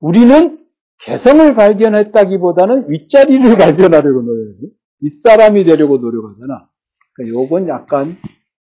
우리는 0.00 0.64
개성을 1.00 1.54
발견했다기보다는 1.54 2.90
윗자리를 2.90 3.56
발견하려고 3.58 4.22
노력해. 4.22 4.58
윗사람이 5.00 5.64
되려고 5.64 5.98
노력하잖아. 5.98 6.68
그러니까 7.14 7.40
요건 7.40 7.68
약간, 7.68 8.16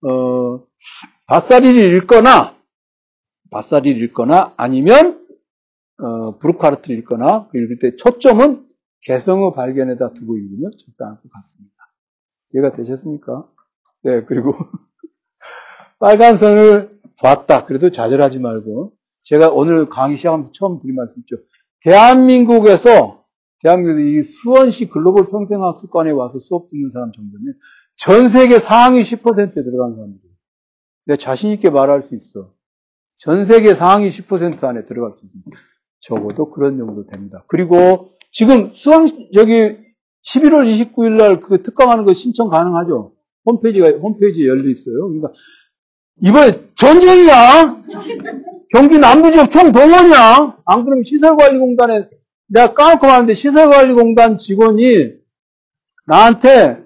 어, 0.06 0.64
바사리를 1.28 1.96
읽거나, 1.98 2.56
바사리를 3.52 4.02
읽거나, 4.04 4.54
아니면, 4.58 5.25
어, 5.98 6.38
브루카르트를 6.40 7.00
읽거나, 7.00 7.48
그 7.50 7.58
읽을 7.58 7.80
때 7.80 7.96
초점은 7.96 8.66
개성의 9.02 9.54
발견에다 9.56 10.14
두고 10.14 10.38
읽으면 10.38 10.72
적당할 10.80 11.22
것 11.22 11.32
같습니다. 11.32 11.76
이해가 12.54 12.72
되셨습니까? 12.74 13.48
네, 14.04 14.24
그리고, 14.26 14.54
빨간 16.00 16.38
선을 16.38 16.90
봤다. 17.18 17.66
그래도 17.66 17.92
좌절하지 17.92 18.40
말고. 18.40 18.94
제가 19.24 19.50
오늘 19.50 19.90
강의 19.90 20.18
시작하면서 20.18 20.52
처음 20.54 20.80
드린 20.80 20.96
말씀이죠. 20.96 21.38
대한민국에서 21.82 23.26
대한민국 23.62 24.00
이 24.02 24.24
수원시 24.24 24.90
글로벌 24.90 25.28
평생학습관에 25.28 26.12
와서 26.12 26.40
수업 26.40 26.70
듣는 26.70 26.90
사람 26.92 27.12
정도면 27.12 27.56
전 27.96 28.30
세계 28.30 28.60
상위 28.60 29.02
10%에 29.02 29.54
들어간 29.54 29.96
사람들이에요. 29.96 30.36
내가 31.06 31.18
자신 31.18 31.52
있게 31.52 31.70
말할 31.70 32.04
수 32.04 32.16
있어. 32.16 32.54
전 33.18 33.46
세계 33.46 33.74
상위 33.74 34.10
10% 34.10 34.64
안에 34.64 34.86
들어갈 34.86 35.18
수 35.18 35.26
있습니다. 35.26 35.52
적어도 36.08 36.52
그런 36.52 36.78
정도 36.78 37.06
됩니다. 37.06 37.44
그리고 37.48 38.12
지금 38.32 38.72
수강 38.74 39.08
여기 39.34 39.54
11월 40.24 40.66
29일 40.72 41.18
날 41.18 41.40
그 41.40 41.62
특강하는 41.62 42.06
거 42.06 42.14
신청 42.14 42.50
가능하죠. 42.50 43.14
홈페이지가 43.46 43.90
홈페이지에 43.90 44.48
열려 44.48 44.70
있어요. 44.70 45.08
그러니까 45.08 45.32
이번에 46.22 46.70
전쟁이야. 46.76 47.84
경기 48.72 48.98
남부 48.98 49.32
지역 49.32 49.50
총 49.50 49.72
동원이야. 49.72 50.58
안 50.66 50.84
그러면 50.86 51.04
시설관리공단에 51.04 52.10
내가 52.48 52.74
까놓고 52.74 53.06
말하는데 53.06 53.34
시설관리공단 53.34 54.38
직원이 54.38 55.14
나한테 56.08 56.84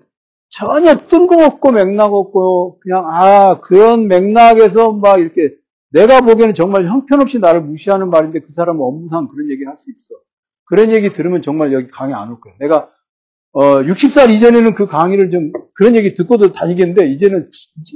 전혀 0.49 0.95
뜬금없고 0.95 1.72
맥락 1.72 2.13
없고 2.13 2.80
그냥 2.80 3.05
아 3.07 3.59
그런 3.61 4.07
맥락에서 4.07 4.93
막 4.93 5.20
이렇게 5.20 5.55
내가 5.92 6.22
보기에는 6.22 6.54
정말 6.54 6.86
형편없이 6.86 7.40
나를 7.40 7.62
무시하는 7.62 8.10
말인데 8.10 8.40
그 8.42 8.52
사람은 8.52 8.80
업무상 8.82 9.28
그런 9.28 9.50
얘기를 9.50 9.68
할 9.70 9.78
수 9.78 9.90
있어. 9.92 10.16
그런 10.66 10.92
얘기 10.92 11.12
들으면 11.12 11.42
정말 11.42 11.74
여기 11.74 11.88
강의 11.88 12.14
안 12.16 12.30
올 12.30 12.40
거야. 12.40 12.54
내가 12.60 12.90
어 13.52 13.82
60살 13.82 14.30
이전에는 14.30 14.76
그 14.76 14.86
강의를 14.86 15.32
좀 15.32 15.52
그런 15.74 15.96
얘기 15.96 16.14
듣고도 16.14 16.52
다니겠는데 16.52 17.08
이제는 17.12 17.50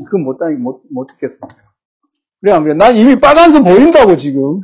그건 0.06 0.24
못 0.24 0.38
다니 0.40 0.56
못, 0.58 0.82
못 0.92 1.06
듣겠습니다. 1.08 1.56
그래 2.42 2.52
안 2.52 2.64
그래? 2.64 2.74
난 2.74 2.96
이미 2.96 3.20
빨간선 3.20 3.64
보인다고 3.64 4.18
지금. 4.18 4.62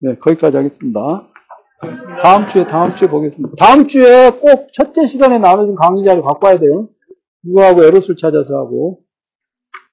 네 0.00 0.16
거기까지 0.16 0.56
하겠습니다. 0.56 1.28
다음 2.22 2.48
주에 2.48 2.66
다음 2.66 2.94
주에 2.94 3.08
보겠습니다. 3.08 3.54
다음 3.58 3.86
주에 3.86 4.30
꼭 4.30 4.72
첫째 4.72 5.06
시간에 5.06 5.38
나눠진 5.38 5.74
강의 5.74 6.04
자료 6.04 6.22
와야 6.40 6.58
돼요. 6.58 6.88
이거하고 7.44 7.84
에로스를 7.84 8.16
찾아서 8.16 8.56
하고 8.56 9.00